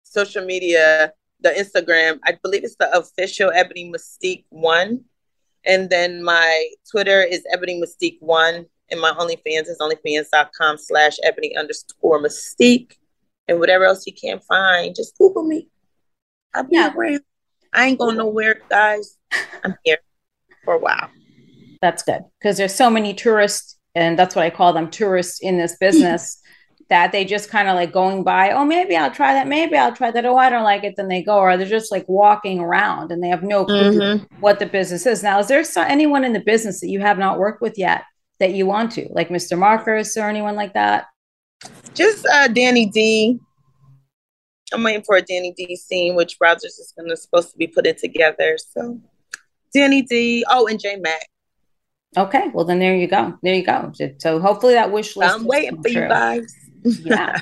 social 0.04 0.46
media, 0.46 1.12
the 1.42 1.50
Instagram. 1.50 2.20
I 2.24 2.38
believe 2.42 2.64
it's 2.64 2.78
the 2.78 2.96
official 2.98 3.52
Ebony 3.54 3.92
Mystique 3.92 4.46
one. 4.50 5.04
And 5.66 5.90
then 5.90 6.24
my 6.24 6.70
Twitter 6.90 7.22
is 7.22 7.44
Ebony 7.52 7.82
Mystique 7.82 8.18
one. 8.22 8.66
And 8.92 9.02
my 9.02 9.12
OnlyFans 9.12 9.68
is 9.68 9.80
onlyfans.com 9.82 10.78
slash 10.78 11.18
ebony 11.24 11.58
underscore 11.58 12.22
mystique. 12.22 12.94
And 13.48 13.60
whatever 13.60 13.86
else 13.86 14.06
you 14.08 14.14
can't 14.14 14.44
find, 14.44 14.96
just 14.96 15.18
Google 15.18 15.44
me. 15.44 15.70
I'll 16.54 16.64
be 16.64 16.76
yeah. 16.76 16.94
around. 16.94 17.22
I 17.74 17.88
ain't 17.88 18.00
going 18.00 18.18
nowhere, 18.18 18.62
guys. 18.70 19.18
I'm 19.64 19.76
here 19.84 19.98
for 20.64 20.76
a 20.76 20.80
while. 20.80 21.10
That's 21.82 22.04
good 22.04 22.24
because 22.40 22.58
there's 22.58 22.74
so 22.74 22.90
many 22.90 23.14
tourists, 23.14 23.78
and 23.94 24.18
that's 24.18 24.36
what 24.36 24.46
I 24.46 24.50
call 24.50 24.74
them 24.74 24.90
tourists 24.90 25.40
in 25.42 25.58
this 25.58 25.78
business. 25.78 26.42
that 26.90 27.12
they 27.12 27.26
just 27.26 27.50
kind 27.50 27.68
of 27.68 27.76
like 27.76 27.92
going 27.92 28.24
by, 28.24 28.52
oh, 28.52 28.64
maybe 28.64 28.96
I'll 28.96 29.12
try 29.12 29.34
that. 29.34 29.48
Maybe 29.48 29.76
I'll 29.76 29.96
try 29.96 30.12
that. 30.12 30.26
Oh, 30.26 30.38
I 30.38 30.50
don't 30.50 30.64
like 30.64 30.84
it. 30.84 30.94
Then 30.96 31.08
they 31.08 31.24
go, 31.24 31.38
or 31.38 31.58
they're 31.58 31.66
just 31.66 31.92
like 31.92 32.08
walking 32.08 32.60
around 32.60 33.12
and 33.12 33.24
they 33.24 33.30
have 33.30 33.44
no 33.44 33.66
clue 33.66 34.00
mm-hmm. 34.00 34.40
what 34.40 34.60
the 34.60 34.68
business 34.68 35.06
is. 35.06 35.24
Now, 35.24 35.40
is 35.40 35.48
there 35.48 35.64
anyone 35.78 36.24
in 36.24 36.34
the 36.34 36.40
business 36.40 36.82
that 36.82 36.90
you 36.90 37.00
have 37.00 37.18
not 37.18 37.40
worked 37.40 37.62
with 37.62 37.78
yet 37.78 38.04
that 38.40 38.54
you 38.54 38.68
want 38.68 38.92
to, 38.94 39.08
like 39.12 39.30
Mr. 39.30 39.58
Marcus 39.58 40.16
or 40.16 40.30
anyone 40.30 40.56
like 40.56 40.74
that? 40.74 41.08
Just 41.96 42.26
uh, 42.28 42.50
Danny 42.50 42.86
D. 42.86 43.40
I'm 44.74 44.84
waiting 44.84 45.04
for 45.04 45.16
a 45.16 45.22
Danny 45.22 45.54
D 45.56 45.76
scene, 45.78 46.16
which 46.16 46.38
Brazzers 46.38 46.66
is 46.66 46.94
gonna 46.98 47.16
supposed 47.16 47.52
to 47.52 47.58
be 47.58 47.68
putting 47.68 47.96
together. 47.96 48.58
So 48.58 49.00
Danny 49.74 50.02
D. 50.02 50.44
Oh, 50.50 50.68
and 50.68 50.80
J 50.80 50.98
Mac. 50.98 51.22
Okay, 52.18 52.50
well 52.54 52.66
then 52.66 52.80
there 52.80 52.96
you 52.96 53.08
go. 53.08 53.38
There 53.42 53.54
you 53.54 53.64
go. 53.64 53.92
So 54.20 54.40
hopefully 54.40 54.74
that 54.74 54.92
wish 54.92 55.16
list. 55.16 55.34
I'm 55.34 55.46
waiting 55.46 55.82
for 55.82 55.90
true. 55.90 56.04
you 56.04 56.08
guys. 56.10 56.54
yeah. 56.84 57.42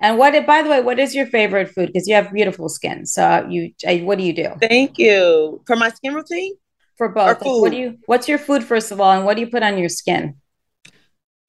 And 0.00 0.18
what? 0.18 0.44
By 0.44 0.62
the 0.62 0.70
way, 0.70 0.80
what 0.80 0.98
is 0.98 1.14
your 1.14 1.26
favorite 1.26 1.70
food? 1.70 1.86
Because 1.86 2.08
you 2.08 2.16
have 2.16 2.32
beautiful 2.32 2.68
skin. 2.68 3.06
So 3.06 3.46
you, 3.48 3.72
what 4.04 4.18
do 4.18 4.24
you 4.24 4.32
do? 4.32 4.54
Thank 4.60 4.98
you 4.98 5.62
for 5.66 5.76
my 5.76 5.90
skin 5.90 6.14
routine. 6.14 6.54
For 6.96 7.08
both. 7.08 7.40
Like, 7.40 7.44
what 7.44 7.70
do 7.70 7.76
you? 7.76 7.98
What's 8.06 8.28
your 8.28 8.38
food 8.38 8.64
first 8.64 8.90
of 8.90 9.00
all, 9.00 9.12
and 9.12 9.24
what 9.24 9.34
do 9.34 9.40
you 9.40 9.48
put 9.48 9.62
on 9.62 9.78
your 9.78 9.88
skin? 9.88 10.34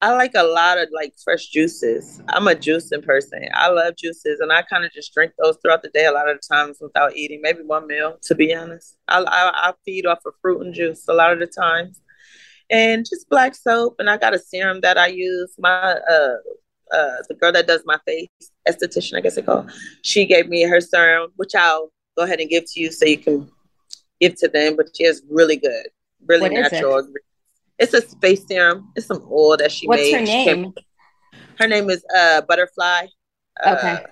I 0.02 0.12
like 0.12 0.32
a 0.34 0.42
lot 0.42 0.76
of 0.76 0.88
like 0.92 1.14
fresh 1.24 1.46
juices. 1.46 2.20
I'm 2.28 2.48
a 2.48 2.54
juicing 2.54 3.04
person. 3.04 3.48
I 3.54 3.68
love 3.70 3.96
juices, 3.96 4.40
and 4.40 4.52
I 4.52 4.62
kind 4.62 4.84
of 4.84 4.92
just 4.92 5.12
drink 5.14 5.32
those 5.42 5.56
throughout 5.56 5.82
the 5.82 5.88
day. 5.88 6.04
A 6.04 6.12
lot 6.12 6.28
of 6.28 6.36
the 6.36 6.54
times 6.54 6.78
without 6.80 7.16
eating, 7.16 7.40
maybe 7.40 7.62
one 7.62 7.86
meal. 7.86 8.18
To 8.24 8.34
be 8.34 8.54
honest, 8.54 8.98
I, 9.08 9.20
I, 9.20 9.68
I 9.68 9.72
feed 9.86 10.04
off 10.04 10.18
of 10.26 10.34
fruit 10.42 10.60
and 10.60 10.74
juice 10.74 11.04
a 11.08 11.14
lot 11.14 11.32
of 11.32 11.38
the 11.38 11.46
times, 11.46 12.00
and 12.68 13.06
just 13.08 13.28
black 13.30 13.54
soap. 13.54 13.96
And 13.98 14.10
I 14.10 14.18
got 14.18 14.34
a 14.34 14.38
serum 14.38 14.82
that 14.82 14.98
I 14.98 15.06
use. 15.06 15.54
My 15.58 15.70
uh 15.70 16.36
uh 16.92 17.16
the 17.28 17.36
girl 17.40 17.52
that 17.52 17.66
does 17.66 17.82
my 17.86 17.98
face, 18.06 18.28
esthetician, 18.68 19.16
I 19.16 19.22
guess 19.22 19.36
they 19.36 19.42
call. 19.42 19.66
She 20.02 20.26
gave 20.26 20.48
me 20.48 20.62
her 20.64 20.80
serum, 20.80 21.30
which 21.36 21.54
I'll 21.54 21.90
go 22.18 22.24
ahead 22.24 22.40
and 22.40 22.50
give 22.50 22.64
to 22.74 22.80
you 22.80 22.92
so 22.92 23.06
you 23.06 23.18
can 23.18 23.50
give 24.20 24.34
to 24.40 24.48
them. 24.48 24.76
But 24.76 24.90
she 24.94 25.04
is 25.04 25.22
really 25.30 25.56
good, 25.56 25.86
really 26.26 26.50
what 26.50 26.52
natural 26.52 27.08
it's 27.78 27.94
a 27.94 28.00
space 28.00 28.46
serum. 28.46 28.92
It's 28.96 29.06
some 29.06 29.26
oil 29.30 29.56
that 29.56 29.72
she 29.72 29.86
What's 29.86 30.02
made. 30.02 30.12
What's 30.12 30.30
her 30.30 30.56
name? 30.56 30.74
her 31.58 31.68
name 31.68 31.90
is 31.90 32.04
uh 32.14 32.42
Butterfly. 32.42 33.06
Okay. 33.66 34.04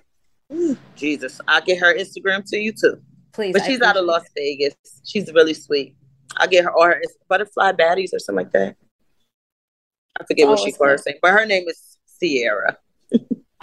Uh, 0.50 0.74
Jesus, 0.96 1.40
I'll 1.48 1.62
get 1.62 1.78
her 1.78 1.94
Instagram 1.94 2.48
to 2.50 2.58
you 2.58 2.72
too. 2.72 3.00
Please. 3.32 3.52
But 3.52 3.64
she's 3.64 3.80
out 3.80 3.96
of 3.96 4.04
Las 4.04 4.24
Vegas. 4.36 4.74
She's 5.04 5.32
really 5.32 5.54
sweet. 5.54 5.96
I'll 6.36 6.48
get 6.48 6.64
her 6.64 6.72
or 6.72 6.88
her 6.90 7.02
Butterfly 7.28 7.72
Baddies 7.72 8.14
or 8.14 8.18
something 8.18 8.44
like 8.44 8.52
that. 8.52 8.76
I 10.20 10.24
forget 10.24 10.46
oh, 10.46 10.50
what 10.50 10.60
she 10.60 10.72
called 10.72 10.90
her 10.90 10.98
saying, 10.98 11.18
but 11.20 11.32
her 11.32 11.44
name 11.44 11.64
is 11.68 11.98
Sierra. 12.06 12.78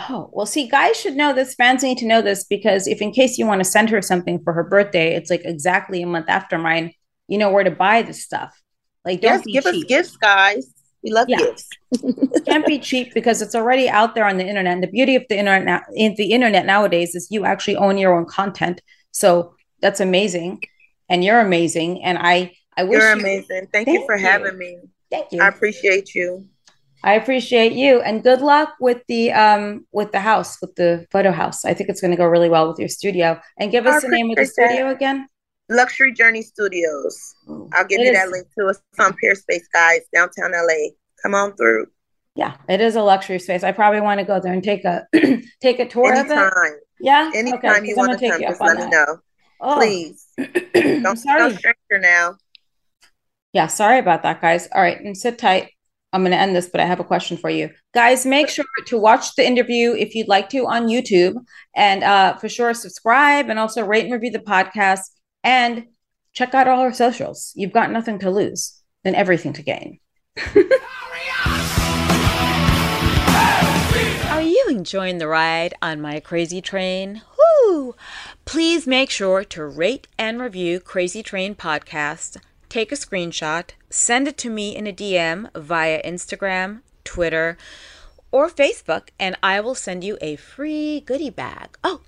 oh, 0.10 0.30
well, 0.34 0.46
see, 0.46 0.68
guys 0.68 1.00
should 1.00 1.16
know 1.16 1.34
this. 1.34 1.56
Fans 1.56 1.84
need 1.84 1.98
to 2.00 2.06
know 2.06 2.22
this 2.22 2.44
because 2.44 2.88
if, 2.88 3.02
in 3.02 3.12
case 3.12 3.38
you 3.38 3.46
want 3.46 3.62
to 3.62 3.70
send 3.70 3.90
her 3.90 4.02
something 4.02 4.44
for 4.44 4.52
her 4.54 4.64
birthday, 4.64 5.16
it's 5.16 5.30
like 5.30 5.46
exactly 5.46 6.02
a 6.02 6.08
month 6.08 6.28
after 6.28 6.58
mine, 6.58 6.94
you 7.28 7.38
know 7.38 7.50
where 7.50 7.64
to 7.64 7.72
buy 7.72 8.02
this 8.02 8.24
stuff. 8.24 8.62
Like, 9.06 9.22
don't 9.22 9.44
yes, 9.46 9.64
give 9.64 9.74
cheap. 9.74 9.84
us 9.84 9.90
gifts, 9.90 10.18
guys. 10.18 10.74
We 11.04 11.12
love 11.12 11.28
yeah. 11.30 11.38
gifts. 11.38 11.68
Can't 12.46 12.66
be 12.66 12.78
cheap 12.78 13.14
because 13.14 13.42
it's 13.42 13.56
already 13.56 13.90
out 13.90 14.14
there 14.14 14.26
on 14.26 14.38
the 14.38 14.46
internet. 14.46 14.74
And 14.74 14.84
the 14.84 14.88
beauty 14.88 15.16
of 15.16 15.24
the 15.30 15.38
internet, 15.38 15.84
in 15.96 16.14
the 16.16 16.32
internet 16.32 16.66
nowadays, 16.66 17.16
is 17.16 17.28
you 17.32 17.46
actually 17.46 17.76
own 17.76 17.98
your 17.98 18.16
own 18.16 18.26
content. 18.26 18.82
So 19.12 19.56
that's 19.82 20.00
amazing, 20.00 20.62
and 21.10 21.24
you're 21.24 21.40
amazing. 21.40 22.04
And 22.04 22.18
I, 22.20 22.54
I 22.78 22.84
wish 22.84 23.00
you're 23.00 23.12
amazing. 23.12 23.68
Thank, 23.72 23.88
thank 23.88 23.88
you 23.88 24.06
for 24.06 24.16
you. 24.16 24.26
having 24.26 24.58
me. 24.58 24.78
Thank 25.10 25.32
you. 25.32 25.42
I 25.42 25.48
appreciate 25.48 26.14
you. 26.14 26.48
I 27.04 27.14
appreciate 27.14 27.74
you, 27.74 28.00
and 28.02 28.22
good 28.22 28.42
luck 28.42 28.76
with 28.80 29.02
the 29.08 29.32
um 29.32 29.88
with 29.92 30.12
the 30.12 30.20
house, 30.20 30.62
with 30.62 30.76
the 30.76 31.08
photo 31.12 31.32
house. 31.32 31.66
I 31.66 31.74
think 31.74 31.90
it's 31.90 32.00
going 32.00 32.12
to 32.12 32.18
go 32.18 32.26
really 32.26 32.50
well 32.50 32.68
with 32.70 32.78
your 32.78 32.90
studio. 32.90 33.42
And 33.58 33.72
give 33.72 33.88
us 33.88 34.04
the 34.04 34.10
name 34.10 34.30
of 34.30 34.36
the 34.36 34.46
studio 34.46 34.88
that. 34.88 34.96
again. 34.96 35.28
Luxury 35.72 36.12
Journey 36.12 36.42
Studios. 36.42 37.34
I'll 37.74 37.86
give 37.86 38.02
it 38.02 38.06
you 38.06 38.12
is. 38.12 38.18
that 38.18 38.30
link 38.30 38.48
to 38.60 38.68
us 38.68 38.82
on 39.00 39.14
Peerspace, 39.14 39.64
guys, 39.74 40.02
downtown 40.14 40.52
LA. 40.52 40.90
Come 41.24 41.34
on 41.34 41.56
through. 41.56 41.88
Yeah, 42.36 42.56
it 42.70 42.82
is 42.82 42.96
a 42.96 43.02
luxury 43.02 43.40
space. 43.40 43.64
I 43.64 43.72
probably 43.72 44.02
want 44.02 44.20
to 44.20 44.26
go 44.26 44.40
there 44.40 44.54
and 44.54 44.64
take 44.64 44.86
a 44.86 45.08
take 45.62 45.80
a 45.80 45.88
tour 45.88 46.14
Anytime. 46.14 46.38
of 46.38 46.54
it. 46.66 46.80
Yeah. 47.00 47.32
Anytime 47.34 47.78
okay, 47.78 47.88
you 47.88 47.96
want 47.96 48.20
to 48.20 48.30
come, 48.30 48.42
just 48.42 48.62
let 48.62 48.78
that. 48.78 48.86
me 48.86 48.92
know. 48.92 49.18
Oh. 49.62 49.76
Please. 49.78 50.28
don't, 50.74 51.18
sorry. 51.18 51.40
don't 51.40 51.58
stranger 51.58 52.00
now. 52.00 52.36
Yeah, 53.54 53.68
sorry 53.68 54.00
about 54.00 54.24
that, 54.24 54.42
guys. 54.42 54.68
All 54.74 54.82
right, 54.82 55.00
and 55.00 55.18
sit 55.18 55.38
tight. 55.38 55.72
I'm 56.14 56.24
going 56.24 56.32
to 56.32 56.38
end 56.38 56.56
this, 56.56 56.68
but 56.68 56.82
I 56.82 56.86
have 56.86 57.00
a 57.00 57.06
question 57.06 57.38
for 57.38 57.50
you. 57.50 57.70
Guys, 57.94 58.26
make 58.26 58.50
sure 58.50 58.66
to 58.88 58.98
watch 58.98 59.36
the 59.36 59.46
interview 59.46 59.94
if 59.94 60.14
you'd 60.14 60.28
like 60.28 60.50
to 60.50 60.68
on 60.68 60.88
YouTube 60.88 61.36
and 61.74 62.04
uh, 62.04 62.36
for 62.36 62.50
sure 62.50 62.74
subscribe 62.74 63.50
and 63.50 63.58
also 63.58 63.86
rate 63.86 64.04
and 64.04 64.14
review 64.14 64.32
the 64.32 64.40
podcast. 64.40 65.04
And 65.44 65.88
check 66.34 66.54
out 66.54 66.68
all 66.68 66.80
our 66.80 66.94
socials. 66.94 67.52
You've 67.56 67.74
got 67.74 67.92
nothing 67.92 68.20
to 68.20 68.30
lose 68.30 68.82
and 69.04 69.16
everything 69.16 69.54
to 69.54 69.64
gain. 69.64 70.00
Are 74.30 74.42
you 74.42 74.66
enjoying 74.70 75.18
the 75.18 75.28
ride 75.28 75.74
on 75.82 76.02
my 76.02 76.20
Krazy 76.20 76.64
Train? 76.64 77.22
Woo! 77.38 77.96
Please 78.46 78.88
make 78.88 79.10
sure 79.10 79.44
to 79.44 79.66
rate 79.66 80.08
and 80.18 80.42
review 80.42 80.80
Krazy 80.80 81.24
Train 81.24 81.54
Podcast. 81.56 82.38
Take 82.70 82.92
a 82.92 82.96
screenshot, 82.96 83.72
send 83.90 84.28
it 84.28 84.38
to 84.40 84.50
me 84.50 84.76
in 84.76 84.88
a 84.88 84.94
DM 84.94 85.50
via 85.54 86.02
Instagram, 86.04 86.82
Twitter, 87.04 87.58
or 88.32 88.50
Facebook, 88.50 89.10
and 89.20 89.36
I 89.44 89.60
will 89.60 89.76
send 89.76 90.04
you 90.04 90.18
a 90.22 90.38
free 90.38 91.02
goodie 91.02 91.30
bag. 91.30 91.78
Oh, 91.84 92.02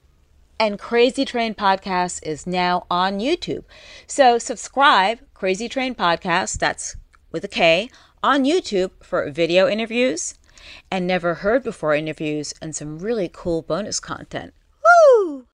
and 0.60 0.80
Krazy 0.80 1.26
Train 1.26 1.54
Podcast 1.56 2.26
is 2.26 2.48
now 2.48 2.86
on 2.90 3.20
YouTube. 3.20 3.64
So 4.08 4.38
subscribe, 4.38 5.20
Krazy 5.36 5.70
Train 5.70 5.96
Podcast, 5.96 6.60
that's 6.60 6.96
with 7.32 7.44
a 7.44 7.48
K, 7.48 7.90
on 8.22 8.44
YouTube 8.44 8.92
for 9.02 9.30
video 9.30 9.68
interviews 9.68 10.36
and 10.90 11.06
never 11.06 11.36
heard 11.36 11.64
before 11.64 11.94
interviews 11.94 12.54
and 12.62 12.76
some 12.76 13.00
really 13.00 13.30
cool 13.32 13.62
bonus 13.62 14.00
content. 14.00 14.54
Woo! 14.84 15.46